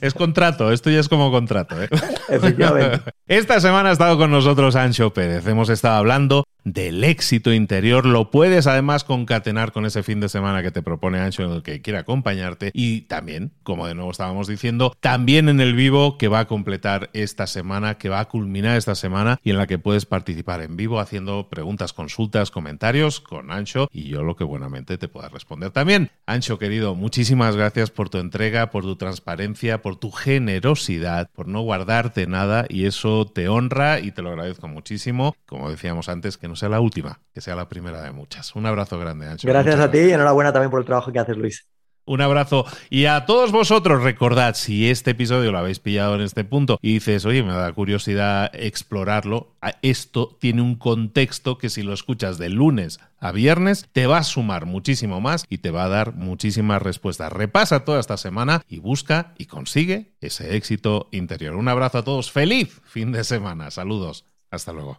es 0.00 0.14
contrato, 0.14 0.72
esto 0.72 0.88
ya 0.88 1.00
es 1.00 1.08
como 1.10 1.30
contrato. 1.30 1.80
¿eh? 1.82 1.90
Efectivamente. 2.30 3.02
Esta 3.26 3.60
semana 3.60 3.90
ha 3.90 3.92
estado 3.92 4.16
con 4.16 4.30
nosotros 4.30 4.74
Ancho 4.74 5.12
Pérez. 5.12 5.46
Hemos 5.46 5.68
estado 5.68 5.96
hablando 5.96 6.44
del 6.64 7.04
éxito 7.04 7.52
interior. 7.52 8.06
Lo 8.06 8.30
puedes 8.30 8.66
además 8.66 9.04
concatenar 9.04 9.72
con 9.72 9.86
ese 9.86 10.02
fin 10.02 10.20
de 10.20 10.28
semana 10.28 10.62
que 10.62 10.70
te 10.70 10.82
propone 10.82 11.20
Ancho 11.20 11.44
en 11.44 11.52
el 11.52 11.62
que 11.62 11.82
quiere 11.82 11.98
acompañarte. 11.98 12.70
Y 12.74 13.02
también, 13.02 13.52
como 13.62 13.86
de 13.86 13.94
nuevo 13.94 14.10
estábamos 14.10 14.48
diciendo, 14.48 14.94
también 15.00 15.48
en 15.48 15.60
el 15.60 15.74
vivo 15.74 16.18
que 16.18 16.28
va 16.28 16.40
a 16.40 16.46
completar 16.46 17.10
esta 17.12 17.46
semana, 17.46 17.98
que 17.98 18.08
va 18.08 18.20
a 18.20 18.28
culminar 18.28 18.76
esta 18.76 18.94
semana 18.94 19.38
y 19.42 19.50
en 19.50 19.58
la 19.58 19.66
que 19.66 19.78
puedes 19.78 20.06
participar 20.06 20.60
en 20.62 20.76
vivo 20.76 21.00
haciendo 21.00 21.48
preguntas, 21.48 21.92
consultas, 21.92 22.50
comentarios 22.50 23.20
con 23.20 23.50
Ancho 23.50 23.88
y 23.92 24.08
yo 24.08 24.22
lo 24.22 24.36
que 24.36 24.44
buenamente 24.44 24.98
te 24.98 25.08
pueda 25.08 25.28
responder 25.28 25.70
también. 25.70 26.10
Ancho, 26.26 26.58
querido, 26.58 26.94
muchísimas 26.94 27.56
gracias 27.56 27.90
por 27.90 28.10
tu 28.10 28.18
entrega, 28.18 28.70
por 28.70 28.84
tu 28.84 28.96
transparencia, 28.96 29.82
por 29.82 29.96
tu 29.96 30.10
generosidad, 30.10 31.30
por 31.34 31.48
no 31.48 31.62
guardarte 31.62 32.26
nada 32.26 32.66
y 32.68 32.84
eso 32.84 33.26
te 33.26 33.48
honra 33.48 34.00
y 34.00 34.12
te 34.12 34.22
lo 34.22 34.30
agradezco 34.30 34.68
muchísimo. 34.68 35.34
Como 35.46 35.70
decíamos 35.70 36.08
antes, 36.08 36.36
que 36.36 36.48
no 36.50 36.56
sea 36.56 36.68
la 36.68 36.80
última, 36.80 37.20
que 37.32 37.40
sea 37.40 37.56
la 37.56 37.68
primera 37.68 38.02
de 38.02 38.10
muchas. 38.12 38.54
Un 38.54 38.66
abrazo 38.66 38.98
grande, 38.98 39.26
Ancho. 39.26 39.48
Gracias 39.48 39.80
a 39.80 39.90
ti 39.90 39.98
y 39.98 40.10
enhorabuena 40.10 40.52
también 40.52 40.70
por 40.70 40.80
el 40.80 40.86
trabajo 40.86 41.10
que 41.10 41.18
haces, 41.18 41.36
Luis. 41.36 41.66
Un 42.06 42.20
abrazo. 42.20 42.66
Y 42.88 43.04
a 43.04 43.24
todos 43.24 43.52
vosotros, 43.52 44.02
recordad, 44.02 44.54
si 44.54 44.90
este 44.90 45.12
episodio 45.12 45.52
lo 45.52 45.58
habéis 45.58 45.78
pillado 45.78 46.16
en 46.16 46.22
este 46.22 46.42
punto 46.44 46.78
y 46.82 46.94
dices, 46.94 47.24
oye, 47.24 47.44
me 47.44 47.52
da 47.52 47.72
curiosidad 47.72 48.50
explorarlo, 48.52 49.54
esto 49.82 50.36
tiene 50.40 50.60
un 50.60 50.74
contexto 50.74 51.56
que 51.56 51.68
si 51.68 51.82
lo 51.82 51.92
escuchas 51.92 52.36
de 52.36 52.48
lunes 52.48 52.98
a 53.20 53.30
viernes, 53.30 53.86
te 53.92 54.08
va 54.08 54.18
a 54.18 54.24
sumar 54.24 54.66
muchísimo 54.66 55.20
más 55.20 55.44
y 55.48 55.58
te 55.58 55.70
va 55.70 55.84
a 55.84 55.88
dar 55.88 56.14
muchísimas 56.16 56.82
respuestas. 56.82 57.32
Repasa 57.32 57.84
toda 57.84 58.00
esta 58.00 58.16
semana 58.16 58.62
y 58.68 58.80
busca 58.80 59.34
y 59.38 59.44
consigue 59.44 60.14
ese 60.20 60.56
éxito 60.56 61.08
interior. 61.12 61.54
Un 61.54 61.68
abrazo 61.68 61.98
a 61.98 62.04
todos. 62.04 62.32
Feliz 62.32 62.80
fin 62.86 63.12
de 63.12 63.22
semana. 63.22 63.70
Saludos. 63.70 64.24
Hasta 64.50 64.72
luego. 64.72 64.98